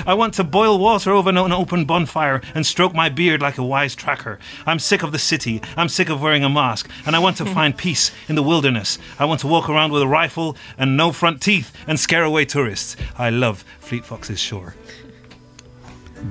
I 0.06 0.14
want 0.14 0.34
to 0.34 0.44
boil 0.44 0.78
water 0.78 1.12
over 1.12 1.30
an 1.30 1.38
open 1.38 1.84
bonfire 1.84 2.40
and 2.54 2.66
stroke 2.66 2.94
my 2.94 3.08
beard 3.08 3.42
like 3.42 3.58
a 3.58 3.64
wise 3.64 3.94
tracker. 3.94 4.38
I'm 4.66 4.78
sick 4.78 5.02
of 5.02 5.12
the 5.12 5.18
city. 5.18 5.60
I'm 5.76 5.88
sick 5.88 6.08
of 6.08 6.22
wearing 6.22 6.44
a 6.44 6.48
mask. 6.48 6.88
And 7.06 7.16
I 7.16 7.18
want 7.18 7.36
to 7.38 7.44
find 7.54 7.76
peace 7.76 8.10
in 8.28 8.34
the 8.34 8.42
wilderness. 8.42 8.98
I 9.18 9.24
want 9.24 9.40
to 9.40 9.46
walk 9.46 9.68
around 9.68 9.92
with 9.92 10.02
a 10.02 10.08
rifle 10.08 10.56
and 10.78 10.96
no 10.96 11.12
front 11.12 11.42
teeth 11.42 11.72
and 11.86 11.98
scare 11.98 12.24
away 12.24 12.44
tourists. 12.44 12.96
I 13.16 13.30
love 13.30 13.64
Fleet 13.80 14.04
Foxes 14.04 14.40
Shore. 14.40 14.74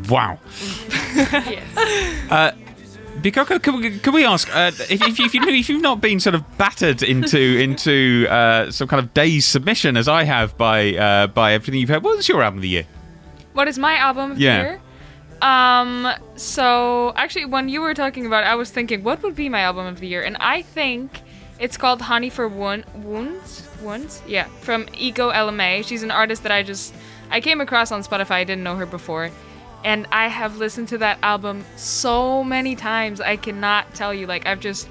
Wow. 0.10 0.40
Uh, 2.30 2.52
Bikoko, 3.22 3.62
can 3.62 3.80
we, 3.80 4.00
can 4.00 4.14
we 4.14 4.26
ask 4.26 4.54
uh, 4.54 4.72
if, 4.90 4.92
if, 4.92 5.20
if, 5.20 5.34
you, 5.34 5.42
if 5.44 5.70
you've 5.70 5.82
not 5.82 6.02
been 6.02 6.20
sort 6.20 6.36
of 6.36 6.58
battered 6.58 7.02
into 7.02 7.40
into 7.40 8.28
uh, 8.30 8.70
some 8.72 8.88
kind 8.88 9.04
of 9.04 9.14
day's 9.14 9.46
submission 9.46 9.96
as 9.96 10.08
I 10.08 10.24
have 10.24 10.58
by 10.58 10.96
uh, 10.96 11.28
by 11.28 11.54
everything 11.54 11.80
you've 11.80 11.90
heard? 11.90 12.04
What's 12.04 12.28
your 12.28 12.44
album 12.44 12.60
of 12.60 12.62
the 12.64 12.70
year? 12.70 12.88
What 13.56 13.68
is 13.68 13.80
my 13.80 13.96
album 13.96 14.32
of 14.34 14.40
Yeah. 14.40 14.58
the 14.58 14.64
year? 14.70 14.82
Um, 15.42 16.08
so 16.36 17.14
actually, 17.16 17.46
when 17.46 17.68
you 17.70 17.82
were 17.82 17.94
talking 17.94 18.26
about, 18.26 18.44
it, 18.44 18.48
I 18.48 18.56
was 18.56 18.70
thinking, 18.70 19.04
what 19.04 19.24
would 19.24 19.36
be 19.36 19.50
my 19.50 19.62
album 19.62 19.86
of 19.86 20.00
the 20.00 20.08
year? 20.08 20.22
And 20.22 20.38
I 20.40 20.62
think 20.62 21.22
it's 21.60 21.78
called 21.78 22.02
Honey 22.02 22.30
for 22.30 22.48
Wound, 22.48 22.86
Wounds. 22.96 23.68
Wounds, 23.82 24.22
yeah, 24.28 24.46
from 24.62 24.88
Ego 24.98 25.30
Ella 25.30 25.52
May. 25.52 25.82
She's 25.82 26.04
an 26.04 26.12
artist 26.12 26.44
that 26.44 26.52
I 26.52 26.64
just 26.64 26.94
I 27.32 27.42
came 27.42 27.60
across 27.62 27.92
on 27.92 28.04
Spotify. 28.04 28.32
I 28.32 28.44
didn't 28.44 28.64
know 28.64 28.76
her 28.76 28.86
before, 28.86 29.32
and 29.84 30.06
I 30.12 30.28
have 30.28 30.58
listened 30.58 30.88
to 30.90 30.98
that 31.00 31.18
album 31.24 31.64
so 31.76 32.44
many 32.44 32.76
times. 32.76 33.22
I 33.22 33.36
cannot 33.38 33.94
tell 33.96 34.14
you. 34.14 34.28
Like 34.28 34.46
I've 34.46 34.60
just, 34.60 34.88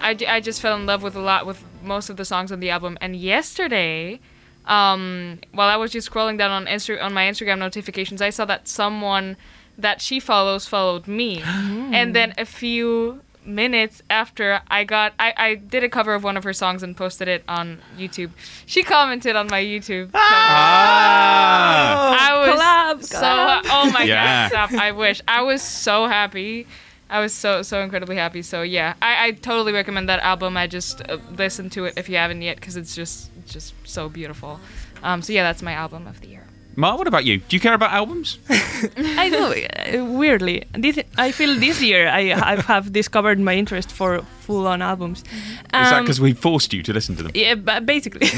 I, 0.00 0.16
I 0.28 0.40
just 0.40 0.60
fell 0.62 0.76
in 0.76 0.86
love 0.86 1.02
with 1.02 1.16
a 1.16 1.20
lot 1.20 1.46
with 1.46 1.62
most 1.82 2.08
of 2.10 2.16
the 2.16 2.24
songs 2.24 2.50
on 2.52 2.60
the 2.60 2.70
album. 2.70 2.96
And 3.00 3.14
yesterday, 3.16 4.20
um, 4.66 5.40
while 5.52 5.68
I 5.68 5.76
was 5.76 5.92
just 5.92 6.10
scrolling 6.10 6.38
down 6.38 6.50
on 6.50 6.66
Insta- 6.66 7.02
on 7.02 7.12
my 7.12 7.24
Instagram 7.24 7.58
notifications, 7.58 8.22
I 8.22 8.30
saw 8.30 8.44
that 8.46 8.68
someone 8.68 9.36
that 9.78 10.00
she 10.00 10.20
follows 10.20 10.66
followed 10.66 11.06
me, 11.06 11.42
and 11.44 12.14
then 12.14 12.34
a 12.38 12.44
few 12.44 13.20
minutes 13.44 14.02
after 14.10 14.60
I 14.68 14.82
got, 14.82 15.12
I, 15.20 15.32
I 15.36 15.54
did 15.54 15.84
a 15.84 15.88
cover 15.88 16.14
of 16.14 16.24
one 16.24 16.36
of 16.36 16.42
her 16.42 16.52
songs 16.52 16.82
and 16.82 16.96
posted 16.96 17.28
it 17.28 17.44
on 17.46 17.78
YouTube. 17.96 18.30
She 18.66 18.82
commented 18.82 19.36
on 19.36 19.46
my 19.46 19.62
YouTube. 19.62 20.10
Ah! 20.14 22.16
I 22.18 22.38
was 22.38 22.60
Collab, 22.60 23.04
so 23.04 23.18
collab. 23.20 23.62
oh 23.70 23.90
my 23.92 24.02
Yeah. 24.02 24.48
god, 24.50 24.68
stop! 24.70 24.80
I 24.80 24.92
wish 24.92 25.20
I 25.28 25.42
was 25.42 25.62
so 25.62 26.06
happy. 26.06 26.66
I 27.08 27.20
was 27.20 27.32
so 27.32 27.62
so 27.62 27.82
incredibly 27.82 28.16
happy. 28.16 28.42
So 28.42 28.62
yeah, 28.62 28.94
I, 29.00 29.26
I 29.26 29.30
totally 29.32 29.72
recommend 29.72 30.08
that 30.08 30.20
album. 30.20 30.56
I 30.56 30.66
just 30.66 31.02
uh, 31.08 31.18
listen 31.36 31.70
to 31.70 31.84
it 31.84 31.94
if 31.96 32.08
you 32.08 32.16
haven't 32.16 32.42
yet 32.42 32.56
because 32.56 32.76
it's 32.76 32.96
just 32.96 33.30
just 33.52 33.74
so 33.84 34.08
beautiful. 34.08 34.60
Um, 35.02 35.22
so 35.22 35.32
yeah, 35.32 35.42
that's 35.42 35.62
my 35.62 35.72
album 35.72 36.06
of 36.06 36.20
the 36.20 36.28
year. 36.28 36.45
Mark, 36.78 36.98
what 36.98 37.06
about 37.08 37.24
you? 37.24 37.38
Do 37.38 37.56
you 37.56 37.60
care 37.60 37.72
about 37.74 37.90
albums? 37.92 38.38
I 38.50 39.30
do. 39.30 39.98
uh, 40.00 40.04
Weirdly, 40.04 40.64
this 40.74 40.98
I 41.16 41.32
feel 41.32 41.54
this 41.58 41.80
year 41.80 42.06
I 42.08 42.32
I 42.52 42.60
have 42.60 42.92
discovered 42.92 43.38
my 43.40 43.54
interest 43.54 43.90
for 43.90 44.20
full-on 44.46 44.82
albums. 44.82 45.18
Is 45.20 45.70
that 45.72 45.92
Um, 45.94 46.04
because 46.04 46.20
we 46.20 46.34
forced 46.34 46.74
you 46.74 46.82
to 46.82 46.92
listen 46.92 47.16
to 47.16 47.22
them? 47.22 47.32
Yeah, 47.34 47.54
but 47.54 47.86
basically. 47.86 48.28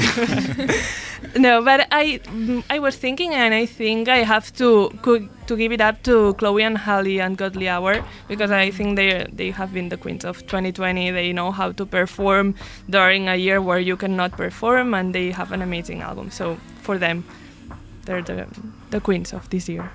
no, 1.37 1.61
but 1.61 1.87
I 1.91 2.19
I 2.75 2.79
was 2.79 2.95
thinking, 2.95 3.33
and 3.33 3.53
I 3.53 3.65
think 3.65 4.07
I 4.07 4.23
have 4.23 4.51
to 4.57 4.89
to 5.47 5.57
give 5.57 5.73
it 5.73 5.81
up 5.81 6.01
to 6.03 6.33
Chloe 6.35 6.63
and 6.63 6.77
Halle 6.77 7.19
and 7.19 7.37
Godly 7.37 7.67
Hour 7.67 8.03
because 8.27 8.51
I 8.51 8.71
think 8.71 8.95
they 8.95 9.25
they 9.35 9.51
have 9.51 9.73
been 9.73 9.89
the 9.89 9.97
queens 9.97 10.23
of 10.25 10.37
2020. 10.47 11.11
They 11.11 11.33
know 11.33 11.51
how 11.51 11.73
to 11.73 11.85
perform 11.85 12.55
during 12.89 13.27
a 13.27 13.35
year 13.35 13.59
where 13.61 13.79
you 13.79 13.97
cannot 13.97 14.31
perform, 14.37 14.93
and 14.93 15.13
they 15.13 15.31
have 15.31 15.51
an 15.51 15.61
amazing 15.61 16.01
album. 16.01 16.31
So 16.31 16.57
for 16.81 16.97
them, 16.97 17.23
they're 18.05 18.21
the 18.21 18.47
the 18.89 18.99
queens 18.99 19.33
of 19.33 19.49
this 19.49 19.67
year. 19.69 19.91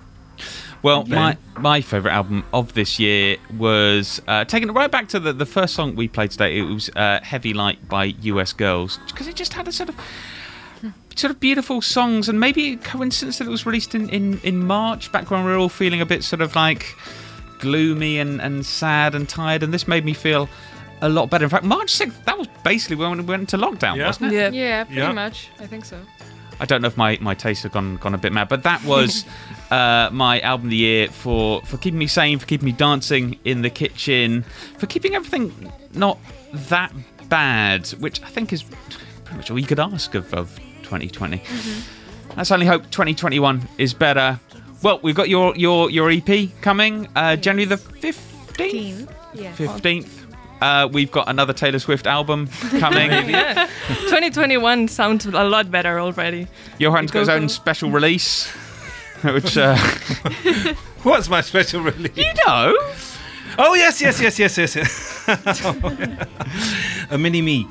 Well, 0.82 1.06
my 1.06 1.36
my 1.58 1.80
favorite 1.80 2.12
album 2.12 2.44
of 2.52 2.74
this 2.74 2.98
year 2.98 3.36
was 3.56 4.20
uh, 4.28 4.44
taking 4.44 4.68
it 4.68 4.72
right 4.72 4.90
back 4.90 5.08
to 5.08 5.20
the, 5.20 5.32
the 5.32 5.46
first 5.46 5.74
song 5.74 5.94
we 5.96 6.08
played 6.08 6.30
today. 6.32 6.58
It 6.58 6.62
was 6.62 6.90
uh, 6.96 7.20
"Heavy 7.22 7.54
Light" 7.54 7.88
by 7.88 8.04
US 8.22 8.52
Girls 8.52 8.98
because 9.06 9.26
it 9.28 9.34
just 9.36 9.54
had 9.54 9.66
a 9.68 9.72
sort 9.72 9.88
of 9.88 9.96
sort 11.16 11.30
of 11.30 11.38
beautiful 11.40 11.80
songs, 11.80 12.28
and 12.28 12.38
maybe 12.40 12.72
a 12.72 12.76
coincidence 12.76 13.38
that 13.38 13.46
it 13.46 13.50
was 13.50 13.64
released 13.64 13.94
in, 13.94 14.08
in, 14.10 14.40
in 14.42 14.66
March, 14.66 15.12
back 15.12 15.30
when 15.30 15.44
we 15.44 15.50
were 15.52 15.56
all 15.56 15.68
feeling 15.68 16.00
a 16.00 16.06
bit 16.06 16.24
sort 16.24 16.42
of 16.42 16.56
like 16.56 16.96
gloomy 17.60 18.18
and, 18.18 18.40
and 18.42 18.66
sad 18.66 19.14
and 19.14 19.28
tired, 19.28 19.62
and 19.62 19.72
this 19.72 19.86
made 19.86 20.04
me 20.04 20.12
feel 20.12 20.48
a 21.02 21.08
lot 21.08 21.30
better. 21.30 21.44
In 21.44 21.50
fact, 21.50 21.64
March 21.64 21.90
sixth, 21.90 22.22
that 22.24 22.36
was 22.36 22.48
basically 22.64 22.96
when 22.96 23.16
we 23.16 23.22
went 23.22 23.40
into 23.40 23.56
lockdown, 23.56 23.96
Yeah. 23.96 24.06
wasn't 24.06 24.32
it? 24.32 24.34
Yeah. 24.34 24.50
Yeah, 24.50 24.84
pretty 24.84 25.00
Yeah. 25.00 25.12
much. 25.12 25.50
I 25.60 25.66
think 25.66 25.84
so. 25.84 25.98
I 26.64 26.66
don't 26.66 26.80
know 26.80 26.88
if 26.88 26.96
my, 26.96 27.18
my 27.20 27.34
tastes 27.34 27.62
have 27.64 27.72
gone 27.72 27.96
gone 27.96 28.14
a 28.14 28.18
bit 28.18 28.32
mad, 28.32 28.48
but 28.48 28.62
that 28.62 28.82
was 28.84 29.26
uh, 29.70 30.08
my 30.10 30.40
album 30.40 30.68
of 30.68 30.70
the 30.70 30.78
year 30.78 31.08
for, 31.08 31.60
for 31.66 31.76
keeping 31.76 31.98
me 31.98 32.06
sane, 32.06 32.38
for 32.38 32.46
keeping 32.46 32.64
me 32.64 32.72
dancing 32.72 33.38
in 33.44 33.60
the 33.60 33.68
kitchen, 33.68 34.44
for 34.78 34.86
keeping 34.86 35.14
everything 35.14 35.70
not 35.92 36.18
that 36.70 36.90
bad, 37.28 37.86
which 38.00 38.22
I 38.22 38.28
think 38.28 38.50
is 38.50 38.62
pretty 38.62 39.36
much 39.36 39.50
all 39.50 39.58
you 39.58 39.66
could 39.66 39.78
ask 39.78 40.14
of, 40.14 40.32
of 40.32 40.58
2020. 40.84 41.42
Let's 42.34 42.50
only 42.50 42.64
hope 42.64 42.84
2021 42.84 43.68
is 43.76 43.92
better. 43.92 44.40
Well, 44.82 45.00
we've 45.02 45.14
got 45.14 45.28
your 45.28 45.54
your, 45.56 45.90
your 45.90 46.10
EP 46.10 46.48
coming 46.62 47.08
uh, 47.14 47.36
January 47.36 47.66
the 47.66 47.76
15th. 47.76 49.12
Yeah. 49.34 49.52
15th. 49.52 50.23
Uh, 50.64 50.88
we've 50.88 51.10
got 51.10 51.28
another 51.28 51.52
Taylor 51.52 51.78
Swift 51.78 52.06
album 52.06 52.48
coming. 52.78 53.10
yeah. 53.28 53.68
2021 53.88 54.88
sounds 54.88 55.26
a 55.26 55.44
lot 55.44 55.70
better 55.70 56.00
already. 56.00 56.46
Johan's 56.80 57.10
got 57.10 57.18
his 57.20 57.28
own 57.28 57.50
special 57.50 57.90
release, 57.90 58.46
which 59.22 59.58
uh, 59.58 59.76
What's 61.02 61.28
my 61.28 61.42
special 61.42 61.82
release? 61.82 62.16
you 62.16 62.32
know. 62.46 62.74
Oh 63.58 63.74
yes, 63.74 64.00
yes, 64.00 64.18
yes, 64.22 64.38
yes, 64.38 64.56
yes. 64.56 64.74
yes. 64.74 65.64
a 67.10 67.18
mini 67.18 67.42
me. 67.42 67.68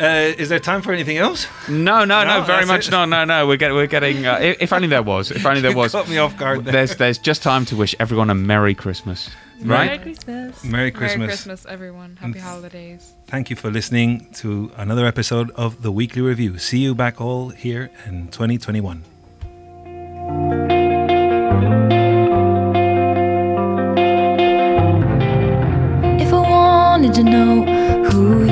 Uh, 0.00 0.32
is 0.38 0.48
there 0.48 0.60
time 0.60 0.80
for 0.80 0.92
anything 0.92 1.18
else? 1.18 1.46
No, 1.68 2.04
no, 2.06 2.24
no, 2.24 2.38
No, 2.38 2.44
very 2.44 2.64
much 2.64 2.88
it. 2.88 2.92
no, 2.92 3.04
no, 3.04 3.24
no. 3.24 3.46
We're 3.46 3.56
getting, 3.58 3.76
we're 3.76 3.86
getting. 3.86 4.24
Uh, 4.24 4.38
if, 4.40 4.62
if 4.62 4.72
only 4.72 4.88
there 4.88 5.02
was, 5.02 5.30
if 5.30 5.44
only 5.44 5.60
there 5.60 5.76
was. 5.76 5.92
Caught 5.92 6.08
me 6.08 6.16
off 6.16 6.38
guard. 6.38 6.64
There. 6.64 6.72
There's, 6.72 6.96
there's 6.96 7.18
just 7.18 7.42
time 7.42 7.64
to 7.66 7.76
wish 7.76 7.94
everyone 8.00 8.30
a 8.30 8.34
Merry 8.34 8.74
Christmas, 8.74 9.28
Right. 9.60 9.90
right? 9.90 10.02
Christmas. 10.02 10.64
Merry 10.64 10.90
Christmas. 10.92 11.18
Merry 11.18 11.28
Christmas, 11.28 11.66
everyone. 11.66 12.16
Happy 12.20 12.38
holidays. 12.38 13.14
Thank 13.26 13.50
you 13.50 13.56
for 13.56 13.70
listening 13.70 14.28
to 14.34 14.70
another 14.76 15.04
episode 15.04 15.50
of 15.52 15.82
the 15.82 15.90
Weekly 15.90 16.22
Review. 16.22 16.58
See 16.58 16.78
you 16.78 16.94
back 16.94 17.20
all 17.20 17.48
here 17.50 17.90
in 18.06 18.28
2021. 18.28 19.02
If 26.20 26.32
I 26.32 26.50
wanted 26.50 27.14
to 27.14 27.22
know 27.24 27.64
who 28.10 28.47